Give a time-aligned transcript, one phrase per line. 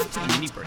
[0.00, 0.66] Mini Break,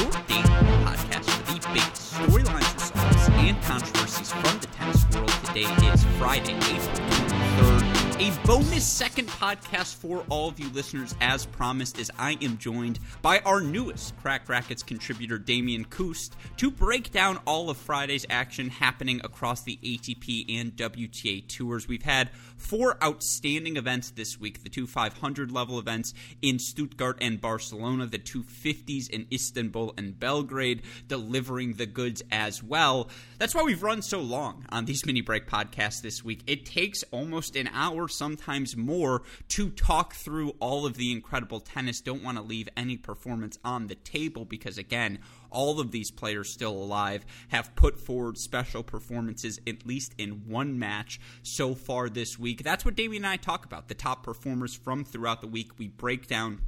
[0.00, 0.42] your daily
[0.82, 5.28] podcast for the biggest storylines, results, and controversies from the tennis world.
[5.44, 8.02] Today is Friday, April 23rd.
[8.22, 12.98] A bonus second podcast for all of you listeners, as promised, as I am joined
[13.20, 18.68] by our newest Cracked Racquets contributor, Damian Kust, to break down all of Friday's action
[18.68, 21.86] happening across the ATP and WTA tours.
[21.86, 22.30] We've had
[22.62, 28.18] four outstanding events this week the two 500 level events in Stuttgart and Barcelona, the
[28.18, 33.08] two 50s in Istanbul and Belgrade, delivering the goods as well.
[33.38, 36.42] That's why we've run so long on these mini break podcasts this week.
[36.46, 42.00] It takes almost an hour, sometimes more, to talk through all of the incredible tennis.
[42.00, 45.18] Don't want to leave any performance on the table because, again,
[45.52, 50.78] all of these players still alive have put forward special performances, at least in one
[50.78, 52.62] match so far this week.
[52.64, 55.78] That's what Damian and I talk about the top performers from throughout the week.
[55.78, 56.60] We break down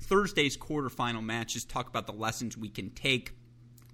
[0.00, 3.32] Thursday's quarterfinal matches, talk about the lessons we can take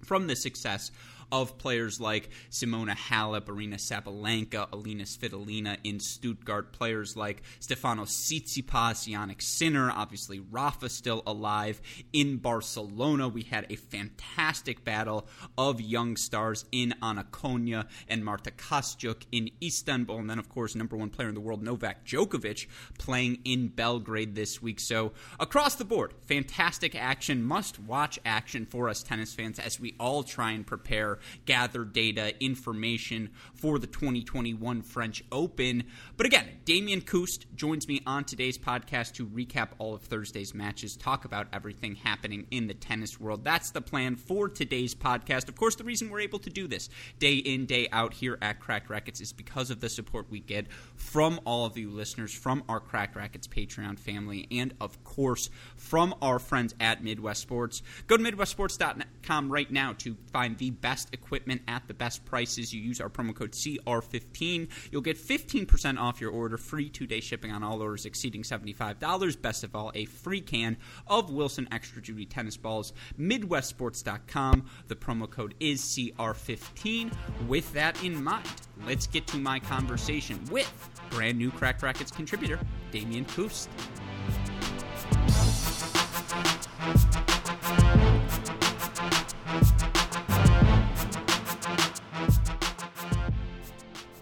[0.03, 0.91] from the success
[1.31, 9.07] of players like Simona Halep, Aryna Sabalenka, Alina Svitolina in Stuttgart, players like Stefano Tsitsipas,
[9.07, 11.81] Jannik Sinner, obviously Rafa still alive
[12.13, 13.27] in Barcelona.
[13.27, 19.49] We had a fantastic battle of young stars in Ana Konjuh and Marta Kostyuk in
[19.61, 23.67] Istanbul, and then of course number one player in the world Novak Djokovic playing in
[23.67, 24.79] Belgrade this week.
[24.79, 29.95] So across the board, fantastic action, must watch action for us tennis fans as we
[29.99, 33.29] all try and prepare gather data, information
[33.61, 35.83] for the 2021 French Open.
[36.17, 40.97] But again, Damian Kust joins me on today's podcast to recap all of Thursday's matches,
[40.97, 43.43] talk about everything happening in the tennis world.
[43.43, 45.47] That's the plan for today's podcast.
[45.47, 48.59] Of course, the reason we're able to do this day in, day out here at
[48.59, 50.65] Cracked Racquets is because of the support we get
[50.95, 56.15] from all of you listeners, from our Cracked Racquets Patreon family, and of course, from
[56.19, 57.83] our friends at Midwest Sports.
[58.07, 62.73] Go to MidwestSports.com right now to find the best equipment at the best prices.
[62.73, 64.67] You use our promo code CR15.
[64.91, 69.41] You'll get 15% off your order, free two day shipping on all orders exceeding $75.
[69.41, 70.77] Best of all, a free can
[71.07, 72.93] of Wilson Extra Duty tennis balls.
[73.19, 74.69] MidwestSports.com.
[74.87, 77.13] The promo code is CR15.
[77.47, 78.47] With that in mind,
[78.85, 82.59] let's get to my conversation with brand new Cracked Racquets contributor,
[82.91, 83.69] Damian Kust.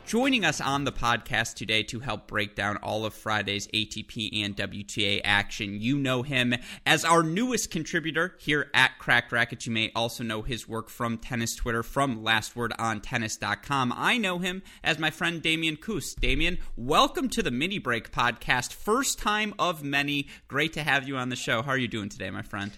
[0.10, 4.58] Joining us on the podcast today to help break down all of Friday's ATP and
[4.58, 9.68] WTA action, you know him as our newest contributor here at Cracked Racquets.
[9.68, 13.94] You may also know his work from Tennis Twitter, from LastWordOnTennis.com.
[13.96, 16.20] I know him as my friend Damian Kust.
[16.20, 18.74] Damian, welcome to the Mini Break podcast.
[18.74, 20.28] First time of many.
[20.48, 21.62] Great to have you on the show.
[21.62, 22.72] How are you doing today, my friend?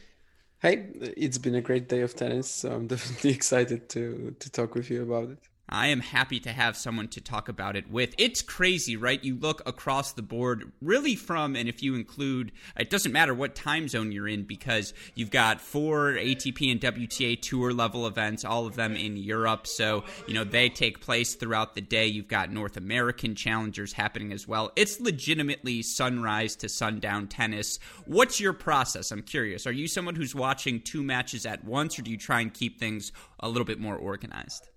[0.60, 4.76] Hey, it's been a great day of tennis, so I'm definitely excited to to talk
[4.76, 5.40] with you about it.
[5.72, 8.14] I am happy to have someone to talk about it with.
[8.18, 9.24] It's crazy, right?
[9.24, 13.56] You look across the board, really from, and if you include, it doesn't matter what
[13.56, 18.68] time zone you're in because you've got four ATP and WTA tour level events, all
[18.68, 19.66] of them in Europe.
[19.66, 22.06] So, you know, they take place throughout the day.
[22.06, 24.74] You've got North American challengers happening as well.
[24.76, 27.80] It's legitimately sunrise to sundown tennis.
[28.06, 29.10] What's your process?
[29.10, 29.66] I'm curious.
[29.66, 32.78] Are you someone who's watching two matches at once, or do you try and keep
[32.78, 34.71] things a little bit more organized?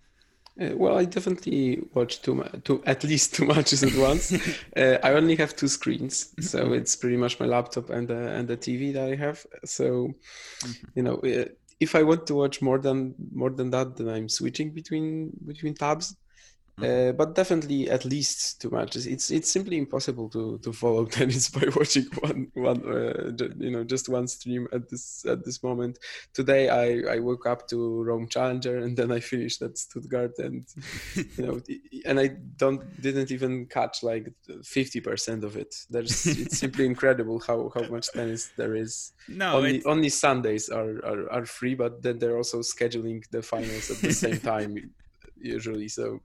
[0.61, 4.33] Uh, well, I definitely watch two, two at least two matches at once.
[4.77, 6.75] uh, I only have two screens, so mm-hmm.
[6.75, 9.45] it's pretty much my laptop and the and the TV that I have.
[9.65, 10.15] So,
[10.61, 10.87] mm-hmm.
[10.95, 11.47] you know, uh,
[11.81, 15.75] if I want to watch more than more than that, then I'm switching between between
[15.75, 16.15] tabs.
[16.79, 17.11] Mm-hmm.
[17.11, 19.07] Uh, but definitely at least two matches.
[19.07, 23.85] It's it's simply impossible to to follow tennis by watching one one uh, you know
[23.85, 26.01] just one stream at this at this moment.
[26.33, 30.67] Today I I woke up to Rome Challenger and then I finished at Stuttgart and
[31.15, 31.61] you know
[32.07, 34.33] and I don't didn't even catch like
[34.65, 35.77] fifty percent of it.
[35.89, 39.13] There's it's simply incredible how how much tennis there is.
[39.29, 39.87] No, only it's...
[39.87, 44.13] only Sundays are, are are free, but then they're also scheduling the finals at the
[44.13, 44.91] same time
[45.37, 45.89] usually.
[45.89, 46.21] So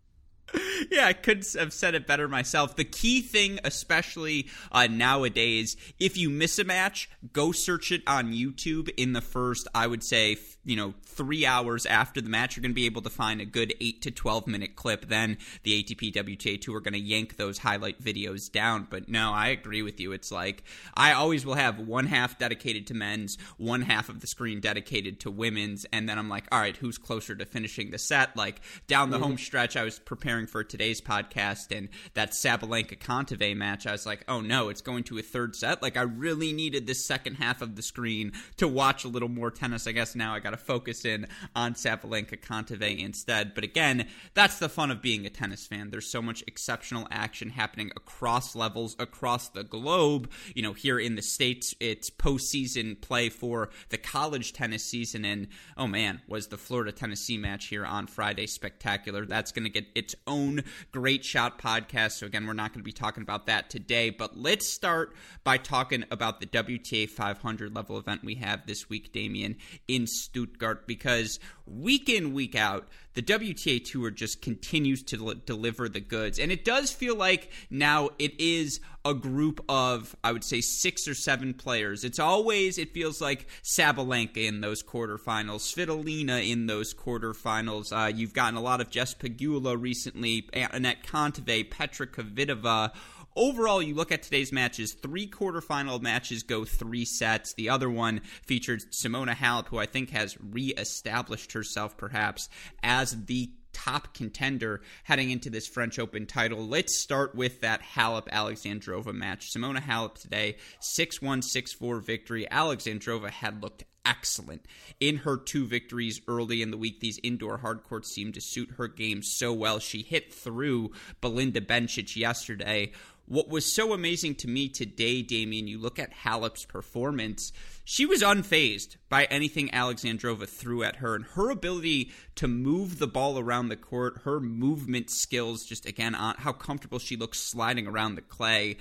[0.91, 2.75] yeah, I could have said it better myself.
[2.75, 8.33] The key thing, especially uh, nowadays, if you miss a match, go search it on
[8.33, 12.55] YouTube in the first, I would say, you know, three hours after the match.
[12.55, 15.07] You're going to be able to find a good 8 to 12 minute clip.
[15.07, 18.87] Then the ATP WTA Tour are going to yank those highlight videos down.
[18.89, 20.11] But no, I agree with you.
[20.11, 20.63] It's like
[20.93, 25.19] I always will have one half dedicated to men's, one half of the screen dedicated
[25.21, 25.85] to women's.
[25.91, 28.35] And then I'm like, all right, who's closer to finishing the set?
[28.35, 29.25] Like down the mm-hmm.
[29.25, 34.05] home stretch, I was preparing for today's podcast and that Sabalenka Kontaveit match, I was
[34.05, 35.81] like, oh no, it's going to a third set.
[35.81, 39.51] Like I really needed this second half of the screen to watch a little more
[39.51, 39.87] tennis.
[39.87, 43.53] I guess now I got to focus in on Sabalenka Kontaveit instead.
[43.53, 45.89] But again, that's the fun of being a tennis fan.
[45.89, 50.29] There's so much exceptional action happening across levels, across the globe.
[50.53, 55.25] You know, here in the States, it's postseason play for the college tennis season.
[55.25, 55.47] And
[55.77, 59.25] oh man, was the Florida Tennessee match here on Friday spectacular.
[59.25, 62.11] That's going to get its own great shot podcast.
[62.13, 65.57] So again, we're not going to be talking about that today, but let's start by
[65.57, 71.39] talking about the WTA 500 level event we have this week, Damian, in Stuttgart, because
[71.65, 76.39] week in, week out, the WTA Tour just continues to deliver the goods.
[76.39, 78.79] And it does feel like now it is
[79.09, 82.03] a group of, I would say, six or seven players.
[82.03, 87.91] It's always, it feels like Sabalenka in those quarterfinals, Svitolina in those quarterfinals.
[87.91, 92.91] Uh, you've gotten a lot of Jess Pegula recently, Anett Kontaveit, Petra Kvitova
[93.35, 97.53] overall, you look at today's matches, three quarterfinal matches go three sets.
[97.53, 102.49] The other one featured Simona Halep, who I think has reestablished herself perhaps
[102.83, 106.65] as the top contender heading into this French Open title.
[106.67, 109.51] Let's start with that Halep Alexandrova match.
[109.53, 112.47] Simona Halep today, 6 1 6 4 victory.
[112.51, 114.65] Alexandrova had looked excellent
[114.99, 116.99] in her two victories early in the week.
[116.99, 119.79] These indoor hard courts seem to suit her game so well.
[119.79, 122.91] She hit through Belinda Bencic yesterday
[123.29, 127.53] what was so amazing to me today, Damian, you look at Halep's performance,
[127.85, 131.13] she was unfazed by anything Alexandrova threw at her.
[131.13, 136.15] And her ability to move the ball around the court, her movement skills, just again,
[136.15, 138.77] on how comfortable she looks sliding around the clay.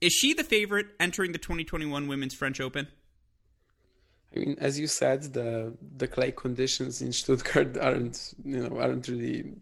[0.00, 2.88] Is she the favorite entering the 2021 Women's French Open?
[4.34, 9.06] I mean, as you said, the the clay conditions in Stuttgart aren't you know aren't
[9.06, 9.52] really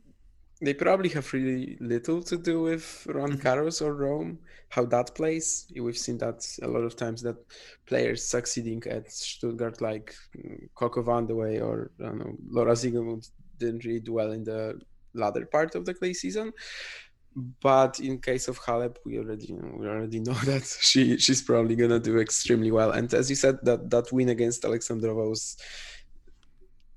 [0.62, 3.84] they probably have really little to do with Roland mm-hmm.
[3.84, 5.66] Or Rome, how that plays.
[5.74, 7.36] We've seen that a lot of times that
[7.86, 14.00] players succeeding at Stuttgart, like mm, Coco Vandeweghe or I know, Laura Siegemund, didn't really
[14.00, 14.80] do well in the
[15.14, 16.52] latter part of the clay season.
[17.62, 21.40] But in case of Halep, we already you know, we already know that she she's
[21.42, 22.90] probably gonna do extremely well.
[22.90, 25.56] And as you said, that that win against Alexandrova was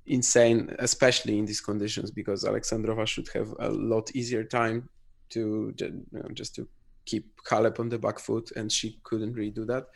[0.06, 4.90] insane, especially in these conditions, because Alexandrova should have a lot easier time
[5.30, 6.68] to you know, just to
[7.06, 9.88] keep Halep on the back foot, and she couldn't really do that.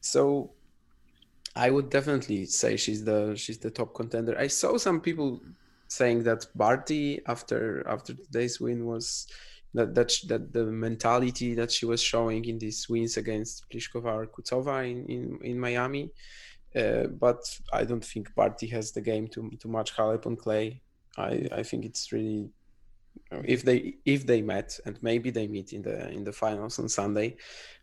[0.00, 0.52] So
[1.56, 4.36] I would definitely say she's the she's the top contender.
[4.38, 5.40] I saw some people
[5.88, 9.26] saying that Barty after after today's win was
[9.72, 14.26] that that that the mentality that she was showing in these wins against Pliskova or
[14.26, 16.10] Kucova in, in in Miami
[16.76, 17.42] uh, but
[17.72, 20.80] I don't think Barty has the game to to match Halep on clay.
[21.16, 22.50] I I think it's really
[23.44, 26.88] if they if they met and maybe they meet in the in the finals on
[26.88, 27.36] Sunday,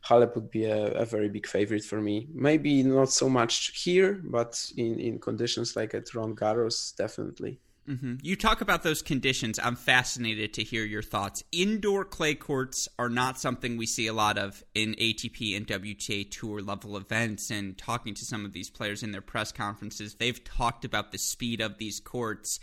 [0.06, 2.28] Halep would be a, a very big favorite for me.
[2.34, 7.60] Maybe not so much here, but in in conditions like at Roland Garros, definitely.
[7.90, 8.16] Mm-hmm.
[8.22, 9.60] You talk about those conditions.
[9.62, 11.44] I'm fascinated to hear your thoughts.
[11.52, 16.30] Indoor clay courts are not something we see a lot of in ATP and WTA
[16.30, 17.50] tour level events.
[17.50, 21.18] And talking to some of these players in their press conferences, they've talked about the
[21.18, 22.60] speed of these courts.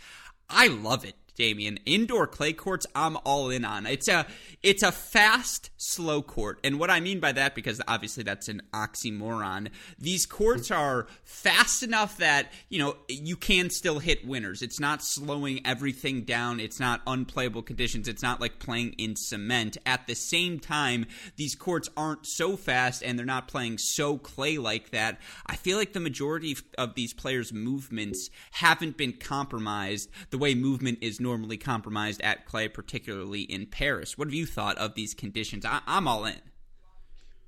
[0.49, 1.15] I love it.
[1.39, 1.79] Damian.
[1.85, 3.87] Indoor clay courts, I'm all in on.
[3.87, 4.27] It's a
[4.61, 8.61] it's a fast, slow court, and what I mean by that, because obviously that's an
[8.73, 9.69] oxymoron.
[9.97, 10.81] These courts mm-hmm.
[10.81, 14.61] are fast enough that you know you can still hit winners.
[14.61, 16.59] It's not slowing everything down.
[16.59, 18.09] It's not unplayable conditions.
[18.09, 19.77] It's not like playing in cement.
[19.85, 21.05] At the same time,
[21.37, 25.19] these courts aren't so fast, and they're not playing so clay like that.
[25.45, 30.97] I feel like the majority of these players' movements haven't been compromised the way movement
[31.01, 34.17] is normally normally compromised at clay, particularly in Paris.
[34.17, 35.63] What have you thought of these conditions?
[35.63, 36.41] I, am all in.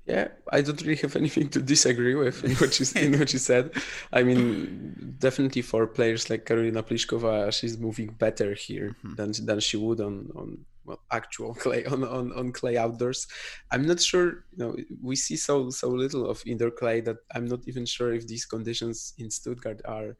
[0.06, 3.38] Yeah, I don't really have anything to disagree with in what you in what you
[3.38, 3.64] said.
[4.12, 9.14] I mean, definitely for players like Karolina Pliskova, she's moving better here mm-hmm.
[9.16, 10.48] than than she would on on
[10.84, 13.26] well actual clay on, on on clay outdoors.
[13.72, 14.28] I'm not sure.
[14.52, 18.12] You know, we see so so little of indoor clay that I'm not even sure
[18.12, 20.16] if these conditions in Stuttgart are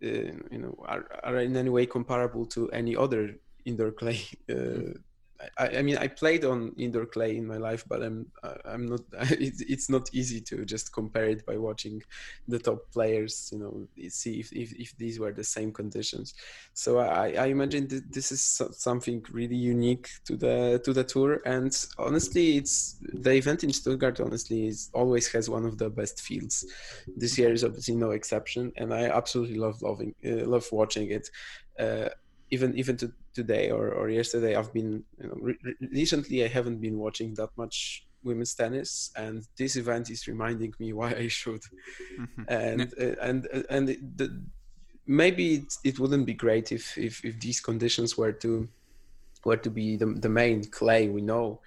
[0.00, 4.92] you know are, are in any way comparable to any other indoor clay uh,
[5.58, 8.26] I, I, mean, I played on indoor clay in my life, but I'm
[8.64, 9.00] I'm not.
[9.30, 12.02] It's, it's not easy to just compare it by watching
[12.48, 13.50] the top players.
[13.52, 16.34] You know, see if, if, if these were the same conditions.
[16.74, 18.42] So I, I imagine this is
[18.72, 21.40] something really unique to the to the tour.
[21.46, 24.20] And honestly, it's the event in Stuttgart.
[24.20, 26.66] Honestly, is always has one of the best fields.
[27.16, 31.28] This year is obviously no exception, and I absolutely love loving uh, love watching it.
[31.78, 32.10] Uh,
[32.50, 35.58] even even to today or, or yesterday, I've been you know re-
[35.92, 40.92] recently I haven't been watching that much women's tennis, and this event is reminding me
[40.92, 41.62] why I should.
[42.18, 42.42] Mm-hmm.
[42.48, 44.42] And uh, and and the,
[45.06, 48.68] maybe it, it wouldn't be great if, if if these conditions were to
[49.44, 51.60] were to be the, the main clay we know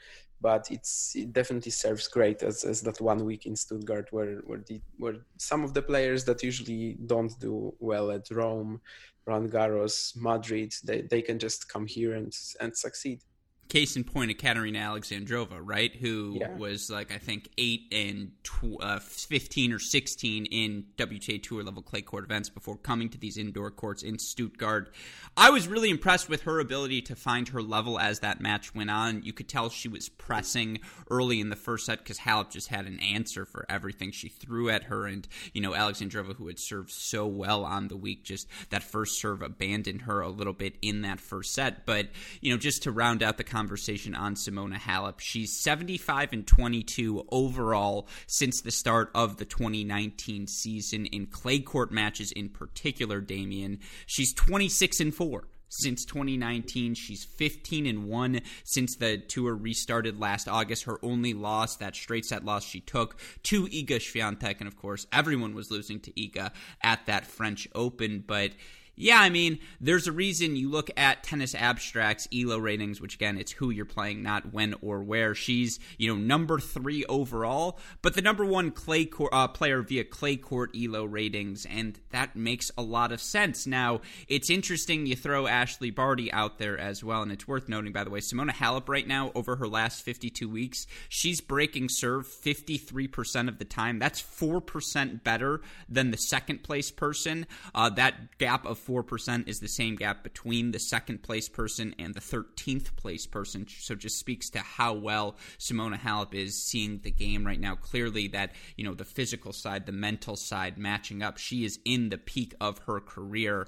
[0.43, 4.61] but it's it definitely serves great as, as that one week in Stuttgart where where
[4.67, 8.81] the where some of the players that usually don't do well at Rome,
[9.25, 13.21] Roland Garros, Madrid, they, they can just come here and and succeed
[13.69, 15.93] case in point, Ekaterina Alexandrova, right?
[15.95, 16.55] Who yeah.
[16.55, 21.81] was like I think eight and tw- uh, fifteen or sixteen in WTA Tour level
[21.81, 24.93] clay court events before coming to these indoor courts in Stuttgart.
[25.35, 28.91] I was really impressed with her ability to find her level as that match went
[28.91, 29.23] on.
[29.23, 30.79] You could tell she was pressing
[31.09, 34.69] early in the first set because Halep just had an answer for everything she threw
[34.69, 38.47] at her, and you know Alexandrova, who had served so well on the week, just
[38.69, 41.85] that first serve abandoned her a little bit in that first set.
[41.85, 42.09] But
[42.41, 45.19] you know, just to round out the conversation on Simona Halep.
[45.19, 51.91] She's 75 and 22 overall since the start of the 2019 season in clay court
[51.91, 53.77] matches in particular, Damian.
[54.07, 56.95] She's 26 and 4 since 2019.
[56.95, 60.85] She's 15 and 1 since the tour restarted last August.
[60.85, 64.55] Her only loss, that straight set loss she took to Iga Swiatek.
[64.59, 68.23] And of course, everyone was losing to Iga at that French Open.
[68.25, 68.53] But
[68.95, 73.39] yeah, I mean, there's a reason you look at tennis abstracts, ELO ratings, which again,
[73.39, 75.33] it's who you're playing, not when or where.
[75.33, 80.03] She's, you know, number three overall, but the number one clay court, uh, player via
[80.03, 83.65] clay court ELO ratings, and that makes a lot of sense.
[83.65, 87.93] Now, it's interesting you throw Ashley Barty out there as well, and it's worth noting,
[87.93, 92.27] by the way, Simona Halep right now, over her last 52 weeks, she's breaking serve
[92.27, 93.97] 53% of the time.
[93.97, 97.47] That's 4% better than the second place person.
[97.73, 102.13] Uh, that gap of 4% is the same gap between the second place person and
[102.13, 103.65] the 13th place person.
[103.67, 107.75] So just speaks to how well Simona Halep is seeing the game right now.
[107.75, 111.37] Clearly, that, you know, the physical side, the mental side matching up.
[111.37, 113.67] She is in the peak of her career.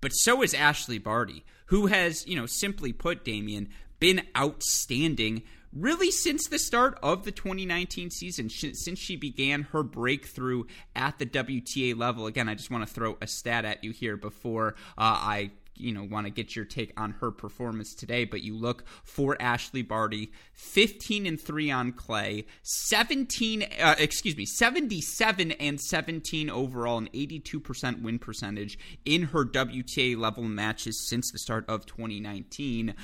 [0.00, 6.10] But so is Ashley Barty, who has, you know, simply put, Damian, been outstanding really
[6.10, 11.96] since the start of the 2019 season, since she began her breakthrough at the WTA
[11.96, 12.26] level.
[12.26, 15.50] Again, I just want to throw a stat at you here before uh, I
[15.80, 19.40] you know want to get your take on her performance today but you look for
[19.40, 26.98] ashley Barty 15 and 3 on clay 17 uh, excuse me 77 and 17 overall
[26.98, 32.94] an 82% win percentage in her WTA level matches since the start of 2019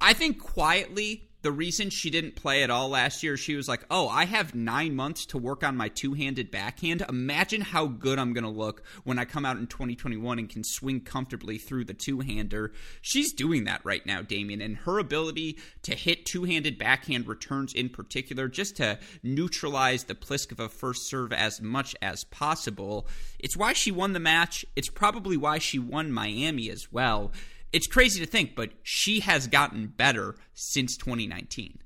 [0.00, 3.84] I think quietly the reason she didn't play at all last year, she was like,
[3.90, 7.02] Oh, I have nine months to work on my two handed backhand.
[7.08, 10.64] Imagine how good I'm going to look when I come out in 2021 and can
[10.64, 12.72] swing comfortably through the two hander.
[13.00, 17.72] She's doing that right now, Damian, and her ability to hit two handed backhand returns
[17.72, 23.06] in particular, just to neutralize the Pliskova first serve as much as possible.
[23.38, 24.64] It's why she won the match.
[24.76, 27.32] It's probably why she won Miami as well
[27.72, 31.78] it's crazy to think, but she has gotten better since 2019.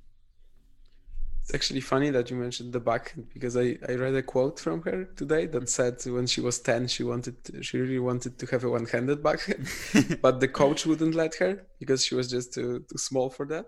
[1.43, 4.81] It's actually funny that you mentioned the back because I, I read a quote from
[4.83, 8.47] her today that said when she was 10 she wanted to, she really wanted to
[8.47, 9.69] have a one-handed backhand
[10.23, 13.67] but the coach wouldn't let her because she was just too, too small for that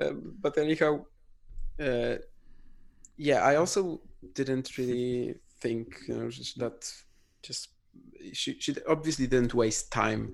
[0.00, 1.04] um, but anyhow
[1.80, 2.14] uh,
[3.16, 4.00] yeah I also
[4.32, 6.92] didn't really think you know that
[7.42, 7.70] just
[8.32, 10.32] she, she obviously didn't waste time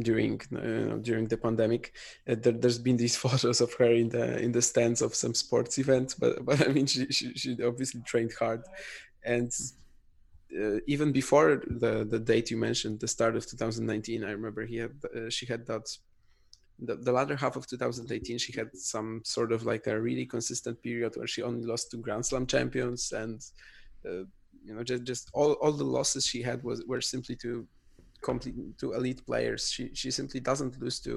[0.00, 1.92] during uh, during the pandemic.
[2.28, 5.34] Uh, there, has been these photos of her in the in the stands of some
[5.34, 8.62] sports events, but but I mean she she, she obviously trained hard,
[9.24, 9.52] and
[10.58, 14.76] uh, even before the the date you mentioned, the start of 2019, I remember he
[14.76, 15.88] had uh, she had that.
[16.78, 20.82] The, the latter half of 2018, she had some sort of like a really consistent
[20.82, 23.40] period where she only lost to Grand Slam champions, and
[24.04, 24.24] uh,
[24.62, 27.66] you know, just just all, all the losses she had was were simply to
[28.26, 29.62] complete to elite players.
[29.74, 31.12] She she simply doesn't lose to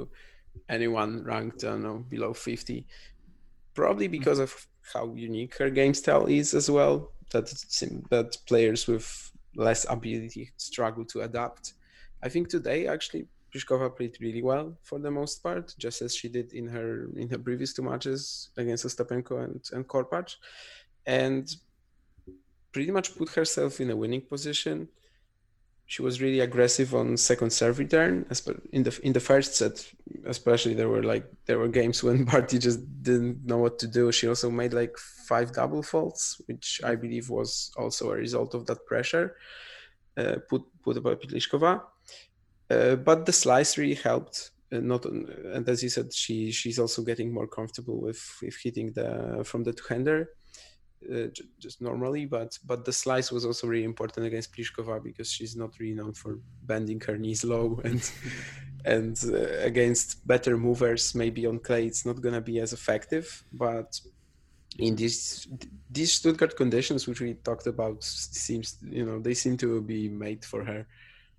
[0.78, 2.86] anyone ranked I know below 50.
[3.74, 4.52] Probably because of
[4.94, 6.96] how unique her game style is as well.
[7.34, 7.48] That
[8.14, 9.08] that players with
[9.56, 11.74] less ability struggle to adapt.
[12.26, 16.28] I think today actually Pliskova played really well for the most part, just as she
[16.38, 16.90] did in her
[17.22, 20.36] in her previous two matches against Ostapenko and and Korpatsch,
[21.06, 21.46] and
[22.72, 24.88] pretty much put herself in a winning position
[25.90, 28.24] she was really aggressive on second serve return.
[28.72, 29.92] In the in the first set,
[30.26, 34.12] especially there were like there were games when Barty just didn't know what to do.
[34.12, 34.96] She also made like
[35.28, 39.36] five double faults, which I believe was also a result of that pressure
[40.16, 41.82] uh, put put by Pliskova.
[42.70, 47.02] Uh, but the slice really helped uh, not and as you said, she she's also
[47.02, 50.30] getting more comfortable with with hitting the from the two hander.
[51.08, 51.28] Uh,
[51.60, 55.80] just normally, but but the slice was also really important against Pliskova because she's not
[55.80, 58.12] really known for bending her knees low and
[58.84, 63.44] and uh, against better movers maybe on clay it's not gonna be as effective.
[63.54, 63.98] But
[64.78, 65.48] in these
[65.90, 70.44] these Stuttgart conditions, which we talked about, seems you know they seem to be made
[70.46, 70.86] for her.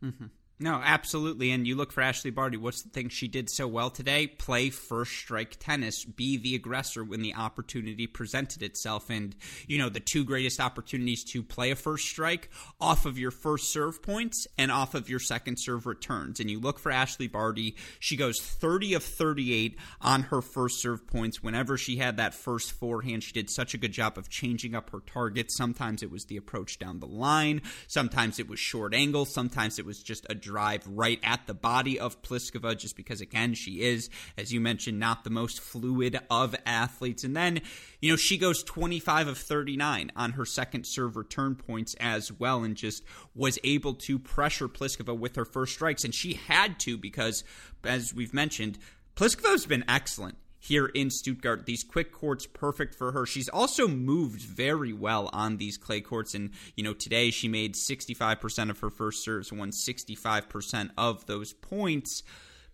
[0.03, 0.27] Mm-hmm.
[0.63, 1.53] No, absolutely.
[1.53, 2.59] And you look for Ashley Barty.
[2.59, 4.27] What's the thing she did so well today?
[4.27, 6.05] Play first strike tennis.
[6.05, 9.09] Be the aggressor when the opportunity presented itself.
[9.09, 9.35] And,
[9.67, 13.73] you know, the two greatest opportunities to play a first strike off of your first
[13.73, 16.41] serve points and off of your second serve returns.
[16.41, 17.75] And you look for Ashley Barty.
[17.99, 21.43] She goes 30 of 38 on her first serve points.
[21.43, 24.91] Whenever she had that first forehand, she did such a good job of changing up
[24.91, 25.57] her targets.
[25.57, 27.63] Sometimes it was the approach down the line.
[27.87, 29.25] Sometimes it was short angle.
[29.25, 33.55] Sometimes it was just a drive right at the body of Pliskova, just because, again,
[33.55, 37.23] she is, as you mentioned, not the most fluid of athletes.
[37.23, 37.61] And then,
[38.01, 42.65] you know, she goes 25 of 39 on her second serve return points as well,
[42.65, 43.05] and just
[43.35, 46.03] was able to pressure Pliskova with her first strikes.
[46.03, 47.45] And she had to because,
[47.85, 48.77] as we've mentioned,
[49.15, 51.65] Pliskova's been excellent here in Stuttgart.
[51.67, 53.25] These quick courts perfect for her.
[53.25, 57.75] She's also moved very well on these clay courts and you know today she made
[57.75, 62.23] 65% of her first serves won 65% of those points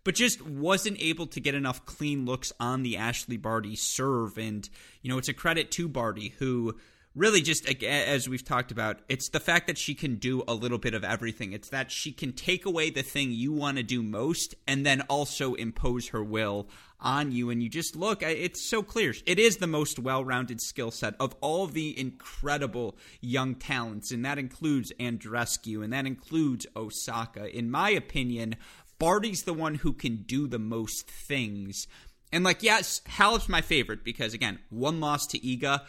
[0.05, 4.69] but just wasn't able to get enough clean looks on the Ashley Barty serve and
[5.03, 6.77] you know it's a credit to Barty who
[7.15, 10.79] really just as we've talked about it's the fact that she can do a little
[10.79, 14.03] bit of everything it's that she can take away the thing you want to do
[14.03, 16.69] most and then also impose her will
[17.01, 20.91] on you and you just look it's so clear it is the most well-rounded skill
[20.91, 27.55] set of all the incredible young talents and that includes Andreescu and that includes Osaka
[27.57, 28.57] in my opinion
[28.99, 31.87] Barty's the one who can do the most things
[32.33, 35.83] and like, yes, Halep's my favorite because again, one loss to Iga.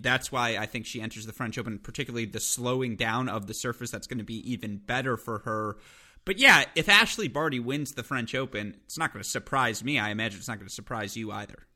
[0.00, 3.54] That's why I think she enters the French Open, particularly the slowing down of the
[3.54, 3.90] surface.
[3.90, 5.76] That's going to be even better for her.
[6.24, 9.98] But yeah, if Ashley Barty wins the French Open, it's not going to surprise me.
[9.98, 11.66] I imagine it's not going to surprise you either.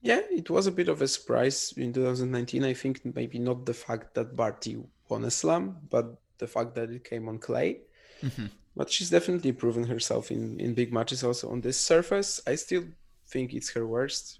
[0.00, 2.64] Yeah, it was a bit of a surprise in 2019.
[2.64, 6.90] I think maybe not the fact that Barty won a slam, but the fact that
[6.90, 7.80] it came on clay.
[8.22, 8.46] Mm-hmm.
[8.76, 12.40] But she's definitely proven herself in, in big matches also on this surface.
[12.46, 12.84] I still
[13.26, 14.38] think it's her worst.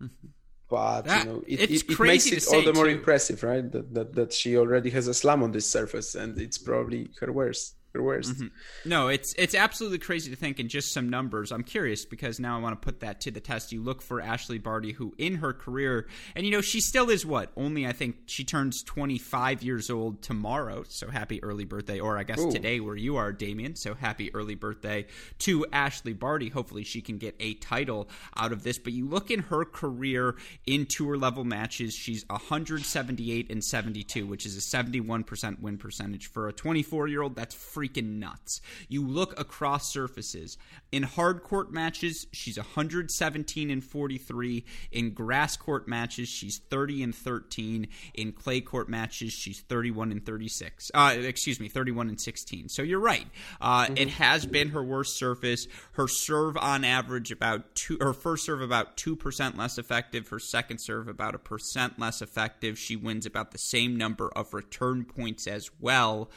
[0.00, 0.28] Mm-hmm.
[0.68, 2.90] But that, you know, it, it, it makes it all the more too.
[2.90, 3.70] impressive, right?
[3.72, 7.32] That, that that she already has a slam on this surface, and it's probably her
[7.32, 8.34] worst worst.
[8.34, 8.88] Mm-hmm.
[8.88, 11.52] No, it's it's absolutely crazy to think in just some numbers.
[11.52, 13.72] I'm curious because now I want to put that to the test.
[13.72, 17.24] You look for Ashley Barty, who in her career, and you know she still is
[17.24, 20.84] what only I think she turns 25 years old tomorrow.
[20.88, 22.50] So happy early birthday, or I guess Ooh.
[22.50, 23.76] today where you are, Damian.
[23.76, 25.06] So happy early birthday
[25.40, 26.48] to Ashley Barty.
[26.48, 28.78] Hopefully she can get a title out of this.
[28.78, 34.46] But you look in her career in tour level matches, she's 178 and 72, which
[34.46, 37.36] is a 71% win percentage for a 24 year old.
[37.36, 37.54] That's
[37.88, 38.60] freaking nuts.
[38.88, 40.58] You look across surfaces.
[40.92, 44.64] In hard court matches, she's 117 and 43.
[44.92, 47.88] In grass court matches, she's 30 and 13.
[48.14, 50.90] In clay court matches, she's 31 and 36.
[50.94, 52.68] Uh, excuse me, 31 and 16.
[52.68, 53.26] So you're right.
[53.60, 53.96] Uh, mm-hmm.
[53.96, 55.66] It has been her worst surface.
[55.92, 57.98] Her serve on average about two.
[58.00, 60.28] Her first serve about two percent less effective.
[60.28, 62.78] Her second serve about a percent less effective.
[62.78, 66.30] She wins about the same number of return points as well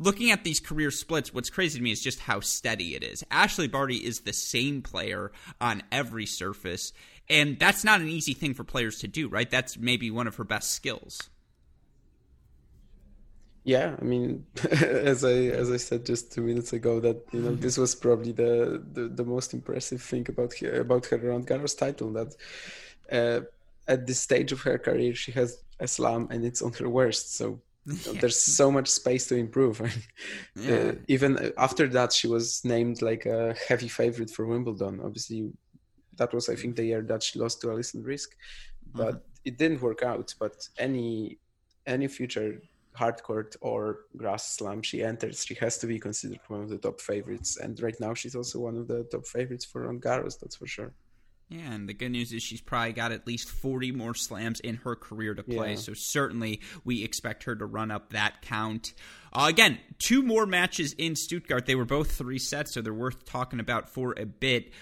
[0.00, 3.22] looking at these career splits, what's crazy to me is just how steady it is.
[3.30, 6.92] Ashley Barty is the same player on every surface,
[7.28, 9.48] and that's not an easy thing for players to do, right?
[9.48, 11.30] That's maybe one of her best skills.
[13.62, 17.54] Yeah, I mean, as I as I said just two minutes ago, that you know
[17.54, 21.76] this was probably the the, the most impressive thing about her, about her Roland Garros
[21.76, 22.10] title.
[22.14, 22.34] That
[23.12, 23.44] uh,
[23.86, 27.36] at this stage of her career, she has a slam, and it's on her worst.
[27.36, 28.12] So yeah.
[28.20, 29.80] there's so much space to improve
[30.56, 30.74] yeah.
[30.74, 35.50] uh, even after that she was named like a heavy favorite for wimbledon obviously
[36.16, 38.34] that was i think the year that she lost to alison riske
[38.94, 39.44] but mm-hmm.
[39.44, 41.38] it didn't work out but any
[41.86, 42.60] any future
[42.96, 47.00] hardcourt or grass slam she enters she has to be considered one of the top
[47.00, 50.56] favorites and right now she's also one of the top favorites for Roland Garros that's
[50.56, 50.92] for sure
[51.50, 54.76] yeah, and the good news is she's probably got at least 40 more slams in
[54.76, 55.70] her career to play.
[55.70, 55.76] Yeah.
[55.76, 58.92] So certainly we expect her to run up that count.
[59.32, 61.66] Uh, again, two more matches in Stuttgart.
[61.66, 64.72] They were both three sets, so they're worth talking about for a bit.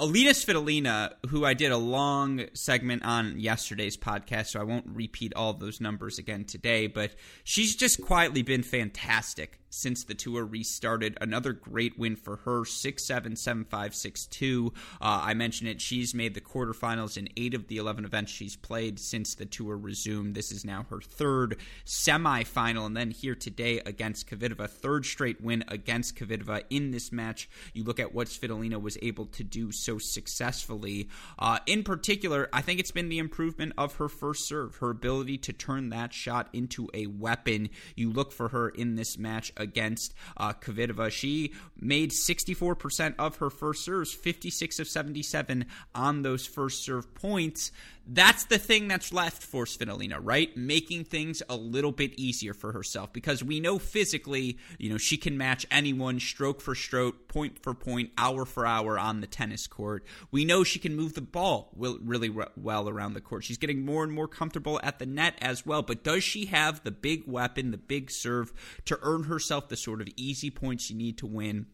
[0.00, 5.32] Alina Svitolina, who I did a long segment on yesterday's podcast, so I won't repeat
[5.34, 7.12] all of those numbers again today, but
[7.44, 11.16] she's just quietly been fantastic since the tour restarted.
[11.20, 14.72] Another great win for her 6 7, 7 5, 6 2.
[15.00, 15.80] Uh, I mentioned it.
[15.80, 19.76] She's made the quarterfinals in eight of the 11 events she's played since the tour
[19.76, 20.34] resumed.
[20.34, 22.86] This is now her third semifinal.
[22.86, 27.48] And then here today against Kvitova, third straight win against Kvitova in this match.
[27.74, 31.08] You look at what Svitolina was able to do so successfully.
[31.38, 35.38] Uh, in particular, I think it's been the improvement of her first serve, her ability
[35.38, 37.68] to turn that shot into a weapon.
[37.94, 41.10] You look for her in this match against uh, Kvitova.
[41.10, 47.72] She made 64% of her first serves, 56 of 77 on those first serve points
[48.06, 50.56] that's the thing that's left for Svitolina, right?
[50.56, 55.16] Making things a little bit easier for herself because we know physically, you know, she
[55.16, 59.66] can match anyone stroke for stroke, point for point, hour for hour on the tennis
[59.66, 60.04] court.
[60.30, 63.44] We know she can move the ball really well around the court.
[63.44, 66.84] She's getting more and more comfortable at the net as well, but does she have
[66.84, 68.52] the big weapon, the big serve
[68.84, 71.66] to earn herself the sort of easy points you need to win?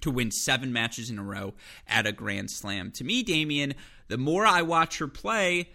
[0.00, 1.54] To win seven matches in a row
[1.86, 2.90] at a Grand Slam.
[2.92, 3.74] To me, Damian,
[4.08, 5.68] the more I watch her play,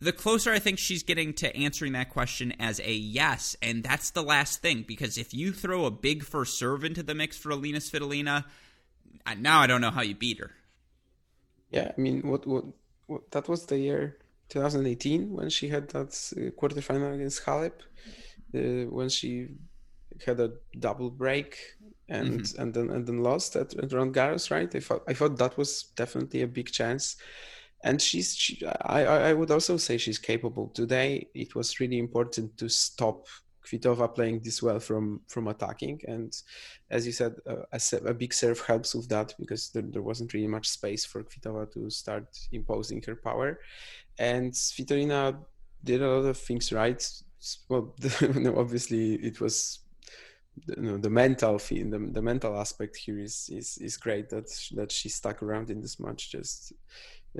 [0.00, 3.56] the closer I think she's getting to answering that question as a yes.
[3.62, 7.14] And that's the last thing, because if you throw a big first serve into the
[7.14, 8.44] mix for Alina Svitolina,
[9.38, 10.52] now I don't know how you beat her.
[11.70, 12.64] Yeah, I mean, what, what,
[13.06, 17.72] what that was the year 2018 when she had that uh, quarterfinal against Halep,
[18.54, 19.48] uh, when she
[20.24, 21.58] had a double break
[22.08, 22.62] and mm-hmm.
[22.62, 24.74] and then and then lost at, at Roland Garros, right?
[24.74, 27.16] I thought I thought that was definitely a big chance,
[27.84, 30.68] and she's she, I I would also say she's capable.
[30.68, 33.26] Today it was really important to stop
[33.66, 36.34] Kvitova playing this well from from attacking, and
[36.90, 40.32] as you said, uh, a, a, big serve helps with that because there, there wasn't
[40.32, 43.60] really much space for Kvitova to start imposing her power,
[44.18, 45.36] and Svitolina
[45.84, 47.06] did a lot of things right.
[47.68, 47.94] Well,
[48.56, 49.80] obviously it was
[50.76, 54.92] know, the mental feel, the, the mental aspect here is, is is great that that
[54.92, 56.72] she stuck around in this match just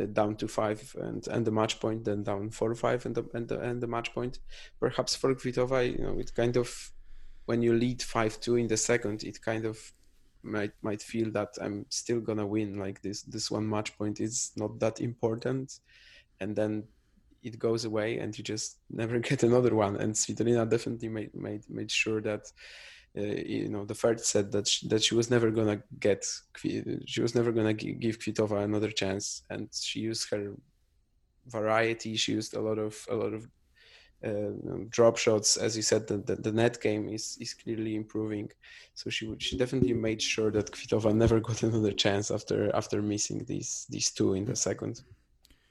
[0.01, 3.25] uh, down to five and and the match point then down four five and the
[3.35, 4.39] and the, and the match point.
[4.81, 6.93] Perhaps for Kvitova you know it kind of
[7.47, 9.93] when you lead five two in the second it kind of
[10.43, 14.53] might might feel that I'm still gonna win like this this one match point is
[14.57, 15.81] not that important.
[16.41, 16.85] And then
[17.43, 19.97] it goes away and you just never get another one.
[19.97, 22.53] And Svitolina definitely made made made sure that
[23.17, 26.25] uh, you know the third said that she, that she was never gonna get
[27.07, 30.55] she was never gonna give Kvitova another chance, and she used her
[31.47, 32.17] variety.
[32.17, 33.49] She used a lot of a lot of
[34.25, 34.51] uh,
[34.91, 35.57] drop shots.
[35.57, 38.51] As you said, the, the, the, net game is is clearly improving.
[38.95, 43.01] So she would, she definitely made sure that Kvitova never got another chance after after
[43.01, 45.03] missing these these two in the second.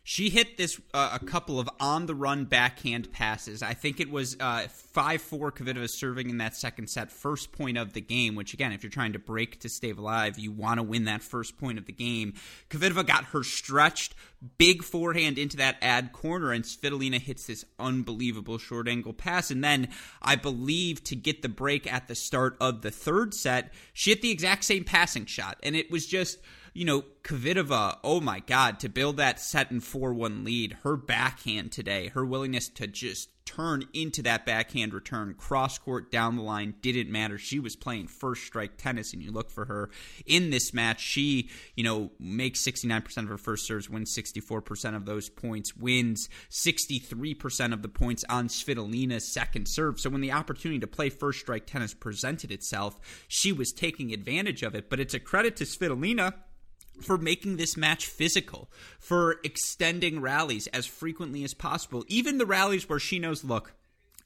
[0.10, 3.62] She hit this uh, a couple of on the run backhand passes.
[3.62, 7.78] I think it was uh, five four Kvitova serving in that second set, first point
[7.78, 8.34] of the game.
[8.34, 11.24] Which again, if you're trying to break to stay alive, you want to win that
[11.24, 12.36] first point of the game.
[12.70, 14.15] Kvitova got her stretched,
[14.58, 19.52] big forehand into that ad corner, and Svitolina hits this unbelievable short angle pass.
[19.52, 19.89] And then
[20.22, 24.22] I believe to get the break at the start of the third set, she hit
[24.22, 26.39] the exact same passing shot, and it was just
[26.77, 30.95] you know, Kvitova, oh my God, to build that set and 4 1 lead, her
[30.95, 36.41] backhand today, her willingness to just turn into that backhand return, cross court down the
[36.43, 37.39] line, didn't matter.
[37.39, 39.89] She was playing first strike tennis, and you look for her
[40.27, 41.01] in this match.
[41.01, 46.29] She, you know, makes 69% of her first serves, wins 64% of those points, wins
[46.51, 49.99] 63% of the points on Svitolina's second serve.
[49.99, 54.61] So when the opportunity to play first strike tennis presented itself, she was taking advantage
[54.61, 54.91] of it.
[54.91, 56.33] But it's a credit to Svitolina
[57.01, 62.03] for making this match physical, for extending rallies as frequently as possible.
[62.07, 63.73] Even the rallies where she knows, look,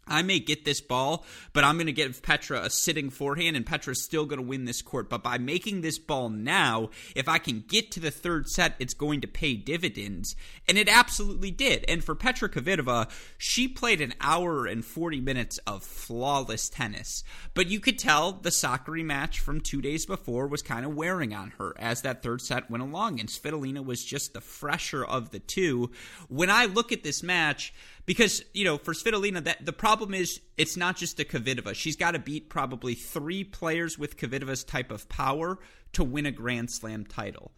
[0.08, 3.66] I may get this ball, but I'm going to give Petra a sitting forehand, and
[3.66, 5.10] Petra's still going to win this court.
[5.10, 8.94] But by making this ball now, if I can get to the third set, it's
[8.94, 10.36] going to pay dividends.
[10.68, 11.86] And it absolutely did.
[11.88, 17.24] And for Petra Kvitova, she played an hour and 40 minutes of flawless tennis.
[17.54, 21.34] But you could tell the soccer match from two days before was kind of wearing
[21.34, 23.20] on her as that third set went along.
[23.20, 25.92] And Svitolina was just the fresher of the two.
[26.28, 27.74] When I look at this match,
[28.06, 31.76] because you know for Svitolina that the problem is it's not just the Kvitova.
[31.76, 35.60] She's got to beat probably three players with Kvitova's type of power
[35.94, 37.52] to win a Grand Slam title.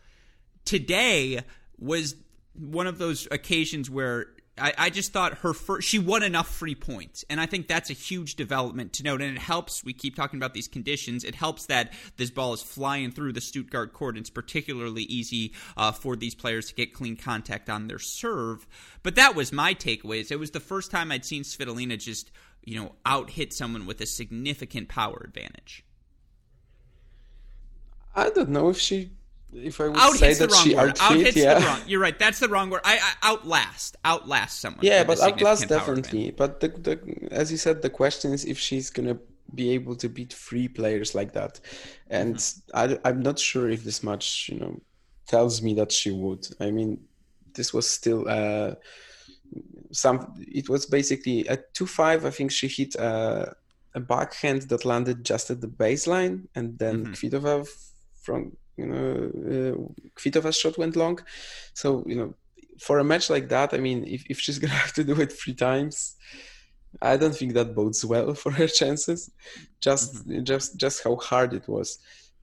[0.65, 1.41] Today
[1.77, 2.15] was
[2.53, 6.75] one of those occasions where I, I, just thought her first, she won enough free
[6.75, 9.21] points, and I think that's a huge development to note.
[9.21, 9.83] And it helps.
[9.83, 11.23] We keep talking about these conditions.
[11.23, 14.15] It helps that this ball is flying through the Stuttgart court.
[14.15, 18.67] And it's particularly easy uh, for these players to get clean contact on their serve.
[19.01, 20.31] But that was my takeaways.
[20.31, 22.31] It was the first time I'd seen Svitolina just
[22.63, 25.83] you know out hit someone with a significant power advantage.
[28.15, 29.11] I don't know if she
[29.55, 30.89] if I would out say that the wrong she word.
[30.89, 31.59] Out outfit, yeah.
[31.59, 31.81] the wrong.
[31.87, 32.17] You're right.
[32.17, 32.81] That's the wrong word.
[32.83, 34.85] I, I outlast, outlast someone.
[34.85, 36.31] Yeah, but outlast definitely.
[36.31, 39.17] But the, the as you said, the question is if she's gonna
[39.53, 41.59] be able to beat three players like that,
[42.09, 42.93] and Mm-hmm.
[43.05, 44.81] I, I'm not sure if this much you know
[45.27, 46.47] tells me that she would.
[46.59, 46.99] I mean,
[47.53, 48.75] this was still uh,
[49.91, 50.33] some.
[50.39, 52.25] It was basically at two five.
[52.25, 53.45] I think she hit uh,
[53.95, 57.13] a backhand that landed just at the baseline, and then Mhm.
[57.13, 57.67] Kvitova
[58.21, 59.05] from you know
[59.53, 61.19] uh, Kvitova's shot went long.
[61.73, 62.33] So you know,
[62.79, 65.31] for a match like that, I mean, if if she's gonna have to do it
[65.31, 66.15] three times.
[67.01, 69.31] I don't think that bodes well for her chances.
[69.81, 71.97] Just, just, just how hard it was.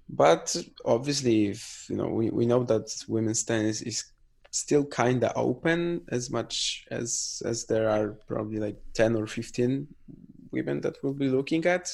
[0.09, 4.05] But obviously, if you know, we, we know that women's tennis is
[4.51, 9.87] still kind of open as much as as there are probably like 10 or 15
[10.51, 11.89] women that we'll be looking at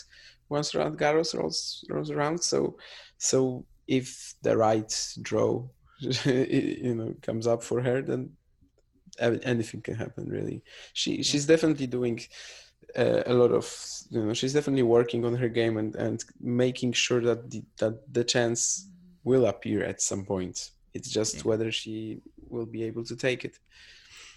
[0.48, 2.76] once Roland Garros rolls, rolls around so
[3.18, 5.64] so if the right draw
[6.24, 8.30] you know comes up for her then
[9.44, 12.20] anything can happen really she she's definitely doing
[12.98, 13.66] uh, a lot of
[14.10, 18.12] you know she's definitely working on her game and and making sure that the, that
[18.12, 18.88] the chance
[19.24, 21.42] will appear at some point it's just Yeah.
[21.44, 23.58] whether she will be able to take it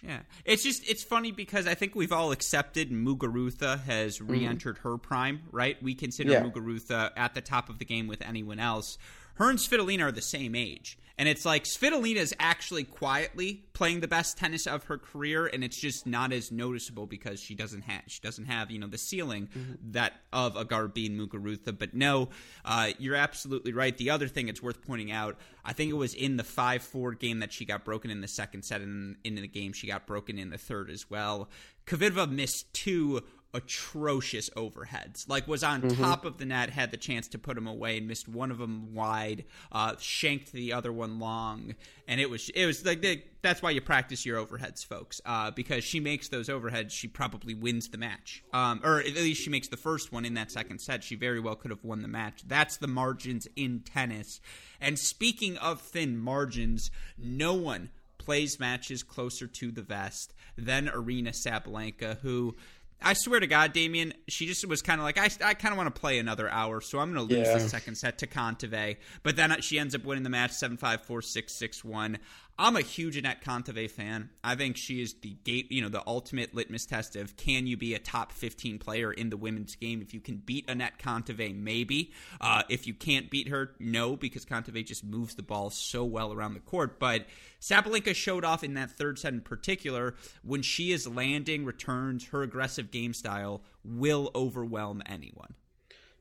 [0.01, 4.97] Yeah, it's just it's funny because I think we've all accepted Muguruza has re-entered her
[4.97, 5.75] prime, right?
[5.83, 6.43] We consider Yeah.
[6.43, 8.97] Muguruza at the top of the game with anyone else.
[9.39, 14.01] Her and Svitolina are the same age, and it's like Svitolina is actually quietly playing
[14.01, 17.83] the best tennis of her career, and it's just not as noticeable because she doesn't
[17.83, 19.47] have she doesn't have you know the ceiling
[19.91, 21.77] that of a Garbine Muguruza.
[21.77, 22.27] But no,
[22.65, 23.97] uh, you're absolutely right.
[23.97, 27.13] The other thing it's worth pointing out, I think it was in the five four
[27.13, 30.05] game that she got broken in the second set, and in the game she got
[30.05, 31.47] broken in the third as well.
[31.85, 33.23] Kvitova missed two
[33.53, 35.27] atrocious overheads.
[35.27, 38.07] Like was on top of the net, had the chance to put them away, and
[38.07, 39.45] missed one of them wide.
[39.71, 41.75] Uh, shanked the other one long,
[42.07, 45.19] and it was it was like the, that's why you practice your overheads, folks.
[45.25, 49.41] Uh, because she makes those overheads, she probably wins the match, um, or at least
[49.41, 51.03] she makes the first one in that second set.
[51.03, 52.43] She very well could have won the match.
[52.47, 54.41] That's the margins in tennis.
[54.79, 61.29] And speaking of thin margins, no one plays matches closer to the vest than Aryna
[61.29, 62.55] Sabalenka, who
[63.01, 65.77] I swear to God, Damian, she just was kind of like, I, I kind of
[65.77, 67.57] want to play another hour, so I'm going to lose Yeah.
[67.57, 68.97] the second set to Kontaveit.
[69.23, 72.17] But then she ends up winning the match 7 5 4 6 6 1.
[72.61, 74.31] I'm a huge Anett Kontaveit fan.
[74.43, 77.77] I think she is the gate, you know, the ultimate litmus test of can you
[77.77, 80.01] be a top 15 player in the women's game?
[80.01, 82.11] If you can beat Anett Kontaveit, maybe.
[82.41, 86.33] Uh, if you can't beat her, no, because Kontaveit just moves the ball so well
[86.33, 86.99] around the court.
[86.99, 87.27] But
[87.61, 92.43] Sabalenka showed off in that third set in particular when she is landing returns, her
[92.43, 95.53] aggressive game style will overwhelm anyone.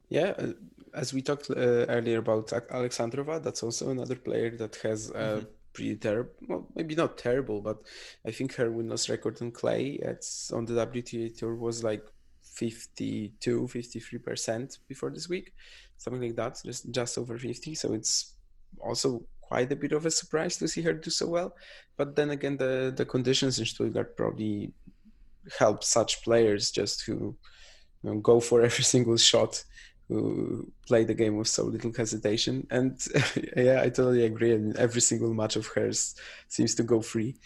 [0.08, 0.52] Yeah, uh,
[0.94, 5.44] as we talked uh, earlier about Alexandrova, that's also another player that has a
[5.78, 7.78] pretty terrible, well, maybe not terrible, but
[8.26, 12.04] I think her win-loss record on clay at on the WTA tour was like
[12.42, 15.52] 52, 53% before this week,
[15.96, 17.74] something like that, just just over 50.
[17.76, 18.34] So it's
[18.80, 21.54] also quite a bit of a surprise to see her do so well.
[21.96, 24.72] But then again, the the conditions in Stuttgart probably
[25.58, 27.36] help such players just to you
[28.02, 29.62] know, go for every single shot
[30.08, 32.66] who play the game with so little hesitation.
[32.70, 32.98] And
[33.56, 34.52] yeah, I totally agree.
[34.54, 36.14] And every single match of hers
[36.48, 37.36] seems to go free,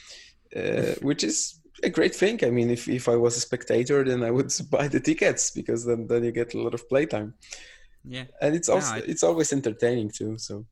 [0.56, 2.38] uh, which is a great thing.
[2.44, 5.84] I mean, if, if I was a spectator, then I would buy the tickets because
[5.84, 7.34] then, then you get a lot of playtime.
[8.04, 8.24] Yeah.
[8.40, 10.38] And it's also I- it's always entertaining too.
[10.38, 10.64] So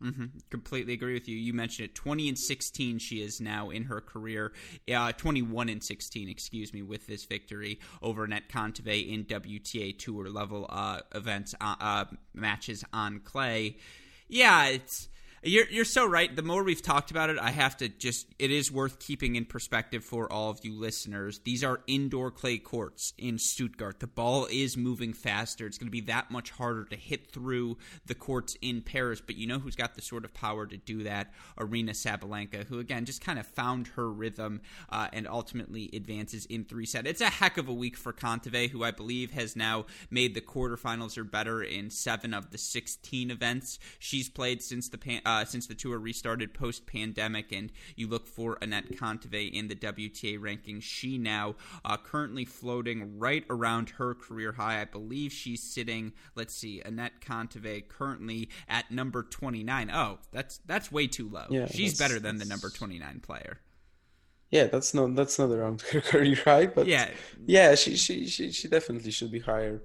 [0.00, 1.36] hmm Completely agree with you.
[1.36, 1.94] You mentioned it.
[1.94, 4.52] Twenty and sixteen, she is now in her career.
[4.92, 10.28] Uh, Twenty-one and sixteen, excuse me, with this victory over Net Kontaveit in WTA Tour
[10.28, 12.04] level uh, events, uh, uh,
[12.34, 13.76] matches on clay.
[14.28, 15.08] Yeah, it's
[15.42, 16.34] you're you're so right.
[16.34, 19.44] The more we've talked about it, I have to just it is worth keeping in
[19.44, 21.40] perspective for all of you listeners.
[21.44, 24.00] These are indoor clay courts in Stuttgart.
[24.00, 25.66] The ball is moving faster.
[25.66, 29.36] It's going to be that much harder to hit through the courts in Paris, but
[29.36, 31.32] you know who's got the sort of power to do that?
[31.58, 36.64] Aryna Sabalenka, who again just kind of found her rhythm uh, and ultimately advances in
[36.64, 37.06] three set.
[37.06, 40.40] It's a heck of a week for Kontaveit, who I believe has now made the
[40.40, 45.35] quarterfinals or better in seven of the 16 events she's played since the pan, uh,
[45.44, 47.52] since the tour restarted post pandemic.
[47.52, 50.82] And you look for Anett Kontaveit in the WTA rankings.
[50.82, 54.80] She now uh, currently floating right around her career high.
[54.80, 56.12] I believe she's sitting.
[56.34, 59.90] Let's see, Anett Kontaveit currently at number 29.
[59.92, 61.46] Oh, that's that's way too low.
[61.50, 63.60] Yeah, she's better than the number 29 player.
[64.50, 67.10] yeah, that's not that's not around her career high, but Yeah,
[67.46, 69.82] yeah, she she she, she definitely should be higher.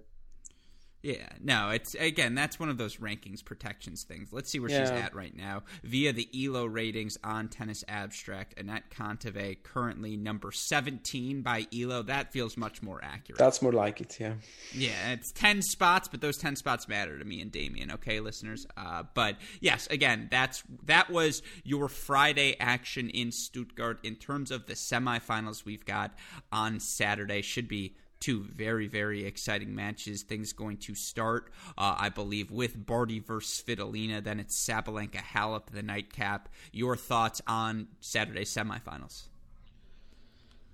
[1.03, 4.29] Yeah, no, it's again that's one of those rankings protections things.
[4.31, 8.55] Let's see where she's at right now via the Elo ratings on Tennis Abstract.
[8.57, 12.03] Anett Kontaveit currently number seventeen by Elo.
[12.03, 13.39] That feels much more accurate.
[13.39, 14.19] That's more like it.
[14.19, 14.33] Yeah.
[14.73, 18.65] Yeah, it's 10 spots, but those 10 spots matter to me and Damian, okay, listeners?
[18.77, 23.99] Uh, but yes, again, that's that was your Friday action in Stuttgart.
[24.03, 26.11] In terms of the semifinals we've got
[26.51, 30.23] on Saturday, should be two very, very exciting matches.
[30.23, 34.23] Things going to start, uh, I believe, with Barty versus Svitolina.
[34.23, 36.47] Then it's Sabalenka Halep, the nightcap.
[36.71, 39.23] Your thoughts on Saturday semifinals?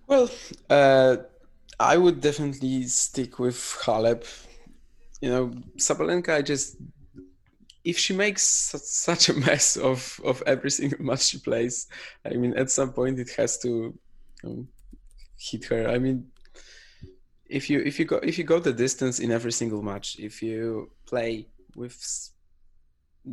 [0.05, 0.29] Well,
[0.69, 1.17] uh,
[1.79, 4.25] I would definitely stick with Halep.
[5.21, 6.77] You know, Sabalenka, I just
[7.87, 11.87] if she makes such a mess of of every single match she plays,
[12.25, 13.97] I mean, at some point it has to
[14.43, 14.67] um,
[15.39, 15.87] hit her.
[15.87, 16.27] I mean,
[17.49, 20.41] if you if you go if you go the distance in every single match, if
[20.41, 21.97] you play with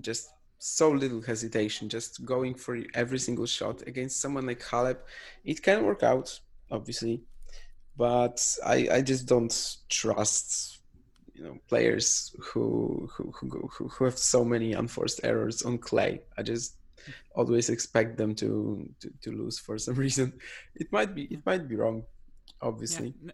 [0.01, 4.99] just so little hesitation, just going for every single shot against someone like Halep,
[5.45, 6.39] it can work out,
[6.71, 7.23] obviously,
[7.97, 10.81] but I I just don't trust
[11.35, 16.23] you know players who who who, who have so many unforced errors on clay.
[16.39, 16.77] I just
[17.35, 20.33] always expect them to, to to lose for some reason.
[20.75, 22.05] It might be it might be wrong,
[22.63, 23.15] obviously.
[23.23, 23.33] Yeah.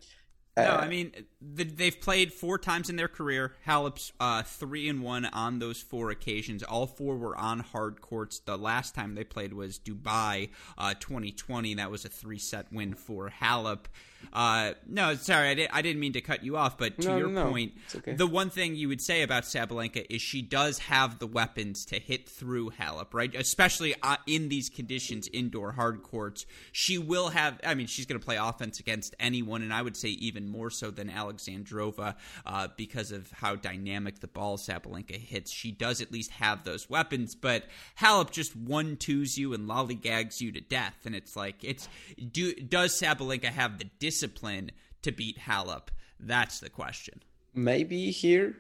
[0.57, 3.55] No, Uh, I mean the, they've played four times in their career.
[3.66, 6.62] Halep's uh, three and one on those four occasions.
[6.62, 8.40] All four were on hard courts.
[8.40, 11.74] The last time they played was Dubai, uh, 2020.
[11.74, 13.87] That was a three set win for Halep.
[14.35, 17.16] Uh, no, sorry, I, did, I didn't mean to cut you off, but to No,
[17.16, 18.12] your no, point, okay.
[18.12, 21.98] the one thing you would say about Sabalenka is she does have the weapons to
[21.98, 23.35] hit through Halep, right?
[23.35, 26.44] Especially uh, in these conditions, indoor hard courts.
[26.70, 29.96] She will have, I mean, she's going to play offense against anyone, and I would
[29.96, 32.14] say even more so than Alexandrova
[32.47, 35.51] uh, because of how dynamic the ball Sabalenka hits.
[35.51, 37.64] She does at least have those weapons, but
[38.01, 41.88] Halep just one twos you and lollygags you to death, and it's like, it's
[42.33, 45.88] do does Sabalenka have the discipline to beat Halep?
[46.19, 47.23] That's the question.
[47.55, 48.57] maybe here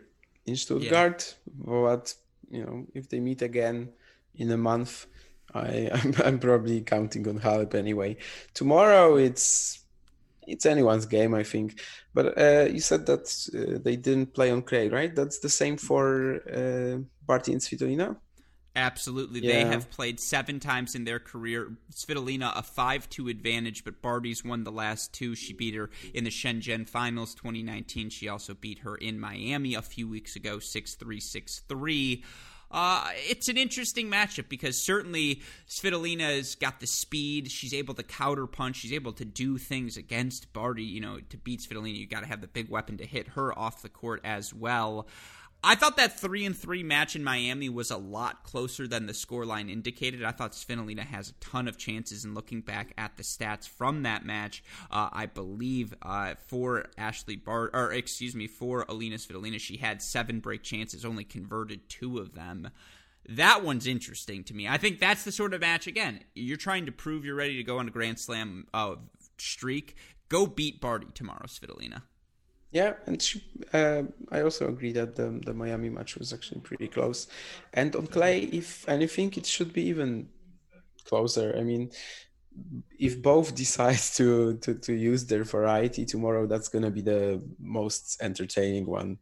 [0.46, 2.14] in Stuttgart, but
[2.50, 3.90] you know, if they meet again
[4.34, 5.06] in a month,
[5.54, 8.16] I, I'm, I'm probably counting on Halep anyway.
[8.54, 9.79] Tomorrow, it's
[10.46, 11.80] it's anyone's game, I think.
[12.14, 13.24] But uh, you said that
[13.54, 15.14] uh, they didn't play on clay, right?
[15.14, 18.16] That's the same for uh, Barty and Svitolina.
[18.76, 19.40] Absolutely.
[19.40, 21.72] They have played seven times in their career.
[21.92, 25.34] Svitolina, a 5 2 advantage, but Barty's won the last two.
[25.34, 28.10] She beat her in the Shenzhen Finals 2019.
[28.10, 32.24] She also beat her in Miami a few weeks ago 6 3 6 3.
[32.70, 37.50] Uh, it's an interesting matchup because certainly Svitolina's got the speed.
[37.50, 38.76] She's able to counter punch.
[38.76, 40.84] She's able to do things against Barty.
[40.84, 43.56] You know, to beat Svitolina, you got to have the big weapon to hit her
[43.58, 45.08] off the court as well.
[45.62, 49.12] I thought that three and three match in Miami was a lot closer than the
[49.12, 50.24] scoreline indicated.
[50.24, 52.24] I thought Svitolina has a ton of chances.
[52.24, 57.36] And looking back at the stats from that match, uh, I believe uh, for Ashley
[57.36, 62.18] Bart, or excuse me, for Alina Svitolina, she had seven break chances, only converted two
[62.18, 62.70] of them.
[63.28, 64.66] That one's interesting to me.
[64.66, 65.86] I think that's the sort of match.
[65.86, 68.94] Again, you're trying to prove you're ready to go on a Grand Slam uh,
[69.36, 69.94] streak.
[70.30, 72.02] Go beat Barty tomorrow, Svitolina.
[72.72, 76.86] Yeah, and she, uh, I also agree that the the Miami match was actually pretty
[76.88, 77.26] close.
[77.72, 80.28] And on clay, if anything, it should be even
[81.06, 81.54] closer.
[81.58, 81.90] I mean,
[82.98, 88.18] if both decide to to to use their variety tomorrow, that's gonna be the most
[88.22, 89.18] entertaining one,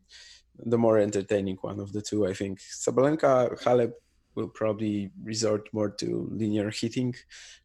[0.58, 2.26] the more entertaining one of the two.
[2.26, 3.92] I think Sabalenka Halep
[4.34, 7.14] will probably resort more to linear hitting,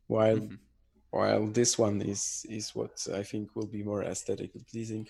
[0.07, 0.59] while Mhm.
[1.11, 5.07] while this one is is what I think will be more aesthetically pleasing.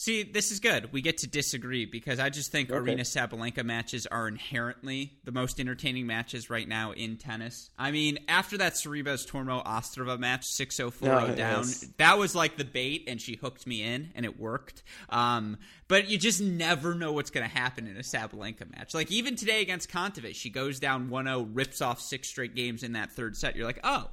[0.00, 0.94] See, this is good.
[0.94, 2.94] We get to disagree because I just think Okay.
[2.94, 7.68] Aryna Sabalenka matches are inherently the most entertaining matches right now in tennis.
[7.78, 11.86] I mean, after that Cerebos Tormo Ostrova match, 6 0 4 Oh, down, yes.
[11.98, 14.82] that was like the bait, and she hooked me in, and it worked.
[15.10, 18.94] Um, but you just never know what's going to happen in a Sabalenka match.
[18.94, 22.82] Like, even today against Kontaveit, she goes down 1 0, rips off six straight games
[22.82, 23.54] in that third set.
[23.54, 24.08] You're like, oh,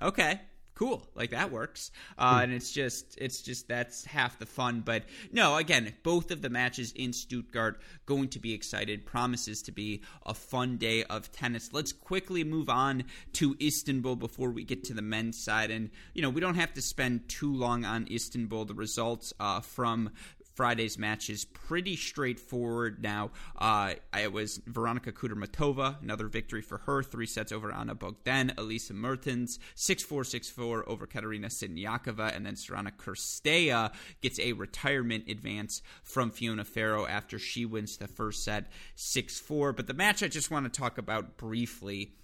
[0.00, 0.40] okay
[0.74, 1.90] cool like that works.
[2.18, 4.82] Uh, and it's just it's just that's half the fun.
[4.84, 9.72] But no again both of the matches in stuttgart going to be excited promises to
[9.72, 11.72] be a fun day of tennis.
[11.72, 13.04] Let's quickly move on
[13.34, 15.70] to istanbul before we get to the men's side.
[15.70, 18.64] And you know we don't have to spend too long on istanbul.
[18.64, 20.10] The results uh, from
[20.54, 23.30] Friday's match is pretty straightforward now.
[23.58, 28.90] Uh, it was Veronika Kudermetova, another victory for her, three sets over Ana Bogdan, Elise
[28.90, 35.24] Mertens, 6 4 6 4 over Katerina Siniakova, and then Sorana Cirstea gets a retirement
[35.28, 39.72] advance from Fiona Ferro after she wins the first set 6 4.
[39.72, 42.14] But the match I just want to talk about briefly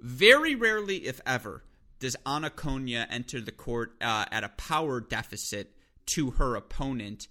[0.00, 1.62] very rarely, if ever,
[1.98, 7.28] does Ana Konjuh enter the court uh, at a power deficit to her opponent.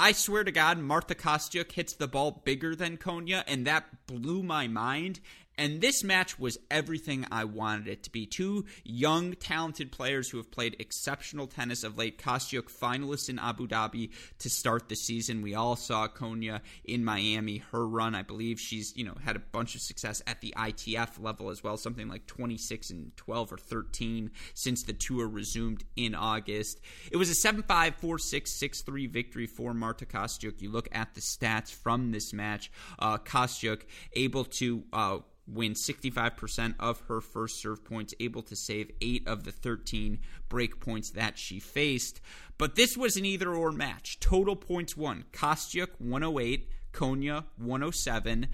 [0.00, 4.44] I swear to God, Marta Kostyuk hits the ball bigger than Konjuh, and that blew
[4.44, 5.18] my mind.
[5.58, 8.26] And this match was everything I wanted it to be.
[8.26, 12.22] Two young, talented players who have played exceptional tennis of late.
[12.22, 15.42] Kostyuk, finalists in Abu Dhabi to start the season.
[15.42, 18.14] We all saw Konjuh in Miami, her run.
[18.14, 21.64] I believe she's, you know, had a bunch of success at the ITF level as
[21.64, 26.80] well, something like 26 and 12 or 13 since the tour resumed in August.
[27.10, 30.62] It was a 7 5, 4 6, 6 3 victory for Marta Kostyuk.
[30.62, 32.70] You look at the stats from this match.
[32.96, 33.82] Uh, Kostyuk
[34.12, 34.84] able to.
[34.92, 35.18] Uh,
[35.48, 40.18] win 65% of her first serve points, able to save 8 of the 13
[40.48, 42.20] break points that she faced.
[42.58, 44.20] But this was an either or match.
[44.20, 45.24] Total points won.
[45.32, 48.48] Kostyuk 108, Konjuh 107.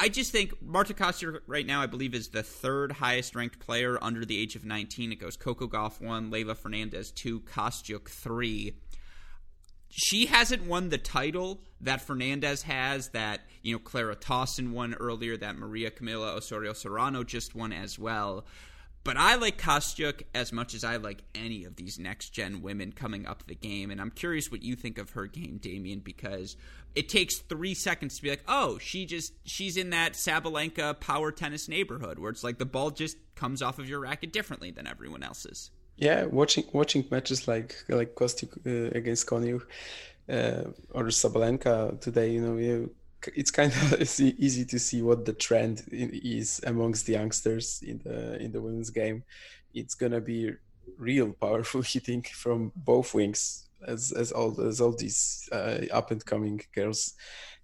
[0.00, 3.98] I just think Marta Kostyuk right now, I believe, is the third highest ranked player
[4.00, 5.10] under the age of 19.
[5.10, 8.76] It goes Coco Gauff 1, Leylah Fernandez 2, Kostyuk 3
[9.88, 15.36] she hasn't won the title that Fernandez has, that you know Clara Tauson won earlier,
[15.36, 18.44] that Maria Camila Osorio Serrano just won as well.
[19.04, 22.92] But I like Kostyuk as much as I like any of these next gen women
[22.92, 26.56] coming up the game, and I'm curious what you think of her game, Damian, because
[26.94, 31.32] it takes three seconds to be like, oh, she just she's in that Sabalenka power
[31.32, 34.86] tennis neighborhood where it's like the ball just comes off of your racket differently than
[34.86, 35.70] everyone else's.
[35.98, 39.60] Yeah, watching watching matches like like Kostyuk uh, against Konjuh
[40.28, 42.94] uh, or Sabalenka today, you know, you,
[43.34, 48.40] it's kind of easy to see what the trend is amongst the youngsters in the
[48.40, 49.24] in the women's game.
[49.74, 50.52] It's gonna be
[50.96, 56.24] real powerful hitting from both wings, as as all as all these uh, up and
[56.24, 57.14] coming girls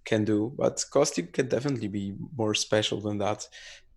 [0.03, 0.53] can do.
[0.57, 3.47] But Kostyuk can definitely be more special than that.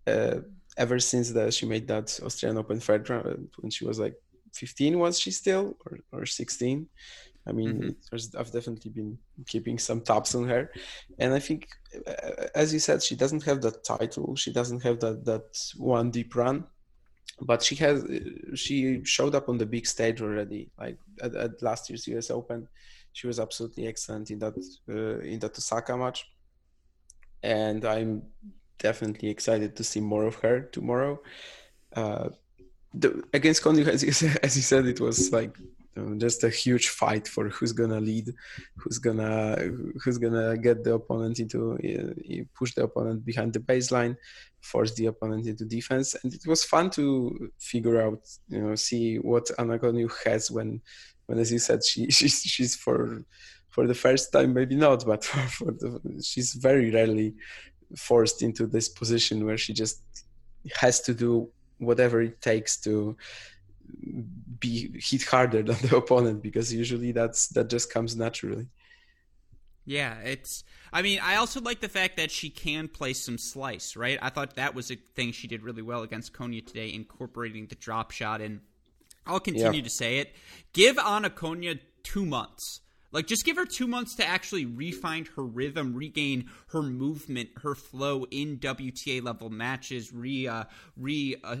[0.07, 0.35] Uh,
[0.77, 4.15] ever since that she made that Australian Open third round when she was like
[4.53, 6.87] 15 was she still or, or 16
[7.47, 8.37] i mean mm-hmm.
[8.39, 10.71] i've definitely been keeping some tabs on her.
[11.19, 11.67] And i think
[12.07, 14.35] uh, as you said she doesn't have that title.
[14.35, 16.65] She doesn't have that that one deep run.
[17.41, 18.03] But she has
[18.55, 22.67] she showed up on the big stage already like at, at last year's us open.
[23.13, 24.55] She was absolutely excellent in that
[24.89, 26.25] uh, in that osaka match.
[27.41, 28.23] And i'm
[28.79, 31.21] definitely excited to see more of her tomorrow.
[31.95, 32.29] Uh,
[32.93, 35.55] the, against Konjuh, as you, said, as you said, it was like
[36.17, 38.33] just a huge fight for who's gonna lead,
[38.77, 39.57] who's gonna
[40.01, 44.15] who's gonna get the opponent into uh, push the opponent behind the baseline,
[44.61, 49.17] force the opponent into defense, and it was fun to figure out, you know, see
[49.17, 50.81] what Ana Konjuh has when,
[51.25, 53.23] when as you said, she she's she's for
[53.69, 57.33] for the first time maybe not, but for, for the, she's very rarely
[57.97, 60.03] forced into this position where she just
[60.75, 63.17] has to do whatever it takes to
[64.59, 68.67] be hit harder than the opponent because usually that's that just comes naturally.
[69.85, 70.63] Yeah, it's.
[70.93, 74.19] I mean, I also like the fact that she can play some slice, right?
[74.21, 77.75] I thought that was a thing she did really well against Konjuh today, incorporating the
[77.75, 78.39] drop shot.
[78.41, 78.61] And
[79.25, 79.83] I'll continue yeah.
[79.83, 80.35] to say it:
[80.73, 82.81] give Ana Konjuh two months
[83.11, 87.75] like, just give her two months to actually refine her rhythm, regain her movement, her
[87.75, 91.55] flow in WTA level matches, re, uh, re, uh,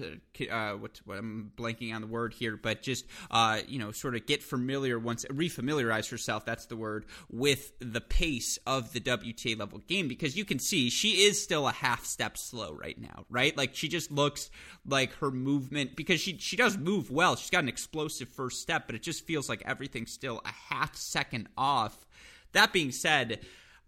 [0.51, 4.15] uh, what, what, I'm blanking on the word here, but just, uh, you know, sort
[4.15, 9.57] of get familiar once, refamiliarize herself, that's the word, with the pace of the WTA
[9.57, 13.25] level game because you can see she is still a half step slow right now,
[13.29, 13.55] right?
[13.57, 14.51] Like, she just looks
[14.85, 17.35] like her movement, because she, she does move well.
[17.35, 20.95] She's got an explosive first step, but it just feels like everything's still a half
[20.95, 22.05] second second off.
[22.53, 23.39] That being said,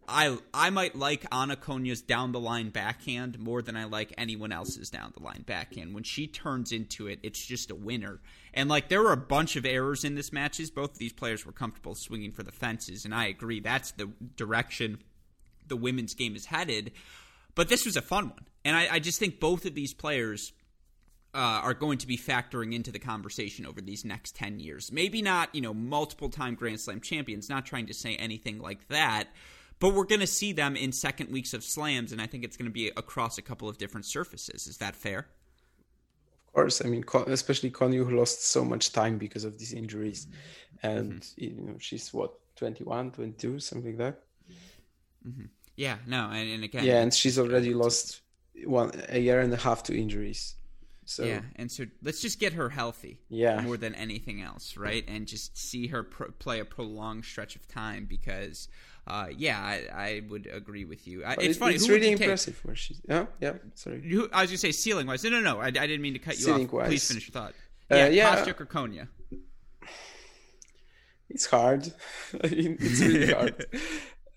[0.08, 4.52] I I might like Ana Konjuh's down the line backhand more than I like anyone
[4.52, 5.94] else's down the line backhand.
[5.94, 8.20] When she turns into it, it's just a winner.
[8.54, 10.70] And like there were a bunch of errors in this matches.
[10.70, 14.12] Both of these players were comfortable swinging for the fences, and I agree that's the
[14.36, 15.00] direction
[15.68, 16.92] the women's game is headed.
[17.56, 20.54] But this was a fun one, and I, I just think both of these players
[21.34, 24.92] uh, are going to be factoring into the conversation over these next 10 years.
[24.92, 28.88] Maybe not, you know, multiple time Grand Slam champions, not trying to say anything like
[28.90, 29.30] that,
[29.80, 32.58] but we're going to see them in second weeks of slams, and I think it's
[32.58, 34.68] going to be across a couple of different surfaces.
[34.68, 35.28] Is that fair?
[36.48, 36.84] Of course.
[36.84, 40.28] I mean, especially Konjuh, who lost so much time because of these injuries.
[40.84, 41.44] And, mm-hmm.
[41.44, 44.24] you know, she's what, 21, 22, something like that.
[45.28, 45.46] Mm-hmm.
[45.76, 48.22] Yeah, no, and, and again, yeah, and she's already lost
[48.66, 50.56] one a year and a half to injuries.
[51.12, 53.20] So yeah, and so let's just get her healthy.
[53.30, 55.04] Yeah, more than anything else, right?
[55.08, 58.70] And just see her pro- play a prolonged stretch of time because,
[59.08, 61.24] uh, yeah, I, I, would agree with you.
[61.26, 61.76] it's it, funny.
[61.76, 63.02] It's Who really impressive where she's.
[63.10, 63.54] Yeah, yeah.
[63.76, 64.02] Sorry.
[64.02, 65.24] Who, I was gonna say ceiling wise.
[65.24, 65.60] No, no, no.
[65.60, 66.74] I, I didn't mean to cut you ceiling off.
[66.74, 66.88] Wise.
[66.88, 67.54] Please finish your thought.
[67.92, 68.36] Uh, yeah, yeah.
[68.38, 69.08] Kostyuk or Konjuh.
[71.30, 71.92] It's hard.
[72.34, 73.66] it's really hard.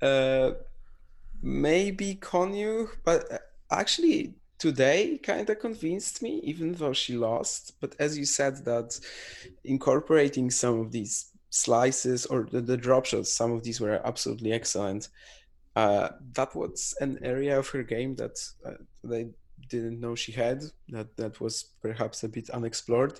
[0.03, 0.53] Uh,
[1.41, 3.39] maybe Konjuh, but uh,
[3.71, 7.75] actually today kind of convinced me, even though she lost.
[7.81, 8.99] But as you said, that
[9.65, 14.53] incorporating some of these slices or the, the drop shots, some of these were absolutely
[14.53, 15.09] excellent.
[15.77, 19.27] Uh, that was an area of her game that uh, they
[19.69, 20.63] didn't know she had.
[20.89, 23.19] That that was perhaps a bit unexplored.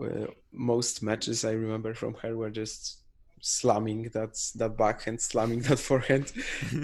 [0.00, 2.98] Uh, most matches I remember from her were just
[3.40, 6.32] slamming that that backhand, slamming that forehand.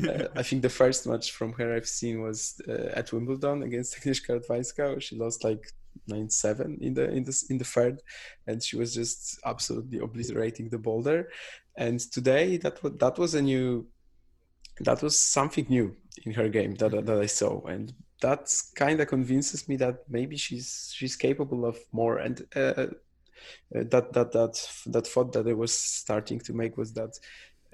[0.09, 3.97] uh, I think the first match from her I've seen was uh, at Wimbledon against
[3.97, 5.01] Agnieszka Radwańska.
[5.01, 5.67] She lost like
[6.07, 8.01] nine seven in the in the in the third,
[8.47, 11.31] and she was just absolutely obliterating the boulder.
[11.77, 13.87] And today that was that was a new,
[14.81, 19.09] that was something new in her game that that I saw, and that kind of
[19.09, 22.47] convinces me that maybe she's she's capable of more and.
[22.55, 22.87] Uh,
[23.71, 27.19] that that that that thought that I was starting to make was that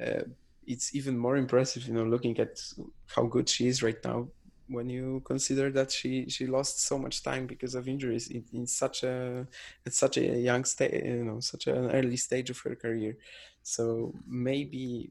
[0.05, 0.25] uh,
[0.67, 2.61] it's even more impressive, you know, looking at
[3.07, 4.29] how good she is right now.
[4.69, 8.67] When you consider that she she lost so much time because of injuries in, in
[8.67, 9.47] such a
[9.85, 13.17] at such a young stage, you know, such an early stage of her career,
[13.63, 15.11] so maybe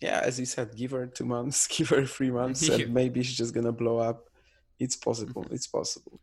[0.00, 3.36] yeah, as you said, give her two months, give her three months, and maybe she's
[3.36, 4.28] just gonna blow up.
[4.78, 5.44] It's possible.
[5.50, 6.20] It's possible.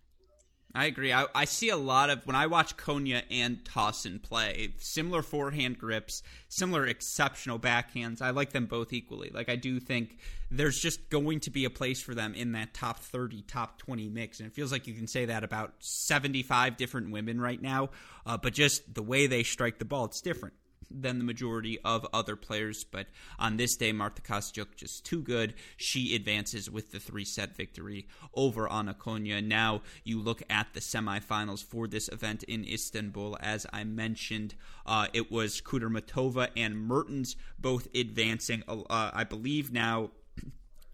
[0.76, 1.12] I agree.
[1.14, 5.80] I, I, see a lot of when I watch Konjuh and Tauson play, similar forehand
[5.80, 8.22] grips, similar exceptional backhands.
[8.22, 9.32] I like them both equally.
[9.34, 10.18] Like I do think
[10.52, 14.10] there's just going to be a place for them in that top 30, top 20
[14.10, 17.90] mix, and it feels like you can say that about 75 different women right now.
[18.26, 20.54] Uh, but just the way they strike the ball, it's different
[20.90, 22.84] than the majority of other players.
[22.84, 23.08] But
[23.40, 25.54] on this day, Marta Kostyuk just too good.
[25.76, 29.44] She advances with the three set victory over Ana Konjuh.
[29.44, 33.38] Now you look at the semifinals for this event in Istanbul.
[33.40, 38.64] As I mentioned, uh, it was Kudermetova and Mertens both advancing.
[38.68, 40.12] Uh, I believe now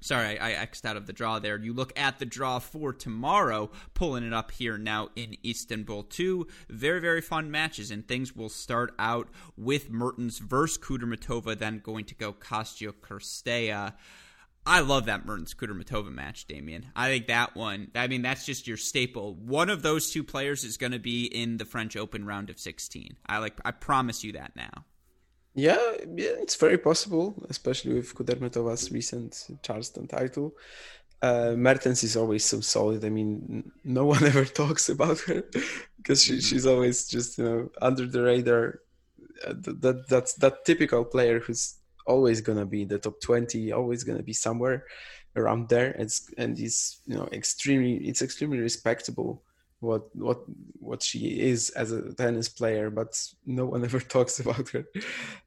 [0.04, 1.58] Sorry, I, I X'd out of the draw there.
[1.58, 6.04] You look at the draw for tomorrow, pulling it up here now in Istanbul.
[6.04, 11.80] Two very, very fun matches, and things will start out with Mertens versus Kudermetova, then
[11.80, 13.94] going to go Kostyuk Cirstea.
[14.66, 16.88] I love that Mertens Kudermetova match, Damian.
[16.98, 19.36] I think that one, I mean, that's just your staple.
[19.36, 22.60] One of those two players is going to be in the French Open round of
[22.60, 23.16] 16.
[23.26, 24.84] I like, I promise you that now.
[25.56, 25.78] Yeah,
[26.16, 30.56] yeah, it's very possible, especially with Kudermetova's recent Charleston title.
[31.22, 33.06] Uh, Mertens is always so solid.
[33.06, 35.44] I mean, no one ever talks about her
[35.98, 38.82] because she, she's always just you know under the radar.
[39.46, 41.76] Uh, that that's that typical player who's
[42.08, 44.86] always gonna be in the top twenty, always gonna be somewhere
[45.36, 45.92] around there.
[46.00, 49.44] It's and is you know extremely it's extremely respectable
[49.84, 50.42] what what
[50.80, 53.12] what she is as a tennis player, but
[53.46, 54.86] no one ever talks about her,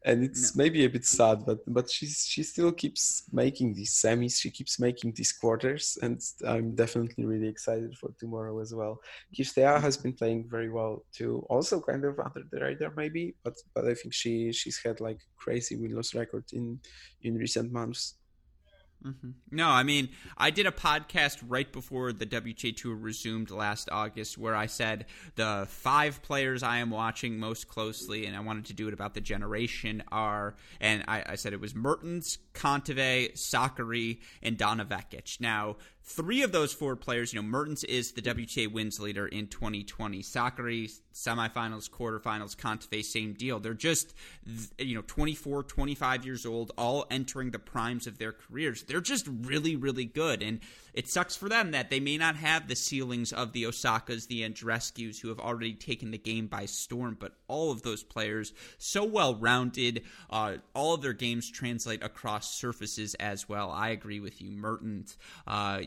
[0.04, 0.62] and it's no.
[0.62, 1.44] maybe a bit sad.
[1.46, 4.40] But but she's she still keeps making these semis.
[4.40, 9.00] She keeps making these quarters, and I'm definitely really excited for tomorrow as well.
[9.34, 9.82] Cirstea mm-hmm.
[9.82, 11.44] has been playing very well too.
[11.48, 15.20] Also kind of under the radar maybe, but but I think she she's had like
[15.36, 16.78] crazy win loss record in
[17.22, 18.16] in recent months.
[19.04, 19.30] Mm-hmm.
[19.50, 24.36] No, I mean, I did a podcast right before the WTA Tour resumed last August
[24.38, 28.72] where I said the five players I am watching most closely, and I wanted to
[28.72, 34.18] do it about the generation, are, and I, I said it was Mertens, Kontaveit, Sakkari,
[34.42, 35.40] and Donna Vekic.
[35.40, 35.76] Now,
[36.06, 40.22] three of those four players, you know, Mertens is the WTA wins leader in 2020.
[40.22, 43.58] Sakkari, semifinals, quarterfinals, Kontaveit, same deal.
[43.58, 44.14] They're just,
[44.78, 48.84] you know, 24, 25 years old, all entering the primes of their careers.
[48.84, 50.42] They're just really, really good.
[50.42, 50.60] And
[50.94, 54.44] it sucks for them that they may not have the ceilings of the Osakas, the
[54.44, 59.04] Andreescus, who have already taken the game by storm, but all of those players, so
[59.04, 63.70] well rounded, uh, all of their games translate across surfaces as well.
[63.70, 64.50] I agree with you.
[64.50, 65.80] Mertens, uh,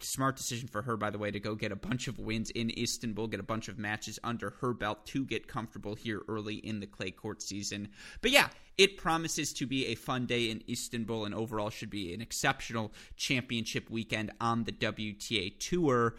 [0.00, 2.70] smart decision for her, by the way, to go get a bunch of wins in
[2.76, 6.80] Istanbul, get a bunch of matches under her belt to get comfortable here early in
[6.80, 7.88] the clay court season.
[8.20, 8.48] But yeah,
[8.78, 12.92] it promises to be a fun day in Istanbul and overall should be an exceptional
[13.16, 16.14] championship weekend on the WTA Tour.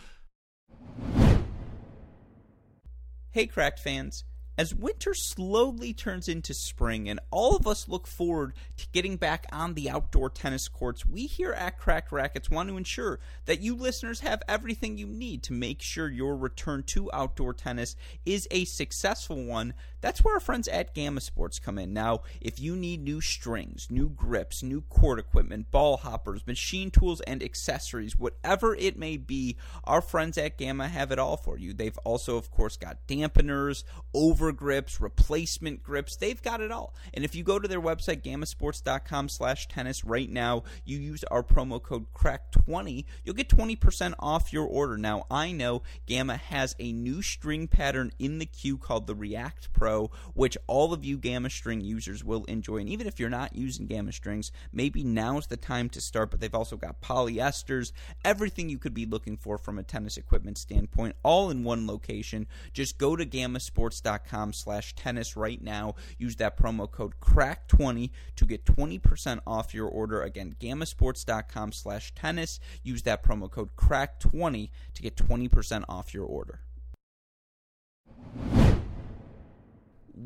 [3.32, 4.26] Hey, Cracked fans.
[4.58, 9.48] As winter slowly turns into spring and all of us look forward to getting back
[9.52, 13.76] on the outdoor tennis courts, we here at Cracked Racquets want to ensure that you
[13.76, 17.96] listeners have everything you need to make sure your return to outdoor tennis
[18.26, 19.74] is a successful one.
[20.02, 21.94] That's where our friends at Gamma Sports come in.
[21.94, 27.22] Now, if you need new strings, new grips, new court equipment, ball hoppers, machine tools,
[27.22, 31.74] and accessories, whatever it may be, our friends at Gamma have it all for you.
[31.74, 33.84] They've also, of course, got dampeners,
[34.16, 36.16] overgrips, replacement grips.
[36.16, 36.96] They've got it all.
[37.14, 41.44] And if you go to their website, gammasports.com slash tennis right now, you use our
[41.44, 44.98] promo code CRACK20, you'll get 20% off your order.
[44.98, 49.74] Now, I know Gamma has a new string pattern in the queue called the React
[49.74, 49.91] Pro,
[50.34, 52.78] which all of you Gamma string users will enjoy.
[52.78, 56.32] And even if you're not using Gamma strings, maybe now's the time to start.
[56.32, 57.92] But they've also got polyesters,
[58.24, 62.48] everything you could be looking for from a tennis equipment standpoint, all in one location.
[62.74, 65.96] Just go to gammasports.com slash tennis right now.
[66.18, 70.22] Use that promo code CRACK20 to get 20% off your order.
[70.22, 72.60] Again, gammasports.com slash tennis.
[72.84, 76.62] Use that promo code CRACK20 to get 20% off your order.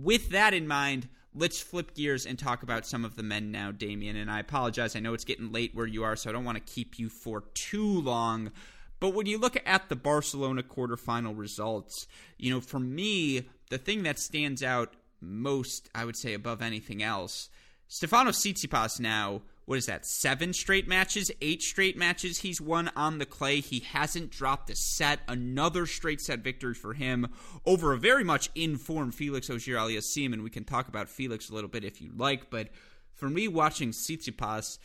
[0.01, 3.71] With that in mind, let's flip gears and talk about some of the men now,
[3.71, 4.17] Damian.
[4.17, 4.95] And I apologize.
[4.95, 7.07] I know it's getting late where you are, so I don't want to keep you
[7.07, 8.51] for too long.
[8.99, 14.03] But when you look at the Barcelona quarterfinal results, you know, for me, the thing
[14.03, 17.49] that stands out most, I would say, above anything else,
[17.89, 23.17] Stefanos Tsitsipas now, what is that, seven straight matches, eight straight matches he's won on
[23.17, 23.59] the clay.
[23.59, 25.19] He hasn't dropped a set.
[25.27, 27.27] Another straight set victory for him
[27.65, 31.69] over a very much informed Felix Auger-Aliassime, and we can talk about Felix a little
[31.69, 32.69] bit if you like, but
[33.13, 34.77] for me, watching Tsitsipas,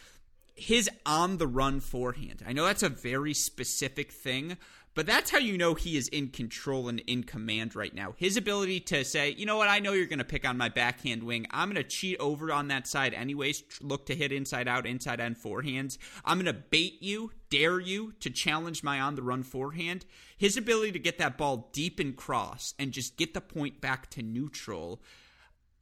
[0.54, 2.42] his on the run forehand.
[2.46, 4.56] I know that's a very specific thing,
[4.94, 8.14] but that's how you know he is in control and in command right now.
[8.16, 10.68] His ability to say, you know what, I know you're going to pick on my
[10.68, 11.46] backhand wing.
[11.50, 15.20] I'm going to cheat over on that side anyways, look to hit inside out, inside
[15.20, 15.96] end forehands.
[16.24, 20.04] I'm going to bait you, dare you to challenge my on the run forehand.
[20.36, 24.10] His ability to get that ball deep and cross and just get the point back
[24.10, 25.00] to neutral.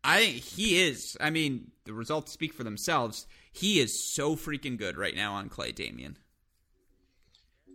[0.04, 1.16] I he is.
[1.20, 3.26] I mean, the results speak for themselves.
[3.52, 6.18] He is so freaking good right now on clay, Damian.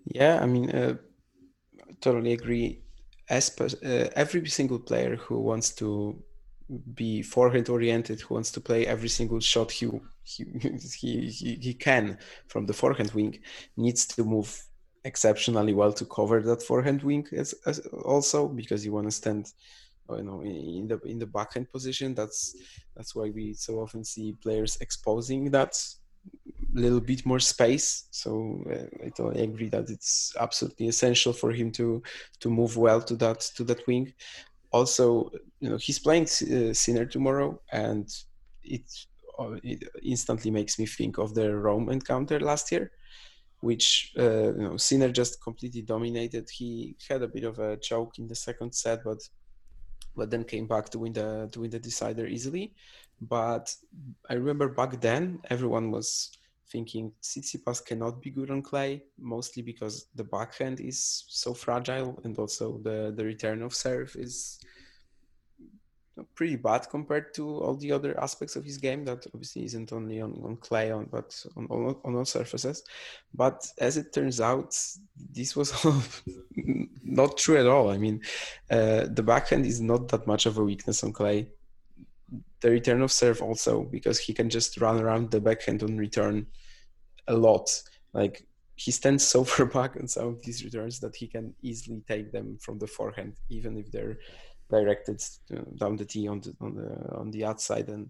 [0.06, 0.96] Yeah, I mean, uh,
[2.02, 2.82] totally agree.
[3.30, 6.22] As per, uh, every single player who wants to
[6.94, 9.90] be forehand oriented, who wants to play every single shot he
[10.24, 12.18] he, he, he can
[12.48, 13.40] from the forehand wing,
[13.78, 14.66] needs to move
[15.06, 19.52] exceptionally well to cover that forehand wing as, as also because you want to stand
[20.10, 22.56] you know in the in the backhand position that's
[22.96, 25.78] that's why we so often see players exposing that
[26.74, 28.08] little bit more space.
[28.12, 32.02] So uh, I totally agree that it's absolutely essential for him to
[32.42, 34.14] to move well to that to that wing.
[34.72, 38.10] Also, you know, he's playing uh, Sinner tomorrow, and
[38.64, 38.84] it,
[39.40, 42.92] uh, it instantly makes me think of the Rome encounter last year,
[43.62, 46.50] which uh, you know Sinner just completely dominated.
[46.52, 49.20] He had a bit of a choke in the second set, but
[50.16, 52.74] but then came back to win the to win the decider easily.
[53.22, 53.76] But
[54.30, 56.32] I remember back then everyone was
[56.74, 62.38] thinking Tsitsipas cannot be good on clay, mostly because the backhand is so fragile and
[62.40, 64.60] also the, the return of serve is
[66.36, 70.22] pretty bad compared to all the other aspects of his game that obviously isn't only
[70.22, 72.84] on, on clay on but on, on, on all surfaces.
[73.34, 74.76] But as it turns out
[75.32, 75.74] this was
[77.04, 77.90] not true at all.
[77.90, 78.22] I mean
[78.70, 81.48] uh, the backhand is not that much of a weakness on clay.
[82.62, 86.48] The return of serve also because he can just run around the backhand on return
[87.28, 87.70] a lot.
[88.14, 88.46] Like
[88.76, 92.32] he stands so far back on some of these returns that he can easily take
[92.32, 94.18] them from the forehand, even if they're
[94.70, 95.22] directed
[95.78, 98.10] down the tee on the on the on the outside and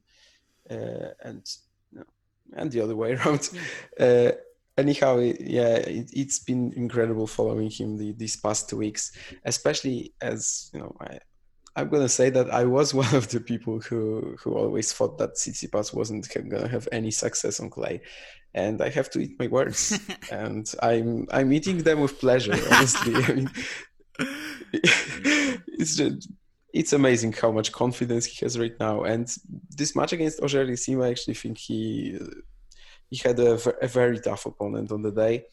[0.69, 1.45] uh, and
[2.53, 3.49] and the other way around.
[3.99, 4.31] Uh,
[4.77, 9.11] anyhow, yeah, it, has been incredible following him the, these past two weeks,
[9.45, 10.95] especially as you know.
[10.99, 11.19] I,
[11.75, 15.35] I'm gonna say that I was one of the people who who always thought that
[15.35, 18.01] Tsitsipas wasn't gonna have any success on clay,
[18.53, 19.99] and I have to eat my words,
[20.31, 22.53] and I'm I'm eating them with pleasure.
[22.71, 23.51] Honestly, I mean,
[24.73, 26.29] it's just
[26.73, 29.03] it's amazing how much confidence he has right now.
[29.03, 29.27] And
[29.69, 32.19] this match against Auger-Aliassime, I actually think he
[33.11, 35.45] he had a, a, very tough opponent on the day.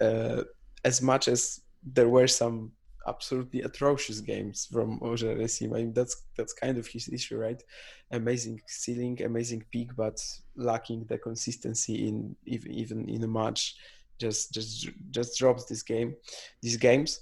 [0.00, 0.44] Uh,
[0.84, 2.70] as much as there were some
[3.06, 5.74] absolutely atrocious games from Auger-Aliassime.
[5.74, 7.62] I mean, that's that's kind of his issue, right?
[8.10, 10.20] Amazing ceiling, amazing peak, but
[10.56, 13.76] lacking the consistency in even even in a match.
[14.18, 16.14] Just just just drops this game,
[16.62, 17.20] these games.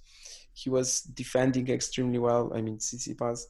[0.55, 2.53] He was defending extremely well.
[2.55, 3.47] I mean, Tsitsipas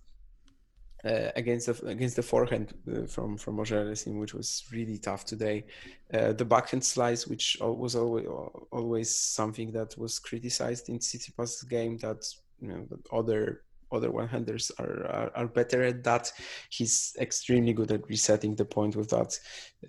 [1.05, 5.65] uh, against the against the forehand uh, from from Auger-Aliassime, which was really tough today.
[6.13, 8.27] Uh, the backhand slice, which was always
[8.71, 12.25] always something that was criticized in Tsitsipas' game, that
[12.61, 16.33] you know that other other one-handers are, are, are better at that.
[16.71, 19.39] He's extremely good at resetting the point with that.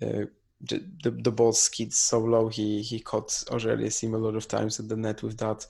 [0.02, 0.26] Uh,
[0.60, 2.48] the, the, the ball skids so low.
[2.48, 5.66] He he caught Auger-Aliassime a lot of times at the net with that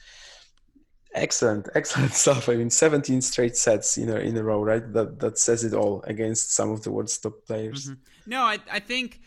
[1.15, 2.49] excellent excellent stuff.
[2.49, 4.93] I mean 17 straight sets in a, in a row right?
[4.93, 7.87] That that says it all against some of the world's top players.
[7.87, 8.31] Mm-hmm.
[8.31, 9.21] no I, I think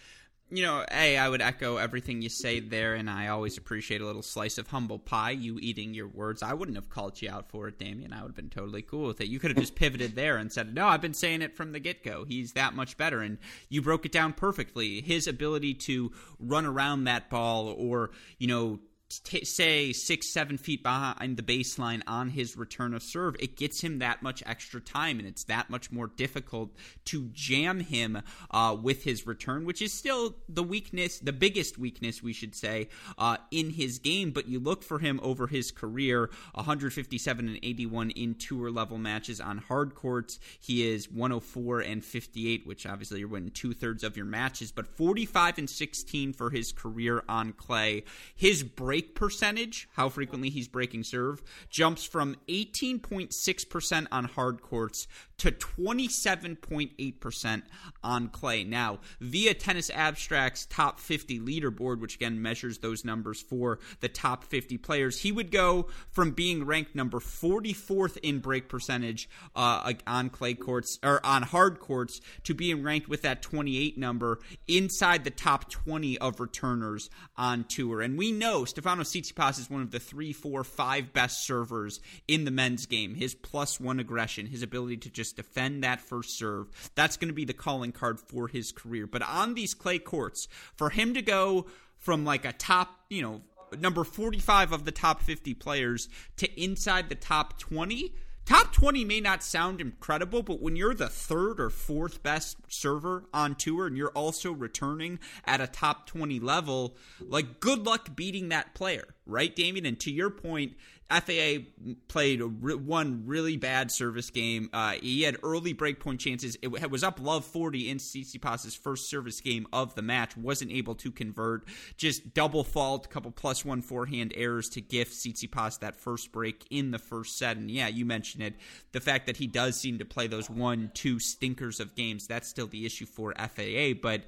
[0.49, 4.05] you know a i would echo everything you say there and i always appreciate a
[4.05, 6.41] little slice of humble pie you eating your words.
[6.41, 9.07] I wouldn't have called you out for it damian i would have been totally cool
[9.07, 9.27] with it.
[9.27, 11.79] You could have just pivoted there and said no i've been saying it from the
[11.79, 12.23] get-go.
[12.25, 13.21] He's that much better.
[13.21, 13.37] And
[13.69, 15.01] you broke it down perfectly.
[15.01, 18.79] His ability to run around that ball or you know
[19.09, 23.81] t- say six, seven feet behind the baseline on his return of serve, it gets
[23.81, 26.71] him that much extra time, and it's that much more difficult
[27.05, 32.21] to jam him uh, with his return, which is still the weakness, the biggest weakness,
[32.21, 34.31] we should say, uh, in his game.
[34.31, 39.39] But you look for him over his career 157 and 81 in tour level matches
[39.39, 40.39] on hard courts.
[40.59, 44.87] He is 104 and 58, which obviously you're winning two thirds of your matches, but
[44.87, 48.03] 45 and 16 for his career on clay.
[48.35, 55.07] His break break percentage, how frequently he's breaking serve, jumps from 18.6% on hard courts
[55.37, 57.61] to 27.8%
[58.03, 58.63] on clay.
[58.63, 64.43] Now, via Tennis Abstract's top 50 leaderboard, which again measures those numbers for the top
[64.43, 70.31] 50 players, he would go from being ranked number 44th in break percentage uh, on
[70.31, 75.29] clay courts or on hard courts to being ranked with that 28 number inside the
[75.29, 78.01] top 20 of returners on tour.
[78.01, 82.45] And we know Stefanos Tsitsipas is one of the three, four, five best servers in
[82.45, 83.15] the men's game.
[83.15, 87.33] His plus one aggression, his ability to just defend that first serve, that's going to
[87.33, 89.05] be the calling card for his career.
[89.05, 91.65] But on these clay courts, for him to go
[91.97, 93.41] from like a top, you know,
[93.77, 96.07] number 45 of the top 50 players
[96.37, 98.13] to inside the top 20
[98.47, 103.25] Top 20 may not sound incredible, but when you're the third or fourth best server
[103.33, 108.47] on tour and you're also returning at a top 20 level, like good luck beating
[108.47, 109.85] that player, right, Damian?
[109.85, 110.77] And to your point,
[111.09, 111.63] FAA
[112.09, 114.69] played one really bad service game.
[114.73, 116.57] Uh, he had early breakpoint chances.
[116.61, 120.35] It was up love 40 in Tsitsipas's first service game of the match.
[120.35, 121.65] Wasn't able to convert.
[121.95, 126.91] Just double fault, couple plus one forehand errors to gift Tsitsipas that first break in
[126.91, 127.55] the first set.
[127.55, 128.55] And yeah, you mentioned it.
[128.91, 132.49] The fact that he does seem to play those one, two stinkers of games, that's
[132.49, 133.93] still the issue for FAA.
[134.01, 134.23] But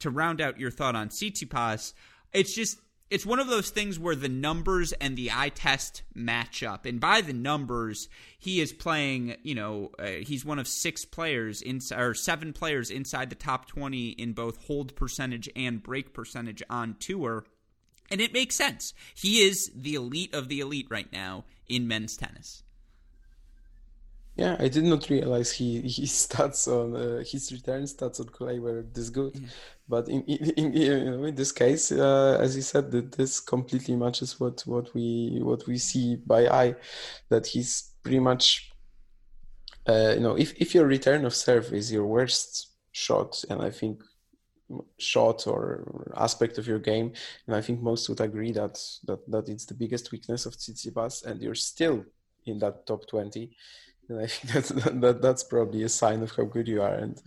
[0.00, 1.92] to round out your thought on Tsitsipas,
[2.32, 2.78] it's just
[3.08, 6.86] it's one of those things where the numbers and the eye test match up.
[6.86, 11.62] And by the numbers, he is playing, you know, uh, he's one of six players
[11.62, 16.62] in, or seven players inside the top 20 in both hold percentage and break percentage
[16.68, 17.44] on tour.
[18.10, 18.92] And it makes sense.
[19.14, 22.64] He is the elite of the elite right now in men's tennis.
[24.36, 28.58] Yeah, I did not realize he his stats on uh, his return stats on clay
[28.58, 29.34] were this good.
[29.34, 29.48] Yeah.
[29.88, 33.40] But in in, in, you know, in this case, uh, as you said, that this
[33.40, 36.74] completely matches what what we what we see by eye.
[37.30, 38.70] That he's pretty much,
[39.88, 43.70] uh, you know, if if your return of serve is your worst shot, and I
[43.70, 44.02] think
[44.98, 47.12] shot or aspect of your game,
[47.46, 51.24] and I think most would agree that that that it's the biggest weakness of Tsitsipas,
[51.24, 52.04] and you're still
[52.44, 53.56] in that top twenty
[54.08, 56.94] and I think that's that, that's probably a sign of how good you are.
[56.94, 57.20] And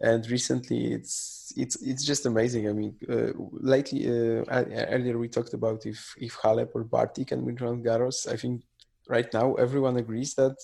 [0.00, 2.68] and recently, it's it's it's just amazing.
[2.68, 7.44] I mean, uh, lately uh, earlier we talked about if if Halep or Barty can
[7.44, 8.30] win Roland Garros.
[8.30, 8.62] I think
[9.08, 10.56] right now everyone agrees that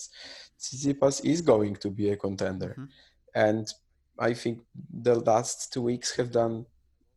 [0.59, 2.85] Tsitsipas is going to be a contender, mm-hmm.
[3.35, 3.67] and
[4.19, 4.61] I think
[4.93, 6.65] the last two weeks have done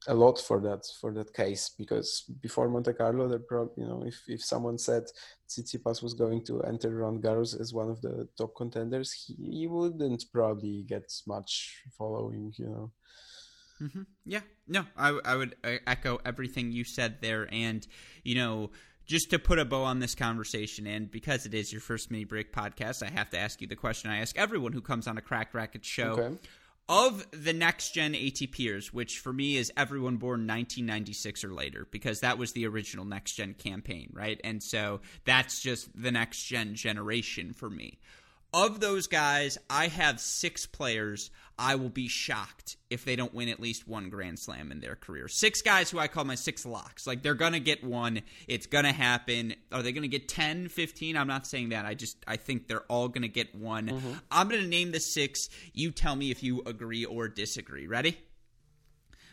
[0.07, 4.03] a lot for that for that case because before Monte Carlo, there probably you know
[4.07, 5.05] if, if someone said
[5.49, 9.67] Tsitsipas was going to enter Roland Garros as one of the top contenders, he, he
[9.67, 12.93] wouldn't probably get much following, you know.
[13.83, 14.03] Mm-hmm.
[14.25, 17.87] Yeah, no, I I would uh, echo everything you said there, and
[18.23, 18.71] you know
[19.07, 22.25] just to put a bow on this conversation, and because it is your first mini
[22.25, 25.19] break podcast, I have to ask you the question I ask everyone who comes on
[25.19, 26.13] a Cracked Racquet show.
[26.13, 26.37] Okay
[26.89, 32.21] of the next gen ATPers, which for me is everyone born 1996 or later, because
[32.21, 34.41] that was the original next gen campaign, right?
[34.45, 37.99] And so that's just the next gen generation for me.
[38.55, 41.33] Of those guys, I have six players.
[41.59, 44.95] I will be shocked if they don't win at least one Grand Slam in their
[44.95, 45.27] career.
[45.27, 47.05] Six guys who I call my six locks.
[47.05, 48.23] Like they're going to get one.
[48.47, 49.57] It's going to happen.
[49.73, 51.17] Are they going to get 10, 15?
[51.17, 51.85] I'm not saying that.
[51.85, 53.89] I just I think they're all going to get one.
[53.89, 54.13] Mm-hmm.
[54.31, 55.49] I'm going to name the six.
[55.73, 57.89] You tell me if you agree or disagree.
[57.89, 58.13] Ready?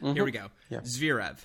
[0.01, 0.13] Mm-hmm.
[0.13, 0.47] Here we go.
[0.72, 0.80] Yeah.
[0.80, 1.38] Zverev.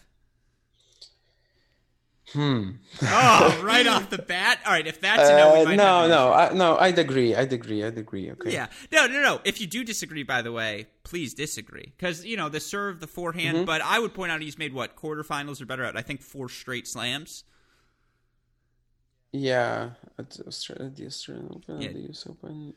[2.32, 2.70] Hmm.
[3.02, 4.58] oh, right off the bat.
[4.66, 6.76] All right, if that's a no, uh, no, no, I, no.
[6.76, 7.34] I'd agree.
[7.36, 7.84] I'd agree.
[7.84, 8.32] I'd agree.
[8.32, 8.52] Okay.
[8.52, 8.66] Yeah.
[8.90, 9.40] No, no, no.
[9.44, 13.06] If you do disagree, by the way, please disagree because you know the serve, the
[13.06, 13.58] forehand.
[13.58, 13.66] Mm-hmm.
[13.66, 16.48] But I would point out he's made what quarterfinals or better at I think four
[16.48, 17.44] straight slams.
[19.32, 21.92] Yeah, at Australia, the Australian Open, yeah.
[21.92, 22.74] the US Open,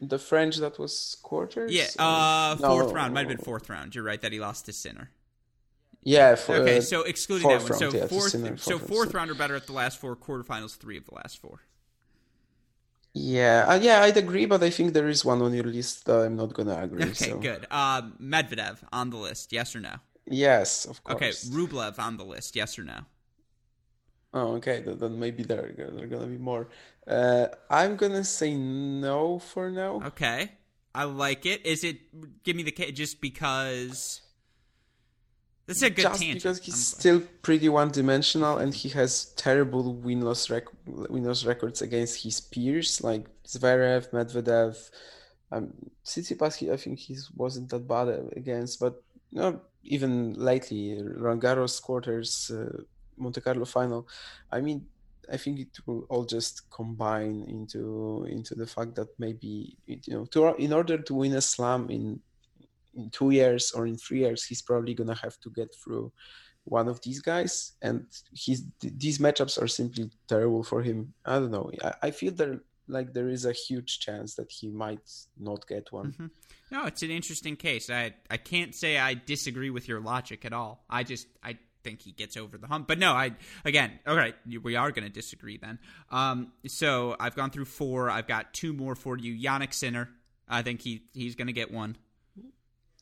[0.00, 1.72] the French that was quarters.
[1.72, 2.92] Yeah, uh, fourth no.
[2.92, 3.94] round might have been fourth round.
[3.94, 5.10] You're right that he lost to Sinner.
[6.02, 6.34] Yeah.
[6.36, 9.34] For, okay, uh, so excluding that one, so yeah, fourth, fourth, so fourth round or
[9.34, 11.60] better at the last four quarterfinals, three of the last four.
[13.14, 16.20] Yeah, uh, yeah, I'd agree, but I think there is one on your list that
[16.20, 17.02] I'm not gonna agree.
[17.02, 17.38] Okay, so.
[17.38, 17.66] good.
[17.70, 19.96] Um, Medvedev on the list, yes or no?
[20.26, 21.16] Yes, of course.
[21.16, 23.00] Okay, Rublev on the list, yes or no?
[24.34, 24.84] Oh, okay.
[24.86, 26.68] Then maybe there are gonna be more.
[27.06, 30.02] Uh, I'm gonna say no for now.
[30.06, 30.52] Okay,
[30.94, 31.64] I like it.
[31.64, 32.44] Is it?
[32.44, 34.20] Give me the just because.
[35.68, 36.42] That's a good Just tangent.
[36.42, 42.40] because he's still pretty one-dimensional and he has terrible win-loss, rec- win-loss records against his
[42.40, 44.90] peers like Zverev, Medvedev,
[45.52, 45.74] um,
[46.06, 46.56] Tsitsipas.
[46.56, 51.82] He, I think he wasn't that bad against, but you know, even lately, Roland Garros
[51.82, 52.82] quarters, uh,
[53.18, 54.08] Monte Carlo final.
[54.50, 54.86] I mean,
[55.30, 60.24] I think it will all just combine into into the fact that maybe you know
[60.26, 62.20] to in order to win a slam in
[62.98, 66.12] in two years or in three years, he's probably gonna have to get through
[66.64, 71.14] one of these guys, and he's these matchups are simply terrible for him.
[71.24, 71.70] I don't know.
[71.82, 75.92] I, I feel there like there is a huge chance that he might not get
[75.92, 76.12] one.
[76.12, 76.26] Mm-hmm.
[76.70, 77.90] No, it's an interesting case.
[77.90, 80.84] I I can't say I disagree with your logic at all.
[80.90, 82.88] I just I think he gets over the hump.
[82.88, 83.32] But no, I
[83.64, 85.78] again, all right, we are going to disagree then.
[86.10, 88.10] Um, so I've gone through four.
[88.10, 89.36] I've got two more for you.
[89.38, 90.10] Jannik Sinner.
[90.48, 91.96] I think he he's going to get one.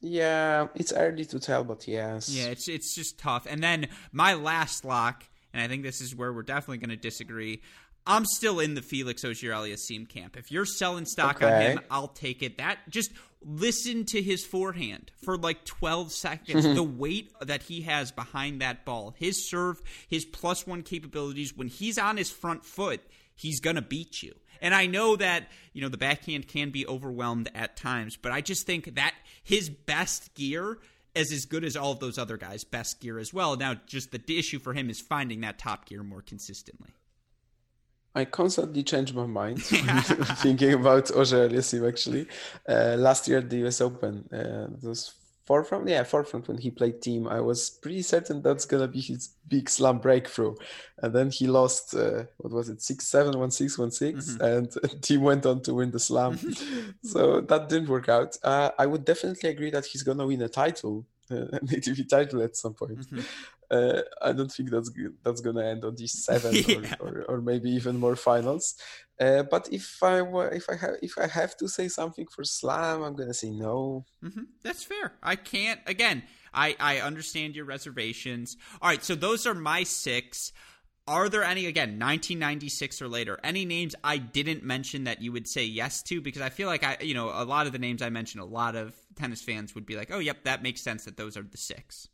[0.07, 2.29] Yeah, it's early to tell, but yes.
[2.29, 3.47] Yeah, it's it's just tough.
[3.49, 6.97] And then my last lock, and I think this is where we're definitely going to
[6.97, 7.63] disagree.
[8.09, 10.37] I'm still in the Felix Auger-Aliassime camp.
[10.37, 11.53] If you're selling stock okay.
[11.53, 12.59] on him, I'll take it.
[12.59, 13.11] That just
[13.45, 16.65] listen to his forehand for like 12 seconds.
[16.65, 16.75] Mm-hmm.
[16.77, 21.57] the weight that he has behind that ball, his serve, his plus one capabilities.
[21.57, 23.01] When he's on his front foot,
[23.37, 24.35] he's gonna beat you.
[24.61, 28.41] And I know that, you know, the backhand can be overwhelmed at times, but I
[28.41, 29.15] just think that
[29.45, 30.79] his best gear
[31.15, 33.57] is as good as all of those other guys' best gear as well.
[33.57, 36.91] Now, just the issue for him is finding that top gear more consistently.
[38.15, 42.27] I constantly change my mind thinking about Auger-Aliassime actually.
[42.67, 45.13] Uh, last year at the US Open, uh, those
[45.47, 49.31] forefront yeah forefront when he played Thiem, i was pretty certain that's gonna be his
[49.49, 50.55] big slam breakthrough
[51.03, 54.45] and then he lost uh, what was it six seven one six one six mm-hmm.
[54.45, 54.69] and
[55.03, 56.39] Thiem went on to win the slam
[57.03, 60.49] so that didn't work out uh, i would definitely agree that he's gonna win a
[60.49, 62.99] title an ATP title at some point.
[62.99, 63.21] Mm-hmm.
[63.71, 64.91] Uh, I don't think that's
[65.25, 66.95] that's gonna end on these seven yeah.
[67.01, 68.77] or, or, or, maybe even more finals.
[69.21, 70.21] Uh, but if I
[70.53, 74.05] if I have if I have to say something for Slam, I'm gonna say no.
[74.23, 74.43] Mm-hmm.
[74.63, 75.15] That's fair.
[75.23, 75.81] I can't.
[75.87, 76.23] Again,
[76.55, 78.57] I I understand your reservations.
[78.81, 80.53] All right, so those are my six.
[81.09, 85.47] Are there any again 1996 or later any names I didn't mention that you would
[85.47, 88.03] say yes to because I feel like I you know a lot of the names
[88.03, 91.05] I mentioned a lot of tennis fans would be like oh yep that makes sense
[91.05, 92.09] that those are the six.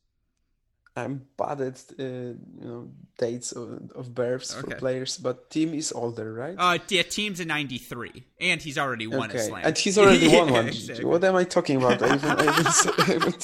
[0.94, 4.72] I'm bad at uh, you know dates of, of births okay.
[4.72, 6.54] for players, but Thiem is older, right?
[6.58, 9.38] Uh, yeah, Thiem's a '93, and he's already won okay.
[9.38, 9.62] a slam.
[9.64, 10.68] And he's already won one.
[10.68, 11.06] Exactly.
[11.06, 12.02] What am I talking about?
[12.02, 13.34] I even, I even, I even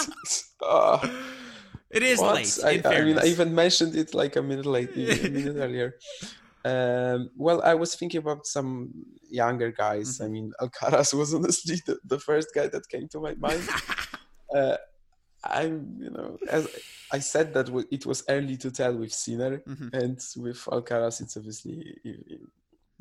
[1.91, 2.35] it is what?
[2.35, 2.59] late.
[2.63, 5.95] I, I, mean, I even mentioned it like a minute late, a minute earlier.
[6.67, 8.93] Um, well, I was thinking about some
[9.31, 10.19] younger guys.
[10.19, 10.25] Mm-hmm.
[10.25, 13.67] I mean, Alcaraz was honestly the, the first guy that came to my mind.
[14.55, 14.77] uh,
[15.45, 16.69] I'm, you know, as
[17.13, 19.89] I said that it was early to tell with Sinner, mm-hmm.
[19.93, 21.97] and with Alcaraz, it's obviously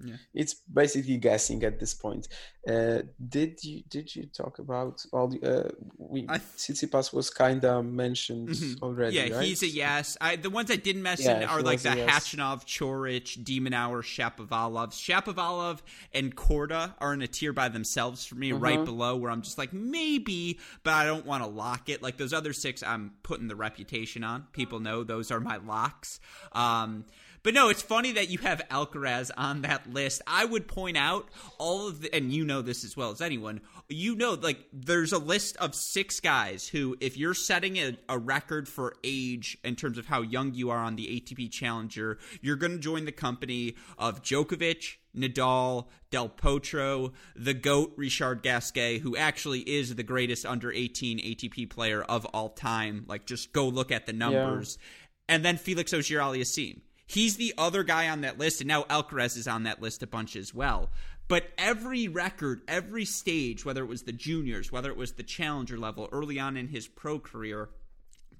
[0.03, 0.15] yeah.
[0.33, 2.27] It's basically guessing at this point.
[2.67, 7.63] Uh, did you did you talk about all the uh, we I, Tsitsipas was kind
[7.63, 8.83] of mentioned mm-hmm.
[8.83, 9.15] already?
[9.15, 9.45] Yeah, right?
[9.45, 10.17] he's a yes.
[10.19, 12.09] I, the ones I didn't mention yeah, are like the yes.
[12.09, 14.91] Khachanov, Coric, de Minaur, Shapovalov.
[14.91, 15.79] Shapovalov
[16.13, 18.85] and Korda are in a tier by themselves for me, right uh-huh.
[18.85, 22.03] below where I'm just like maybe, but I don't want to lock it.
[22.03, 24.47] Like those other six, I'm putting the reputation on.
[24.51, 26.19] People know those are my locks.
[26.51, 27.05] Um,
[27.47, 30.21] But no, it's funny that you have Alcaraz on that list.
[30.27, 33.61] I would point out all of the, and you know this as well as anyone,
[33.87, 38.17] you know, like there's a list of six guys who, if you're setting a, a
[38.17, 42.57] record for age in terms of how young you are on the ATP Challenger, you're
[42.57, 49.15] going to join the company of Djokovic, Nadal, Del Potro, the GOAT, Richard Gasquet, who
[49.15, 53.05] actually is the greatest under 18 ATP player of all time.
[53.07, 54.77] Like, just go look at the numbers.
[54.81, 55.35] Yeah.
[55.35, 56.81] And then Felix Auger Aliassime.
[57.07, 60.07] He's the other guy on that list, and now Alcaraz is on that list a
[60.07, 60.89] bunch as well.
[61.29, 65.77] But every record, every stage, whether it was the juniors, whether it was the challenger
[65.77, 67.69] level early on in his pro career,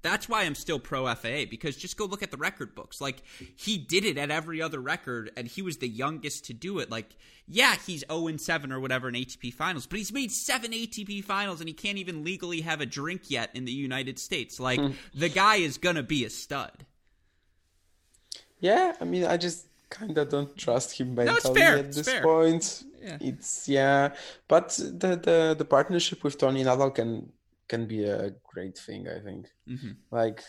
[0.02, 3.00] that's why I'm still pro FAA because just go look at the record books.
[3.00, 3.22] Like
[3.56, 6.90] he did it at every other record, and he was the youngest to do it.
[6.90, 7.16] Like,
[7.46, 11.60] yeah, he's 0 7 or whatever in ATP finals, but he's made seven ATP finals,
[11.60, 14.60] and he can't even legally have a drink yet in the United States.
[14.60, 14.92] Like, hmm.
[15.14, 16.84] the guy is gonna be a stud.
[18.60, 22.84] Yeah, I mean, I just kind of don't trust him mentally no, at this point.
[23.00, 23.18] Yeah.
[23.20, 24.14] It's yeah,
[24.48, 27.32] but the, the the partnership with Tony Nadal can
[27.68, 29.08] can be a great thing.
[29.08, 29.46] I think.
[29.68, 29.92] Mm-hmm.
[30.10, 30.42] Like,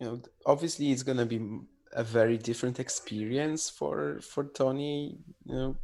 [0.00, 1.40] you know, obviously it's gonna be
[1.92, 5.18] a very different experience for for Tony.
[5.44, 5.76] You know,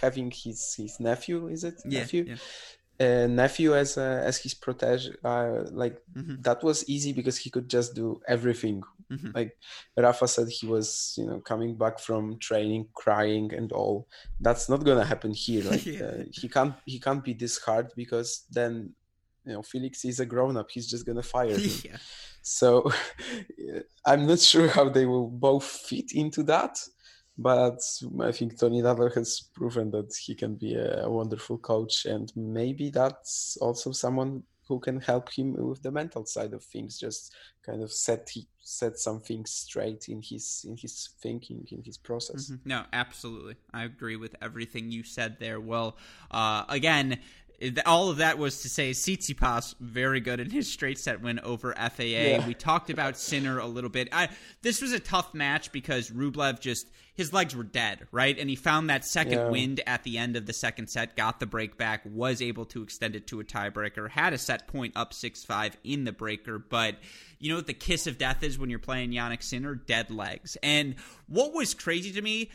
[0.00, 2.36] having his his nephew is it yeah, nephew yeah
[3.00, 6.36] uh, nephew as uh, as his protege uh, like mm-hmm.
[6.42, 9.30] that was easy because he could just do everything mm-hmm.
[9.34, 9.56] like
[9.96, 14.06] rafa said he was you know coming back from training crying and all
[14.40, 16.04] that's not gonna happen here like yeah.
[16.04, 18.90] Uh, he can't he can't be this hard because then
[19.44, 21.96] you know felix is a grown-up he's just gonna fire him yeah.
[22.42, 22.90] so
[24.06, 26.78] i'm not sure how they will both fit into that
[27.40, 27.80] but
[28.20, 32.90] I think Toni Nadal has proven that he can be a wonderful coach, and maybe
[32.90, 36.96] that's also someone who can help him with the mental side of things.
[36.96, 37.34] Just
[37.66, 41.98] kind of set he, set some things straight in his in his thinking in his
[41.98, 42.52] process.
[42.52, 42.68] Mm-hmm.
[42.68, 45.60] No, absolutely, I agree with everything you said there.
[45.60, 45.96] Well,
[46.30, 47.18] uh, again,
[47.84, 51.74] all of that was to say Tsitsipas very good in his straight set win over
[51.74, 52.02] FAA.
[52.02, 52.46] Yeah.
[52.46, 54.08] We talked about Sinner a little bit.
[54.12, 54.28] I,
[54.62, 58.38] this was a tough match because Rublev just his legs were dead, right?
[58.38, 59.48] And he found that second yeah.
[59.50, 62.82] wind at the end of the second set, got the break back, was able to
[62.82, 66.96] extend it to a tiebreaker, had a set point up 6-5 in the breaker, but
[67.38, 69.74] you know what the kiss of death is when you're playing Jannik Sinner?
[69.74, 70.56] Dead legs.
[70.62, 70.94] And
[71.26, 72.50] what was crazy to me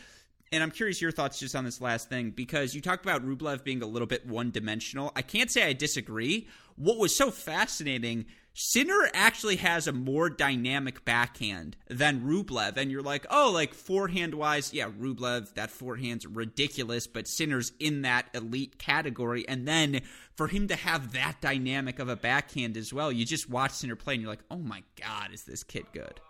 [0.55, 3.63] and I'm curious your thoughts just on this last thing because you talked about Rublev
[3.65, 5.11] being a little bit one dimensional.
[5.15, 6.47] I can't say I disagree.
[6.77, 12.77] What was so fascinating, Sinner actually has a more dynamic backhand than Rublev.
[12.77, 18.03] And you're like, oh, like forehand wise, yeah, Rublev, that forehand's ridiculous, but Sinner's in
[18.03, 19.45] that elite category.
[19.49, 20.01] And then
[20.35, 23.97] for him to have that dynamic of a backhand as well, you just watch Sinner
[23.97, 26.21] play and you're like, oh my God, is this kid good?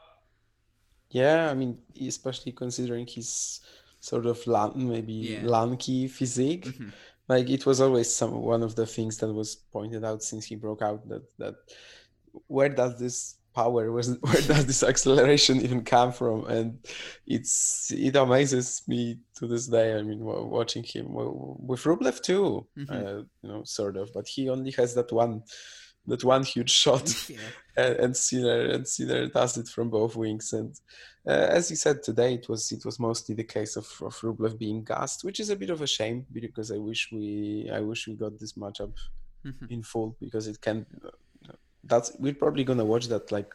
[1.11, 3.61] Yeah, I mean, especially considering his
[4.05, 5.41] sort of lan- maybe yeah.
[5.43, 6.65] lanky physique.
[6.65, 6.89] Mm-hmm.
[7.27, 10.55] Like it was always some one of the things that was pointed out since he
[10.55, 11.55] broke out that that
[12.47, 16.77] where does this power was where does this acceleration even come from and
[17.25, 22.93] it's it amazes me to this day i mean watching him with rublev too mm-hmm.
[22.93, 25.41] uh, you know sort of but he only has that one
[26.07, 27.37] that one huge shot yeah.
[27.77, 30.75] and, and Sinner and Sinner does it from both wings and
[31.27, 34.57] uh, as you said today it was it was mostly the case of, of Rublev
[34.57, 38.07] being gassed which is a bit of a shame because I wish we I wish
[38.07, 38.93] we got this matchup
[39.45, 39.65] mm-hmm.
[39.69, 41.09] in full because it can uh,
[41.83, 43.51] that's we're probably gonna watch that like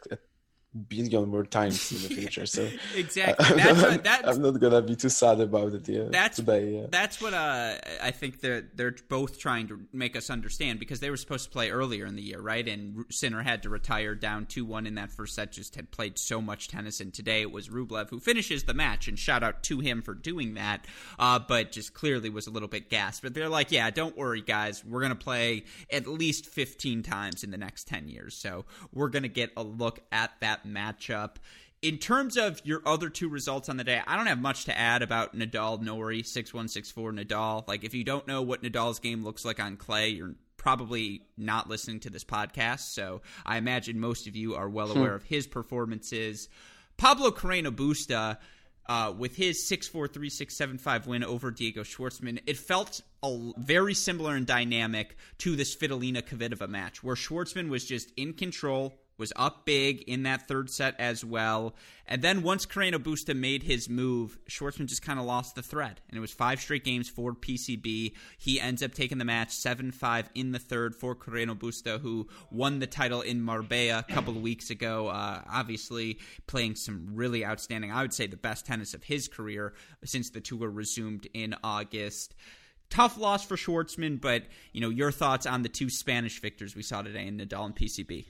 [0.87, 2.45] billion more times in the future.
[2.45, 5.87] So exactly, that's what, that's, I'm not gonna be too sad about it.
[5.87, 6.75] Yeah, that's today.
[6.75, 6.85] Yeah.
[6.89, 11.09] That's what uh, I think they're they're both trying to make us understand because they
[11.09, 12.67] were supposed to play earlier in the year, right?
[12.67, 15.51] And Sinner had to retire down two one in that first set.
[15.51, 19.07] Just had played so much tennis, and today it was Rublev who finishes the match.
[19.07, 20.85] And shout out to him for doing that.
[21.19, 23.21] Uh, but just clearly was a little bit gassed.
[23.21, 24.85] But they're like, yeah, don't worry, guys.
[24.85, 29.27] We're gonna play at least 15 times in the next 10 years, so we're gonna
[29.27, 31.35] get a look at that matchup.
[31.81, 34.77] In terms of your other two results on the day, I don't have much to
[34.77, 37.67] add about Nadal Norrie 6164 Nadal.
[37.67, 41.67] Like if you don't know what Nadal's game looks like on clay, you're probably not
[41.67, 42.93] listening to this podcast.
[42.93, 44.99] So I imagine most of you are well hmm.
[44.99, 46.49] aware of his performances.
[46.97, 48.37] Pablo Carreno Busta
[48.87, 55.15] uh, with his 6-4-3-6-7-5 win over Diego Schwartzman, it felt a, very similar in dynamic
[55.39, 60.23] to this Svitolina Kvitova match, where Schwartzman was just in control, was up big in
[60.23, 61.75] that third set as well.
[62.07, 66.01] And then once Carreno Busta made his move, Schwartzman just kind of lost the thread.
[66.09, 68.13] And it was five straight games for PCB.
[68.39, 72.27] He ends up taking the match 7 5 in the third for Carreno Busta, who
[72.49, 75.07] won the title in Marbella a couple of weeks ago.
[75.07, 76.17] Uh, obviously,
[76.47, 80.41] playing some really outstanding, I would say the best tennis of his career since the
[80.41, 82.33] tour resumed in August
[82.89, 84.43] tough loss for Schwartzman, but
[84.73, 87.75] you know your thoughts on the two Spanish victors we saw today in Nadal and
[87.75, 88.25] PCB.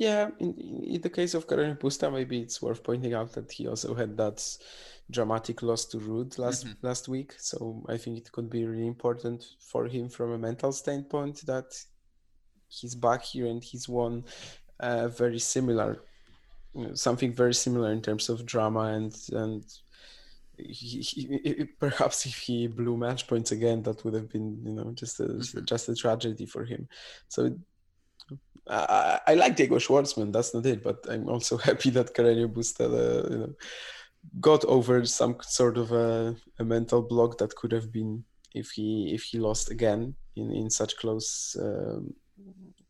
[0.00, 3.68] Yeah, in, in the case of Carreno Busta, maybe it's worth pointing out that he
[3.68, 4.42] also had that
[5.10, 6.86] dramatic loss to Ruud last mm-hmm.
[6.86, 7.34] last week.
[7.36, 11.76] So I think it could be really important for him from a mental standpoint that
[12.68, 14.24] he's back here and he's won
[14.78, 16.02] uh, very similar,
[16.74, 19.64] you know, something very similar in terms of drama and and
[20.56, 24.92] he, he, perhaps if he blew match points again, that would have been you know
[24.94, 25.64] just a mm-hmm.
[25.66, 26.88] just a tragedy for him.
[27.28, 27.54] So
[28.68, 30.32] I, I like Diego Schwartzman.
[30.32, 30.82] That's not it.
[30.82, 33.54] But I'm also happy that Carreno Busta, uh, you know,
[34.40, 39.12] got over some sort of a, a, mental block that could have been if he
[39.14, 42.12] if he lost again in in such close um,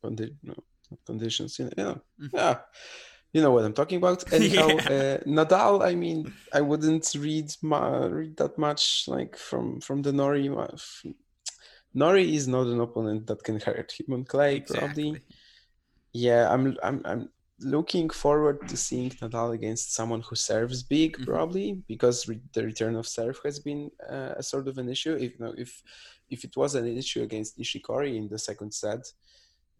[0.02, 0.54] condi- no,
[1.06, 1.58] conditions.
[1.58, 2.36] You know, mm-hmm.
[2.36, 2.58] yeah.
[3.32, 4.32] You know what I'm talking about.
[4.32, 4.74] Anyhow, yeah.
[4.74, 5.86] uh, Nadal.
[5.86, 10.50] I mean, I wouldn't read ma- read that much like from from the Norrie.
[11.92, 14.78] Norrie is not an opponent that can hurt him on clay, exactly.
[14.78, 15.20] probably
[16.12, 17.28] yeah, I'm I'm I'm
[17.60, 21.24] looking forward to seeing Nadal against someone who serves big, mm-hmm.
[21.24, 25.14] probably because re- the return of serve has been uh, a sort of an issue.
[25.14, 25.82] If you know, if
[26.30, 29.12] if it was an issue against Nishikori in the second set,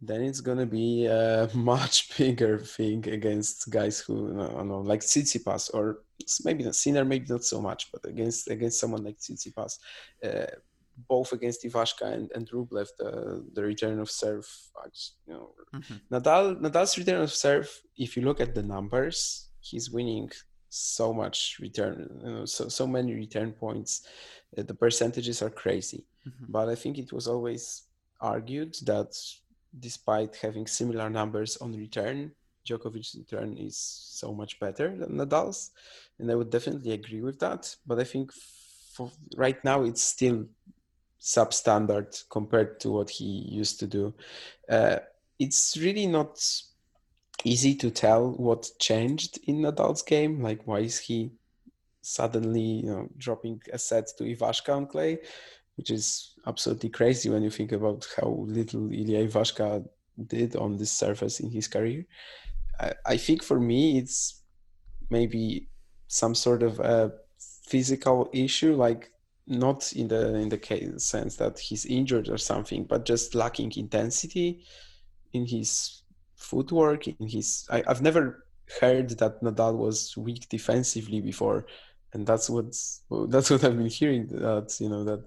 [0.01, 5.01] then it's gonna be a much bigger thing against guys who I don't know, like
[5.01, 6.03] Tsitsipas or
[6.45, 9.79] maybe not Sinner, maybe not so much, but against against someone like Tsitsipas.
[10.25, 10.47] Uh,
[11.09, 14.49] both against Ivashka and, and Rublev, the, the return of serve.
[15.27, 16.15] You know, mm-hmm.
[16.15, 17.71] Nadal Nadal's return of serve.
[17.97, 20.31] If you look at the numbers, he's winning
[20.69, 24.07] so much return, you know, so so many return points.
[24.57, 26.45] Uh, the percentages are crazy, mm-hmm.
[26.49, 27.83] but I think it was always
[28.21, 29.17] argued that
[29.79, 32.33] despite having similar numbers on return,
[32.67, 35.71] Djokovic's return is so much better than Nadal's,
[36.19, 37.75] and I would definitely agree with that.
[37.87, 38.33] But I think
[38.95, 40.47] for right now, it's still
[41.21, 44.15] substandard compared to what he used to do.
[44.69, 44.97] Uh,
[45.39, 46.41] it's really not
[47.45, 50.43] easy to tell what changed in Nadal's game.
[50.43, 51.33] Like, why is he
[52.03, 55.19] suddenly you know, dropping a set to Ivashka on clay,
[55.77, 59.87] which is absolutely crazy when you think about how little Ilya Ivashka
[60.27, 62.05] did on this surface in his career.
[62.79, 64.43] I, I think for me, it's
[65.11, 65.69] maybe
[66.09, 69.13] some sort of a physical issue, like
[69.51, 73.73] not in the in the case, sense that he's injured or something, but just lacking
[73.77, 74.65] intensity
[75.33, 76.03] in his
[76.37, 77.09] footwork.
[77.09, 78.47] In his, I, I've never
[78.81, 81.67] heard that Nadal was weak defensively before,
[82.13, 84.29] and that's what's that's what I've been hearing.
[84.29, 85.25] That you know that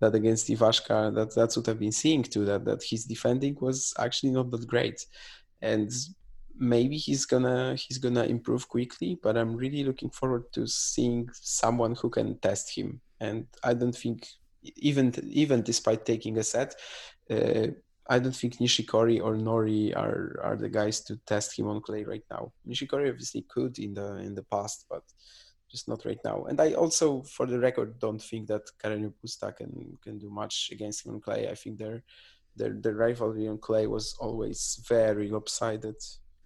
[0.00, 2.44] that against Ivashka, that that's what I've been seeing too.
[2.44, 5.06] That that his defending was actually not that great,
[5.62, 5.90] and
[6.62, 9.18] maybe he's gonna he's gonna improve quickly.
[9.22, 13.96] But I'm really looking forward to seeing someone who can test him and I don't
[13.96, 14.26] think
[14.76, 16.74] even even despite taking a set,
[17.30, 17.68] uh,
[18.08, 22.02] I don't think Nishikori or Norrie are are the guys to test him on clay
[22.04, 22.52] right now.
[22.68, 25.04] Nishikori obviously could in the in the past, but
[25.70, 26.44] just not right now.
[26.44, 30.70] And I also, for the record, don't think that Carreno Busta can can do much
[30.72, 31.48] against him on clay.
[31.48, 32.02] I think their
[32.56, 35.96] their their rivalry on clay was always very lopsided.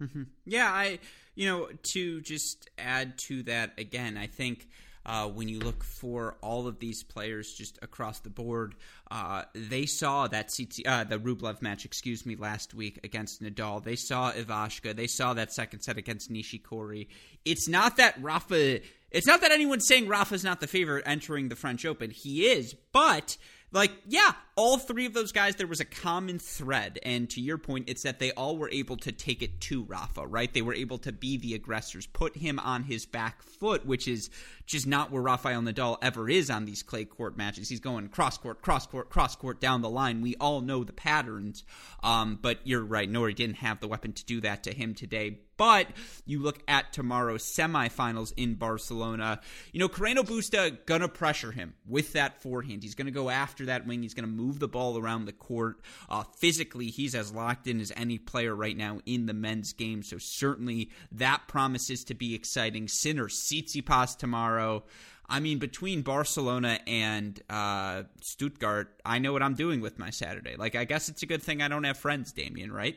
[0.01, 0.25] Mm-hmm.
[0.45, 0.99] Yeah, I
[1.35, 4.69] you know to just add to that again, I think
[5.07, 8.75] uh, when you look for all of these players just across the board.
[9.09, 13.83] Uh, they saw that CT, uh, the Rublev match, excuse me, last week against Nadal.
[13.83, 14.97] They saw Ivashka.
[14.97, 17.07] They saw that second set against Nishikori.
[17.45, 18.81] It's not that Rafa.
[19.13, 22.11] It's not that anyone's saying Rafa's not the favorite entering the French Open.
[22.11, 23.37] He is, but
[23.73, 26.99] like, yeah, all three of those guys, there was a common thread.
[27.03, 30.27] And to your point, it's that they all were able to take it to Rafa,
[30.27, 30.53] right?
[30.53, 34.31] They were able to be the aggressors, put him on his back foot, which is
[34.67, 37.69] just not where Rafael Nadal ever is on these clay court matches.
[37.69, 40.23] He's going cross court, cross court, cross court down the line.
[40.23, 41.65] We all know the patterns.
[42.03, 45.41] Um, but you're right, Norrie didn't have the weapon to do that to him today.
[45.57, 45.89] But
[46.25, 49.41] you look at tomorrow's semifinals in Barcelona.
[49.73, 52.83] You know, Carreno Busta gonna pressure him with that forehand.
[52.83, 54.03] He's gonna go after that wing.
[54.03, 55.81] He's gonna move the ball around the court.
[56.09, 60.03] Uh, physically, he's as locked in as any player right now in the men's game.
[60.03, 62.89] So certainly that promises to be exciting.
[62.89, 64.85] Sinner Tsitsipas tomorrow.
[65.29, 70.57] I mean, between Barcelona and uh, Stuttgart, I know what I'm doing with my Saturday.
[70.57, 72.97] Like, I guess it's a good thing I don't have friends, Damian, right?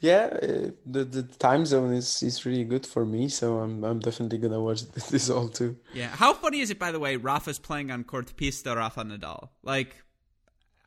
[0.00, 4.00] Yeah, uh, the the time zone is is really good for me, so I'm I'm
[4.00, 5.76] definitely gonna watch this all too.
[5.94, 7.16] Yeah, how funny is it by the way?
[7.16, 9.48] Rafa's playing on court pista Rafa Nadal.
[9.62, 9.96] Like,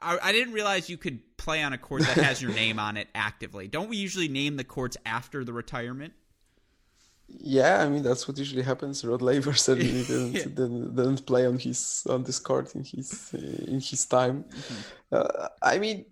[0.02, 2.98] I, I didn't realize you could play on a court that has your name on
[2.98, 3.68] it actively.
[3.68, 6.14] Don't we usually name the courts after the retirement?
[7.28, 9.06] Yeah, I mean that's what usually happens.
[9.06, 10.44] Rod Laver certainly didn't, yeah.
[10.44, 14.44] didn't, didn't play on his on this court in his in his time.
[14.44, 14.76] Mm-hmm.
[15.12, 16.06] Uh, I mean,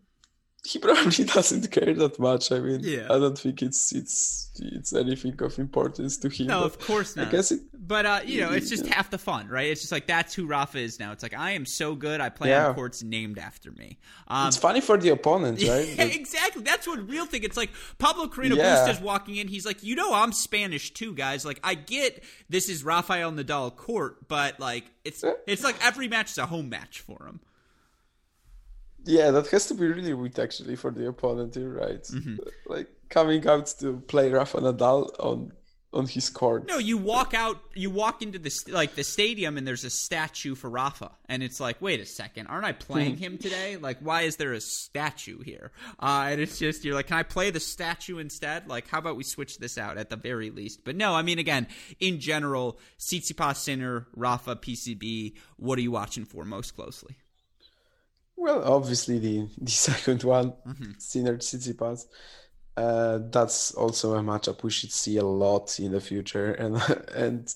[0.67, 2.51] he probably doesn't care that much.
[2.51, 3.05] I mean, yeah.
[3.05, 6.47] I don't think it's it's it's anything of importance to him.
[6.47, 7.27] No, of course not.
[7.27, 8.95] I guess it, but uh, you know, it's just yeah.
[8.95, 9.67] half the fun, right?
[9.67, 11.13] It's just like that's who Rafa is now.
[11.13, 12.19] It's like I am so good.
[12.19, 12.67] I play yeah.
[12.67, 13.97] on courts named after me.
[14.27, 15.87] Um, it's funny for the opponent, right?
[15.87, 16.63] Yeah, exactly.
[16.63, 17.43] That's what real thing.
[17.43, 18.85] It's like Pablo Carreno yeah.
[18.85, 19.47] Busta's walking in.
[19.47, 21.45] He's like, you know, I'm Spanish too, guys.
[21.45, 26.31] Like, I get this is Rafael Nadal court, but like, it's it's like every match
[26.31, 27.39] is a home match for him.
[29.07, 31.55] Yeah, that has to be really weird actually for the opponent.
[31.55, 32.03] You're right.
[32.03, 32.35] Mm-hmm.
[32.67, 35.53] Like coming out to play Rafa Nadal on
[35.93, 36.67] on his court.
[36.67, 40.53] No, you walk out, you walk into the like the stadium, and there's a statue
[40.53, 43.77] for Rafa, and it's like, wait a second, aren't I playing him today?
[43.87, 45.71] Like, why is there a statue here?
[45.99, 48.67] Uh, and it's just you're like, can I play the statue instead?
[48.67, 50.83] Like, how about we switch this out at the very least?
[50.83, 51.67] But no, I mean, again,
[51.99, 55.35] in general, Tsitsipas, Sinner, Rafa, PCB.
[55.57, 57.15] What are you watching for most closely?
[58.37, 60.91] Well, obviously the the second one, mm-hmm.
[60.99, 62.05] Sinner Tsitsipas.
[62.77, 66.53] Uh, that's also a matchup we should see a lot in the future.
[66.53, 66.77] And
[67.15, 67.53] and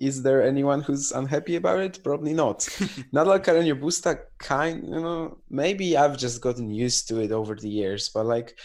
[0.00, 2.02] is there anyone who's unhappy about it?
[2.02, 2.60] Probably not.
[3.14, 7.68] Nadal Carreño Busta kind, you know, maybe I've just gotten used to it over the
[7.68, 8.58] years, but like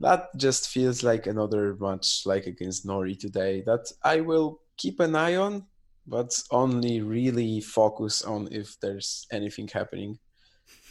[0.00, 5.14] that just feels like another match like against Norrie today that I will keep an
[5.14, 5.64] eye on,
[6.06, 10.18] but only really focus on if there's anything happening.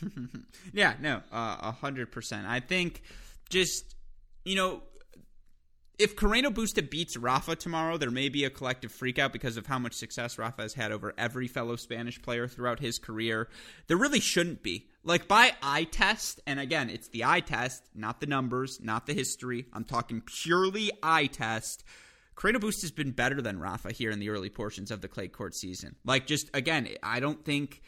[0.74, 2.48] yeah, no, uh, a hundred percent.
[2.48, 3.02] I think
[3.50, 3.96] just
[4.46, 4.84] you know
[6.00, 9.78] if Carreno Busta beats Rafa tomorrow, there may be a collective freakout because of how
[9.78, 13.48] much success Rafa has had over every fellow Spanish player throughout his career.
[13.88, 14.88] There really shouldn't be.
[15.04, 19.14] Like by eye test, and again, it's the eye test, not the numbers, not the
[19.14, 19.66] history.
[19.74, 21.84] I'm talking purely eye test.
[22.36, 25.28] Carreno Busta has been better than Rafa here in the early portions of the clay
[25.28, 25.96] court season.
[26.04, 27.82] Like, just again, I don't think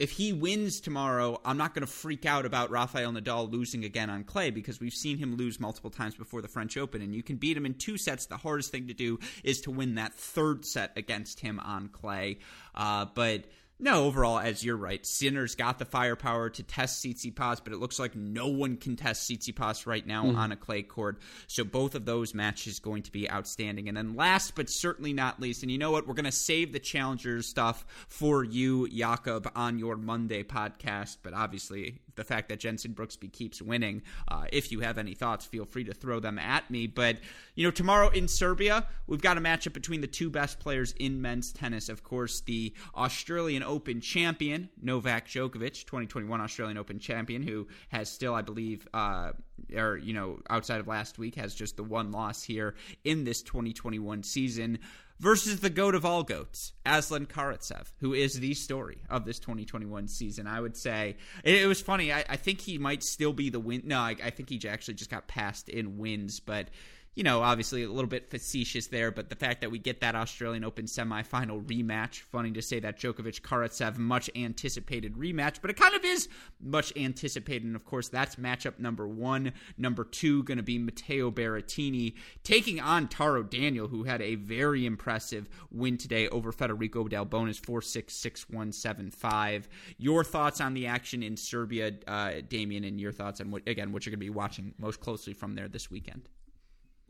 [0.00, 4.08] if he wins tomorrow, I'm not going to freak out about Rafael Nadal losing again
[4.08, 7.22] on clay because we've seen him lose multiple times before the French Open, and you
[7.22, 8.24] can beat him in two sets.
[8.24, 12.38] The hardest thing to do is to win that third set against him on clay.
[12.74, 13.44] Uh, but
[13.80, 17.98] no, overall, as you're right, Sinner's got the firepower to test Tsitsipas, but it looks
[17.98, 20.36] like no one can test Tsitsipas right now mm.
[20.36, 21.18] on a clay court.
[21.46, 23.88] So both of those matches going to be outstanding.
[23.88, 26.06] And then last but certainly not least, and you know what?
[26.06, 31.18] We're going to save the challengers stuff for you, Jakob, on your Monday podcast.
[31.22, 34.02] But obviously, the fact that Jenson Brooksby keeps winning.
[34.28, 36.86] Uh, if you have any thoughts, feel free to throw them at me.
[36.86, 37.16] But,
[37.54, 41.22] you know, tomorrow in Serbia, we've got a matchup between the two best players in
[41.22, 41.88] men's tennis.
[41.88, 48.34] Of course, the Australian Open champion, Novak Djokovic, 2021 Australian Open champion, who has still,
[48.34, 49.32] I believe, uh,
[49.74, 52.74] or, you know, outside of last week, has just the one loss here
[53.04, 54.78] in this 2021 season
[55.20, 60.08] versus the goat of all goats, Aslan Karatsev, who is the story of this 2021
[60.08, 60.46] season.
[60.46, 62.12] I would say it, it was funny.
[62.12, 63.82] I, I, think he might still be the win.
[63.84, 66.68] No, I, I think he actually just got passed in wins, but
[67.14, 70.14] you know, obviously a little bit facetious there, but the fact that we get that
[70.14, 75.76] Australian Open semifinal rematch, funny to say that Djokovic Karatsev much anticipated rematch, but it
[75.76, 76.28] kind of is
[76.60, 77.64] much anticipated.
[77.64, 79.52] And of course, that's matchup number one.
[79.76, 82.14] Number two, going to be Matteo Berrettini
[82.44, 87.82] taking on Taro Daniel, who had a very impressive win today over Federico Delbonis 4
[87.82, 89.68] 6 6 1 7 5.
[89.98, 93.90] Your thoughts on the action in Serbia, uh, Damian, and your thoughts on what, again,
[93.90, 96.28] what you're going to be watching most closely from there this weekend?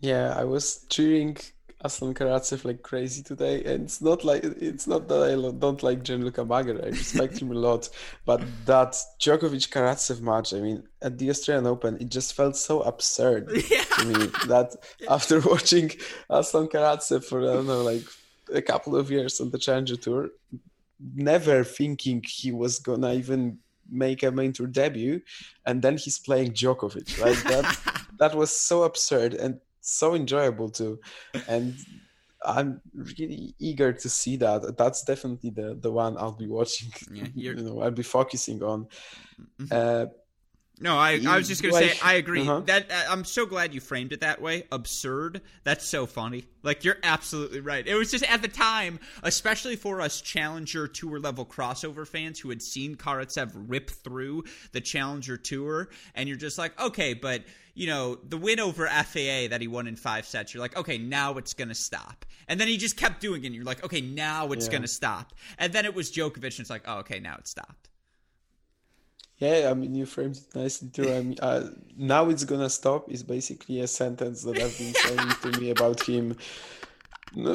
[0.00, 1.36] Yeah, I was cheering
[1.82, 6.02] Aslan Karatsev like crazy today, and it's not like it's not that I don't like
[6.02, 6.82] Gianluca Mager.
[6.84, 7.88] I respect him a lot,
[8.26, 12.82] but that Djokovic Karatsev match, I mean, at the Australian Open, it just felt so
[12.82, 13.84] absurd yeah.
[13.84, 14.76] to me that
[15.08, 15.90] after watching
[16.28, 18.04] Aslan Karatsev for I don't know like
[18.52, 20.30] a couple of years on the Challenger Tour,
[21.14, 23.58] never thinking he was gonna even
[23.90, 25.22] make a main tour debut,
[25.64, 27.22] and then he's playing Djokovic.
[27.22, 30.98] Right, that that was so absurd and so enjoyable too
[31.48, 31.74] and
[32.44, 37.26] i'm really eager to see that that's definitely the the one i'll be watching yeah,
[37.34, 38.86] you know i'll be focusing on
[39.60, 39.66] mm-hmm.
[39.70, 40.06] uh,
[40.82, 42.40] No, I, I was just gonna Like- say I agree.
[42.40, 42.60] Uh-huh.
[42.60, 44.64] That uh, I'm so glad you framed it that way.
[44.72, 45.42] Absurd.
[45.62, 46.46] That's so funny.
[46.62, 47.86] Like you're absolutely right.
[47.86, 52.48] It was just at the time, especially for us Challenger Tour level crossover fans who
[52.48, 57.42] had seen Karatsev rip through the Challenger Tour, and you're just like, okay, but
[57.74, 60.52] you know the win over FAA that he won in five sets.
[60.54, 62.24] You're like, okay, now it's gonna stop.
[62.48, 63.48] And then he just kept doing it.
[63.48, 64.72] and You're like, okay, now it's Yeah.
[64.72, 65.34] gonna stop.
[65.58, 67.88] And then it was Djokovic, and it's like, oh, okay, now it stopped.
[69.38, 71.10] Yeah, I mean, you framed it nicely too.
[71.10, 75.30] I mean, uh, now it's gonna stop is basically a sentence that I've been saying
[75.42, 76.36] to me about him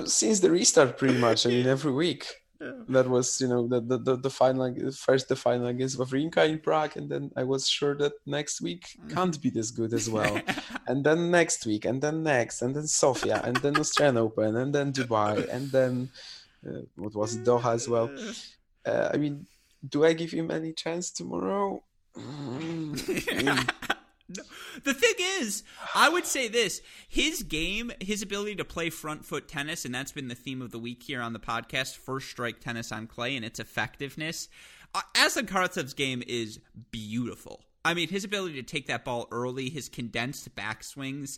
[0.06, 1.46] since the restart, pretty much.
[1.46, 2.26] I mean, every week.
[2.90, 6.60] That was, you know, the the, the, the final first the final against Wawrinka in
[6.60, 10.42] Prague, and then I was sure that next week can't be this good as well.
[10.88, 14.74] and then next week, and then next, and then Sofia, and then Australian Open, and
[14.74, 16.10] then Dubai, and then
[16.68, 18.10] uh, what was it, Doha as well.
[18.86, 19.46] Uh, I mean,
[19.88, 21.84] do I give him any chance tomorrow?
[22.16, 23.70] Mm,
[24.28, 24.44] No.
[24.84, 29.48] The thing is, I would say this: his game, his ability to play front foot
[29.48, 31.96] tennis, and that's been the theme of the week here on the podcast.
[31.98, 34.50] First strike tennis on clay and its effectiveness.
[34.96, 36.60] Uh, Aslan Karatsev's game is
[36.92, 37.66] beautiful.
[37.84, 41.38] I mean, his ability to take that ball early, his condensed backswings.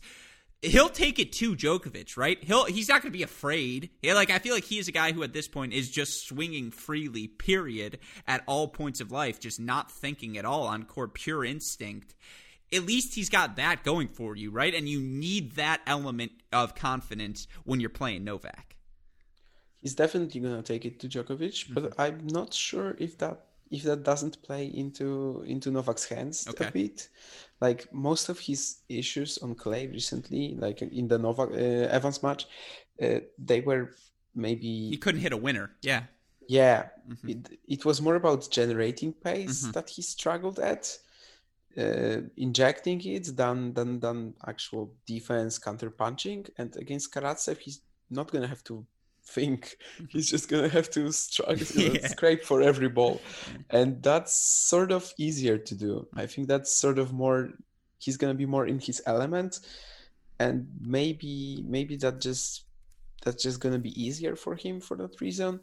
[0.62, 2.42] He'll take it to Djokovic, right?
[2.42, 3.90] He'll he's not going to be afraid.
[4.02, 6.26] Yeah, like I feel like he is a guy who at this point is just
[6.26, 11.14] swinging freely, period, at all points of life, just not thinking at all on court,
[11.14, 12.16] pure instinct
[12.74, 14.74] at least he's got that going for you, right?
[14.74, 18.76] And you need that element of confidence when you're playing Novak.
[19.82, 22.02] he's definitely gonna take it to Djokovic, but Mm-hmm.
[22.02, 26.68] I'm not sure if that if that doesn't play into into Novak's hands Okay.
[26.68, 27.10] a bit.
[27.62, 32.48] Like most of his issues on clay recently, like in the Novak uh, Evans match,
[33.02, 33.92] uh, they were
[34.34, 35.72] maybe He couldn't hit a winner.
[35.82, 36.04] Yeah.
[36.50, 37.30] Yeah, Mhm.
[37.30, 39.74] it, it was more about generating pace Mhm.
[39.74, 40.98] that he struggled at,
[41.78, 46.46] uh, injecting it than than than actual defense counter punching.
[46.58, 48.86] And against Karatsev, he's not gonna have to
[49.24, 49.78] think;
[50.10, 51.98] he's just gonna have to struggle, Yeah.
[52.00, 53.22] scrape for every ball,
[53.70, 56.08] and that's sort of easier to do.
[56.16, 57.50] I think that's sort of more.
[58.00, 59.60] He's gonna be more in his element,
[60.40, 62.66] and maybe maybe that just
[63.24, 65.62] that's just gonna be easier for him for that reason.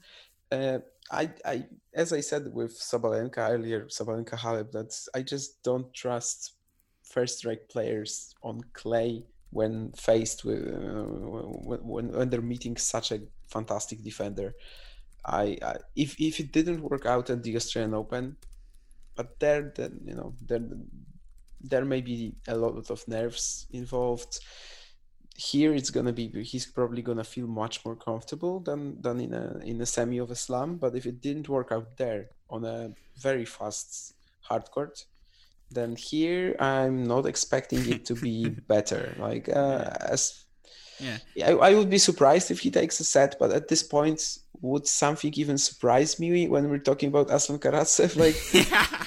[0.50, 0.78] Uh,
[1.10, 1.64] I, I,
[1.94, 6.52] as I said with Sabalenka earlier, Sabalenka Halep, that's I just don't trust
[7.02, 14.02] first-rank players on clay when faced with uh, when when they're meeting such a fantastic
[14.02, 14.54] defender.
[15.24, 18.36] I, I if if it didn't work out at the Australian Open,
[19.14, 20.60] but there then you know there
[21.60, 24.40] there may be a lot of nerves involved
[25.36, 29.58] here it's gonna be he's probably gonna feel much more comfortable than than in a
[29.64, 30.76] in a semi of a slam.
[30.76, 35.06] But if it didn't work out there on a very fast hard court
[35.70, 39.14] then here i'm not expecting it to be better.
[39.18, 40.44] Like uh, as
[41.00, 41.18] Yeah.
[41.44, 44.86] I, I would be surprised if he takes a set but at this point would
[44.86, 48.16] something even surprise me when we're talking about aslan karatsev?
[48.16, 48.36] Like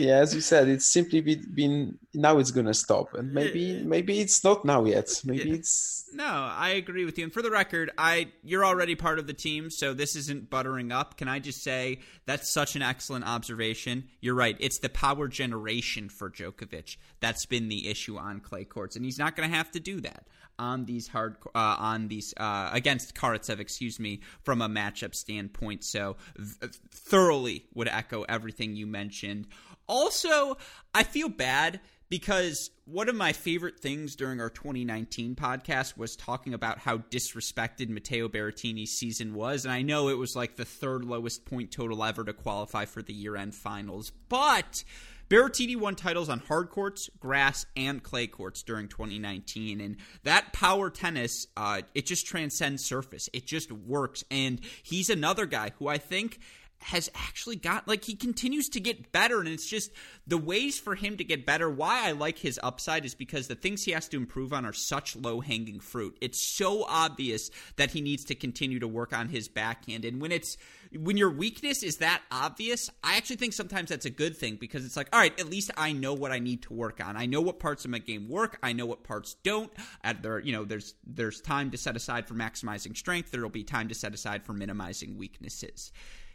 [0.00, 4.42] yeah as you said it's simply been now it's gonna stop and maybe maybe it's
[4.42, 7.24] not now yet maybe it's No, I agree with you.
[7.24, 10.90] And for the record, I you're already part of the team, so this isn't buttering
[10.90, 11.16] up.
[11.16, 14.04] Can I just say that's such an excellent observation.
[14.20, 14.56] You're right.
[14.58, 19.18] It's the power generation for Djokovic that's been the issue on clay courts, and he's
[19.18, 20.26] not going to have to do that
[20.58, 25.84] on these hard uh, on these uh, against Karatsev, excuse me, from a matchup standpoint.
[25.84, 29.46] So th- thoroughly would echo everything you mentioned.
[29.90, 30.56] Also,
[30.94, 31.80] I feel bad
[32.10, 37.88] because one of my favorite things during our 2019 podcast was talking about how disrespected
[37.88, 39.64] Matteo Berrettini's season was.
[39.64, 43.02] And I know it was like the third lowest point total ever to qualify for
[43.02, 44.12] the year end finals.
[44.28, 44.84] But
[45.28, 49.80] Berrettini won titles on hard courts, grass, and clay courts during 2019.
[49.80, 53.28] And that power tennis, uh, it just transcends surface.
[53.32, 54.22] It just works.
[54.30, 56.38] And he's another guy who I think
[56.82, 59.90] has actually got like he continues to get better and it's just
[60.26, 61.70] the ways for him to get better.
[61.70, 64.72] Why i like his upside is because the things he has to improve on are
[64.72, 66.16] such low hanging fruit.
[66.20, 70.32] It's so obvious that he needs to continue to work on his backhand and when
[70.32, 70.56] it's
[70.98, 74.84] when your weakness is that obvious i actually think sometimes that's a good thing because
[74.84, 77.16] it's like all right at least i know what i need to work on.
[77.16, 79.70] I know what parts of my game work i know what parts don't.
[80.02, 83.64] At there you know there's there's time to set aside for maximizing strength there'll be
[83.64, 85.92] time to set aside for minimizing weaknesses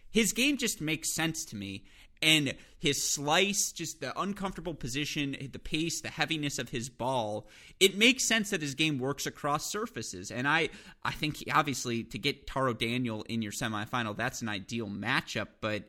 [0.09, 1.85] his game just makes sense to me.
[2.21, 7.47] And his slice, just the uncomfortable position, the pace, the heaviness of his ball,
[7.79, 10.31] it makes sense that his game works across surfaces.
[10.31, 10.69] And I,
[11.03, 15.47] I think he- obviously to get Taro Daniel in your semifinal, that's an ideal matchup.
[15.59, 15.83] But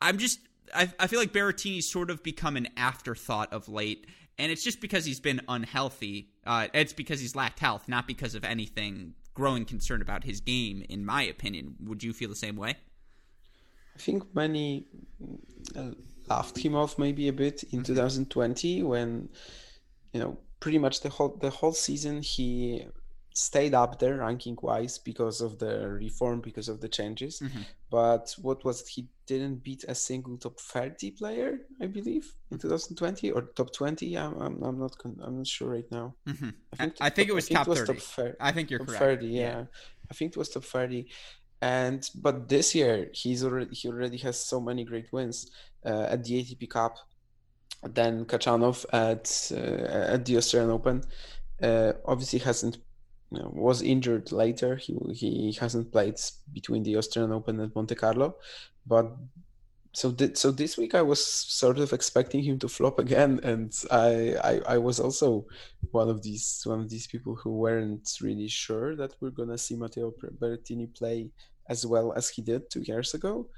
[0.00, 0.40] I'm just
[0.74, 4.06] I, I feel like Berrettini's sort of become an afterthought of late,
[4.38, 6.30] and it's just because he's been unhealthy.
[6.46, 10.84] Uh, it's because he's lacked health, not because of anything growing concern about his game.
[10.88, 12.76] In my opinion, would you feel the same way?
[13.94, 14.86] I think many
[15.76, 15.92] uh,
[16.28, 17.94] laughed him off maybe a bit in mm-hmm.
[17.94, 19.28] 2020 when
[20.12, 22.86] you know pretty much the whole the whole season he
[23.34, 27.62] stayed up there ranking wise because of the reform because of the changes mm-hmm.
[27.90, 28.88] but what was it?
[28.88, 34.18] he didn't beat a single top 30 player i believe in 2020 or top 20
[34.18, 36.50] i'm, I'm, I'm not i'm not sure right now mm-hmm.
[36.74, 39.26] I, think, I think it was top 30 top i think you're top correct 30
[39.26, 39.40] yeah.
[39.40, 39.64] yeah.
[40.10, 41.08] i think it was top 30
[41.62, 45.50] and but this year he's already he already has so many great wins
[45.86, 46.96] uh, at the atp cup
[47.84, 51.02] then Khachanov at uh, at the australian open.
[51.60, 52.78] Uh, obviously hasn't
[53.32, 54.76] you know, was injured later.
[54.76, 56.16] He he hasn't played
[56.52, 58.36] between the Australian Open and Monte Carlo,
[58.86, 59.16] but
[59.94, 63.72] so th- so this week I was sort of expecting him to flop again, and
[63.90, 65.46] I, I I was also
[65.92, 69.76] one of these one of these people who weren't really sure that we're gonna see
[69.76, 71.30] Matteo Berrettini play
[71.68, 73.48] as well as he did two years ago.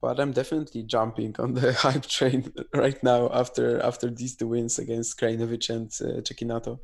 [0.00, 4.78] But I'm definitely jumping on the hype train right now after after these two wins
[4.78, 6.78] against Krajinovic and uh, Cecchinato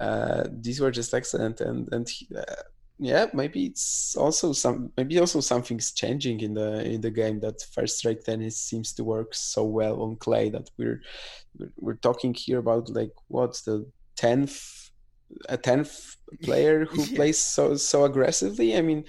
[0.00, 2.62] uh, these were just excellent and and uh,
[2.98, 7.62] yeah maybe it's also some maybe also something's changing in the in the game that
[7.72, 11.00] first strike tennis seems to work so well on clay that we're
[11.76, 13.86] we're talking here about like what's the
[14.16, 14.90] 10th
[15.48, 17.16] a 10th player who yeah.
[17.16, 19.04] plays so so aggressively i mean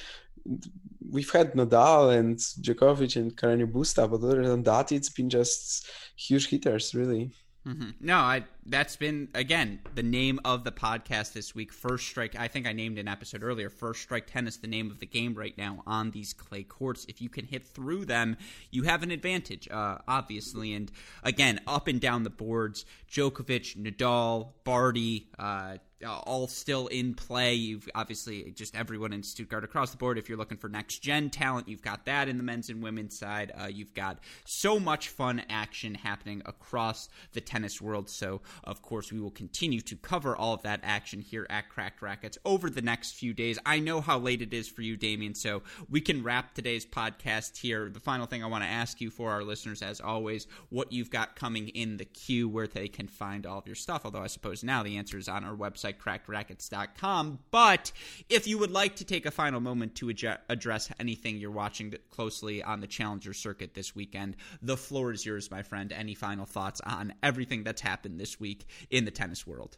[1.15, 5.89] we've had Nadal and Djokovic and Carreño Busta, but other than that, it's been just
[6.15, 7.31] huge hitters, really.
[7.65, 7.89] Mm-hmm.
[7.99, 11.73] No, I that's been again the name of the podcast this week.
[11.73, 12.35] First strike.
[12.37, 13.71] I think I named an episode earlier.
[13.71, 17.07] First strike tennis, the name of the game right now on these clay courts.
[17.09, 18.37] If you can hit through them,
[18.69, 20.75] you have an advantage, uh, obviously.
[20.75, 20.91] And
[21.23, 27.53] again, up and down the boards, Djokovic, Nadal, Barty, uh, all still in play.
[27.53, 30.17] You've obviously just everyone in Stuttgart across the board.
[30.17, 33.17] If you're looking for next gen talent, you've got that in the men's and women's
[33.17, 33.51] side.
[33.59, 38.09] Uh, you've got so much fun action happening across the tennis world.
[38.09, 42.01] So, of course, we will continue to cover all of that action here at Cracked
[42.01, 43.59] Racquets over the next few days.
[43.65, 47.57] I know how late it is for you, Damian, so we can wrap today's podcast
[47.57, 47.89] here.
[47.89, 51.09] The final thing I want to ask you for our listeners, as always, what you've
[51.09, 54.01] got coming in the queue, where they can find all of your stuff.
[54.05, 57.39] Although I suppose now the answer is on our website website, crackedracquets.com.
[57.51, 57.91] But
[58.29, 60.09] if you would like to take a final moment to
[60.49, 65.51] address anything you're watching closely on the Challenger circuit this weekend, the floor is yours,
[65.51, 65.91] my friend.
[65.91, 69.77] Any final thoughts on everything that's happened this week in the tennis world?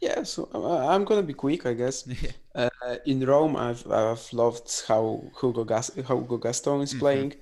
[0.00, 2.08] Yeah, so uh, I'm gonna be quick, I guess.
[2.54, 2.68] uh,
[3.04, 6.98] in Rome, I've I've loved how Hugo Gas- Hugo Gaston is mm-hmm.
[7.00, 7.34] playing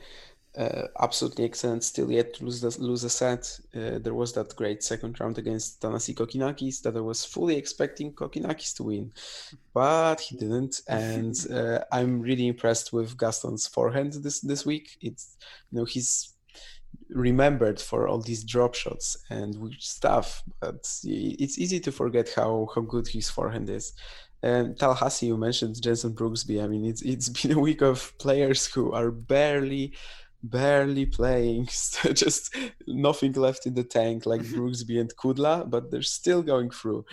[0.56, 1.84] uh, absolutely excellent.
[1.84, 3.58] Still yet to lose the, lose a set.
[3.74, 8.12] Uh, there was that great second round against Thanasi Kokkinakis that I was fully expecting
[8.12, 9.12] Kokkinakis to win,
[9.74, 10.80] but he didn't.
[10.88, 14.96] And uh, I'm really impressed with Gaston's forehand this this week.
[15.02, 15.36] It's
[15.70, 16.32] you know he's
[17.10, 22.80] remembered for all these drop shots and stuff, but it's easy to forget how how
[22.80, 23.92] good his forehand is.
[24.42, 26.62] And Tallahassee, you mentioned Jenson Brooksby.
[26.62, 29.92] I mean, it's it's been a week of players who are barely
[30.42, 31.66] barely playing,
[32.14, 32.54] just
[32.86, 34.42] nothing left in the tank like.
[34.56, 37.04] Brooksby and Kudla, but they're still going through.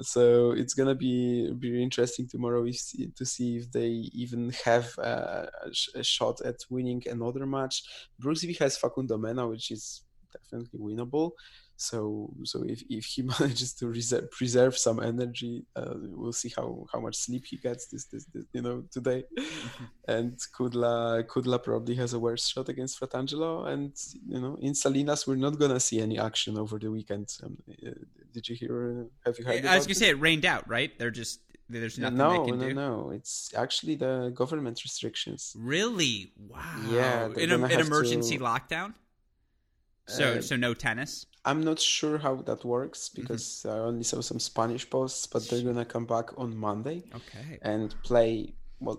[0.00, 2.80] So it's gonna be be interesting tomorrow if,
[3.16, 5.48] to see if they even have a,
[5.94, 7.82] a shot at winning another match.
[8.22, 10.02] Brooksby has Facundo Mena, which is
[10.32, 11.32] definitely winnable.
[11.80, 16.86] So so if, if he manages to reserve, preserve some energy, uh, we'll see how,
[16.92, 19.24] how much sleep he gets this, this, this you know today.
[19.38, 19.84] Mm-hmm.
[20.08, 23.68] And Kudla Kudla probably has a worse shot against Fratangelo.
[23.68, 23.92] And
[24.26, 27.28] you know in Salinas we're not gonna see any action over the weekend.
[27.44, 27.90] Um, uh,
[28.34, 29.06] did you hear?
[29.24, 29.64] Have you heard?
[29.64, 30.90] I was gonna say it rained out, right?
[30.98, 31.40] They're just
[31.70, 32.74] there's nothing no, they can no, do.
[32.74, 35.54] No, no, It's actually the government restrictions.
[35.56, 36.32] Really?
[36.38, 36.80] Wow.
[36.90, 37.28] Yeah.
[37.36, 38.42] In an emergency to...
[38.42, 38.94] lockdown.
[40.08, 41.26] So uh, so no tennis.
[41.48, 43.22] I'm not sure how that works mm-hmm.
[43.22, 43.76] because mm-hmm.
[43.76, 46.98] I only saw some Spanish posts, but they're gonna come back on Monday.
[47.20, 47.58] Okay.
[47.62, 48.98] And play well.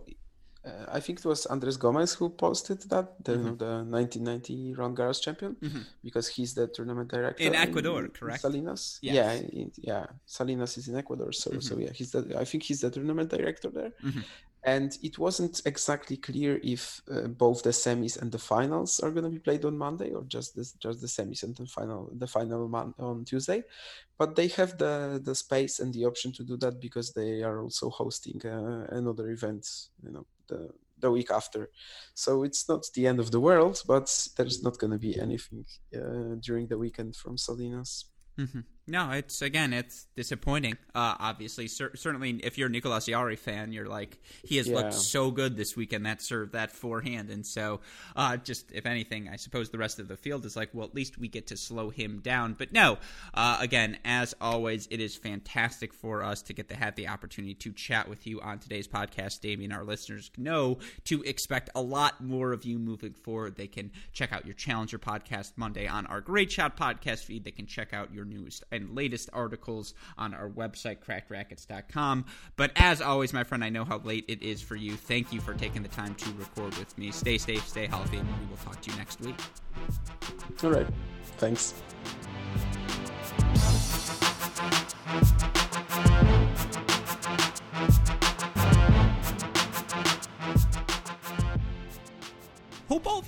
[0.65, 3.55] Uh, I think it was Andres Gomez who posted that the, mm-hmm.
[3.63, 5.83] the 1990 Roland Garros champion mm-hmm.
[6.03, 8.41] because he's the tournament director in Ecuador, in, correct?
[8.41, 9.15] Salinas, yes.
[9.15, 10.05] yeah, in, yeah.
[10.25, 11.83] Salinas is in Ecuador, so so mm-hmm.
[11.83, 12.35] yeah, he's the.
[12.37, 14.19] I think he's the tournament director there, mm-hmm
[14.63, 19.23] and it wasn't exactly clear if uh, both the semis and the finals are going
[19.23, 22.67] to be played on Monday or just just the semis and the final the final
[22.67, 23.63] man on Tuesday.
[24.17, 27.61] But they have the the space and the option to do that because they are
[27.61, 29.65] also hosting uh, another event,
[30.03, 30.69] you know, the
[30.99, 31.69] the week after.
[32.13, 35.65] So it's not the end of the world, but there's not going to be anything
[35.95, 38.05] uh, during the weekend from Salinas.
[38.37, 38.59] Mm-hmm.
[38.89, 40.77] No, it's again, it's disappointing.
[40.95, 44.75] Uh, obviously, cer- certainly, if you're a Nicolas Jarry fan, you're like, he has yeah.
[44.75, 47.81] looked so good this weekend that served that forehand, and so
[48.15, 50.95] uh, just if anything, I suppose the rest of the field is like, well, at
[50.95, 52.53] least we get to slow him down.
[52.53, 52.97] But no,
[53.33, 57.53] uh, again, as always, it is fantastic for us to get to have the opportunity
[57.55, 59.39] to chat with you on today's podcast.
[59.41, 59.71] Damian.
[59.71, 63.55] our listeners know to expect a lot more of you moving forward.
[63.55, 67.43] They can check out your Challenger podcast Monday on our Great Shot podcast feed.
[67.43, 72.25] They can check out your newest and latest articles on our website, crackedracquets.com.
[72.55, 74.95] But as always, my friend, I know how late it is for you.
[74.95, 77.11] Thank you for taking the time to record with me.
[77.11, 79.35] Stay safe, stay healthy, and we will talk to you next week.
[80.63, 80.87] All right.
[81.37, 81.73] Thanks.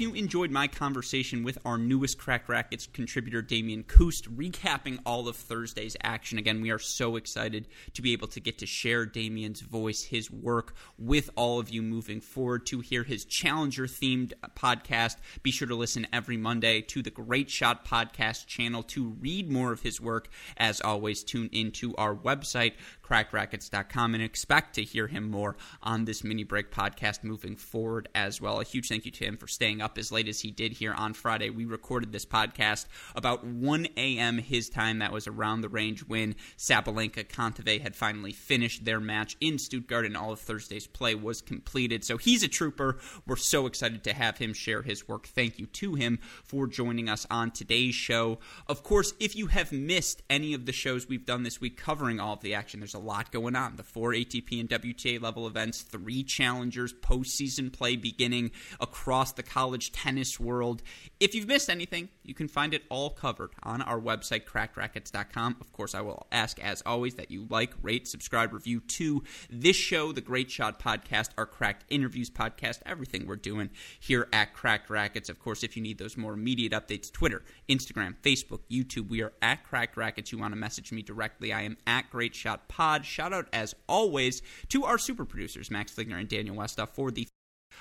[0.02, 5.36] You enjoyed my conversation with our newest Cracked Racquets contributor, Damian Kust, recapping all of
[5.36, 6.40] Thursday's action.
[6.40, 10.32] Again, we are so excited to be able to get to share Damian's voice, his
[10.32, 12.66] work with all of you moving forward.
[12.66, 17.52] To hear his Challenger themed podcast, be sure to listen every Monday to the Great
[17.52, 20.30] Shot Podcast channel to read more of his work.
[20.58, 22.74] As always, tune into our website,
[23.04, 28.42] crackedracquets.com, and expect to hear him more on this mini break podcast moving forward as
[28.42, 28.60] well.
[28.60, 30.94] A huge thank you to him for staying up as late as he did here
[30.94, 31.50] on Friday.
[31.50, 34.38] We recorded this podcast about 1 a.m.
[34.38, 35.00] his time.
[35.00, 40.06] That was around the range when Sabalenka Kontaveit had finally finished their match in Stuttgart
[40.06, 42.04] and all of Thursday's play was completed.
[42.04, 43.00] So he's a trooper.
[43.28, 45.28] We're so excited to have him share his work.
[45.28, 48.40] Thank you to him for joining us on today's show.
[48.68, 52.22] Of course, if you have missed any of the shows we've done this week covering
[52.22, 53.76] all of the action, there's a lot going on.
[53.76, 59.48] The four ATP and WTA level events, three challengers, postseason play beginning across the the
[59.72, 60.82] college tennis world.
[61.22, 65.56] If you've missed anything, you can find it all covered on our website, crackedracquets.com.
[65.62, 69.78] Of course, I will ask, as always, that you like, rate, subscribe, review to this
[69.78, 74.90] show, the Great Shot Podcast, our Cracked Interviews podcast, everything we're doing here at Cracked
[74.90, 75.30] Racquets.
[75.30, 79.32] Of course, if you need those more immediate updates, Twitter, Instagram, Facebook, YouTube, we are
[79.42, 80.34] at Cracked Racquets.
[80.34, 83.06] You want to message me directly, I am at Great Shot Pod.
[83.06, 87.26] Shout out, as always, to our super producers, Max Fligner and Daniel Westoff, for the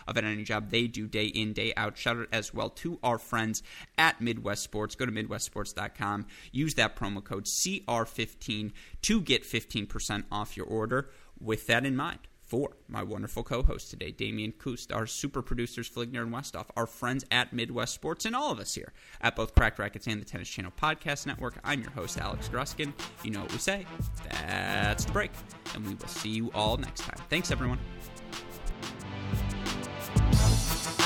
[0.07, 1.97] of an any job they do day in, day out.
[1.97, 3.63] Shout out as well to our friends
[3.99, 4.95] at Midwest Sports.
[4.95, 6.27] Go to MidwestSports.com.
[6.53, 8.73] Use that promo code CR15
[9.03, 11.11] to get 15% off your order.
[11.41, 12.19] With that in mind,
[12.51, 17.25] for my wonderful co-host today, Damian Kust, our super producers Fligner and Westoff, our friends
[17.31, 20.49] at Midwest Sports, and all of us here at both Cracked Racquets and the Tennis
[20.49, 21.55] Channel Podcast Network.
[21.63, 22.93] I'm your host, Alex Gruskin.
[23.23, 23.87] You know what we say.
[24.31, 25.31] That's the break.
[25.77, 27.21] And we will see you all next time.
[27.29, 27.79] Thanks, everyone.
[30.71, 31.00] Thank you.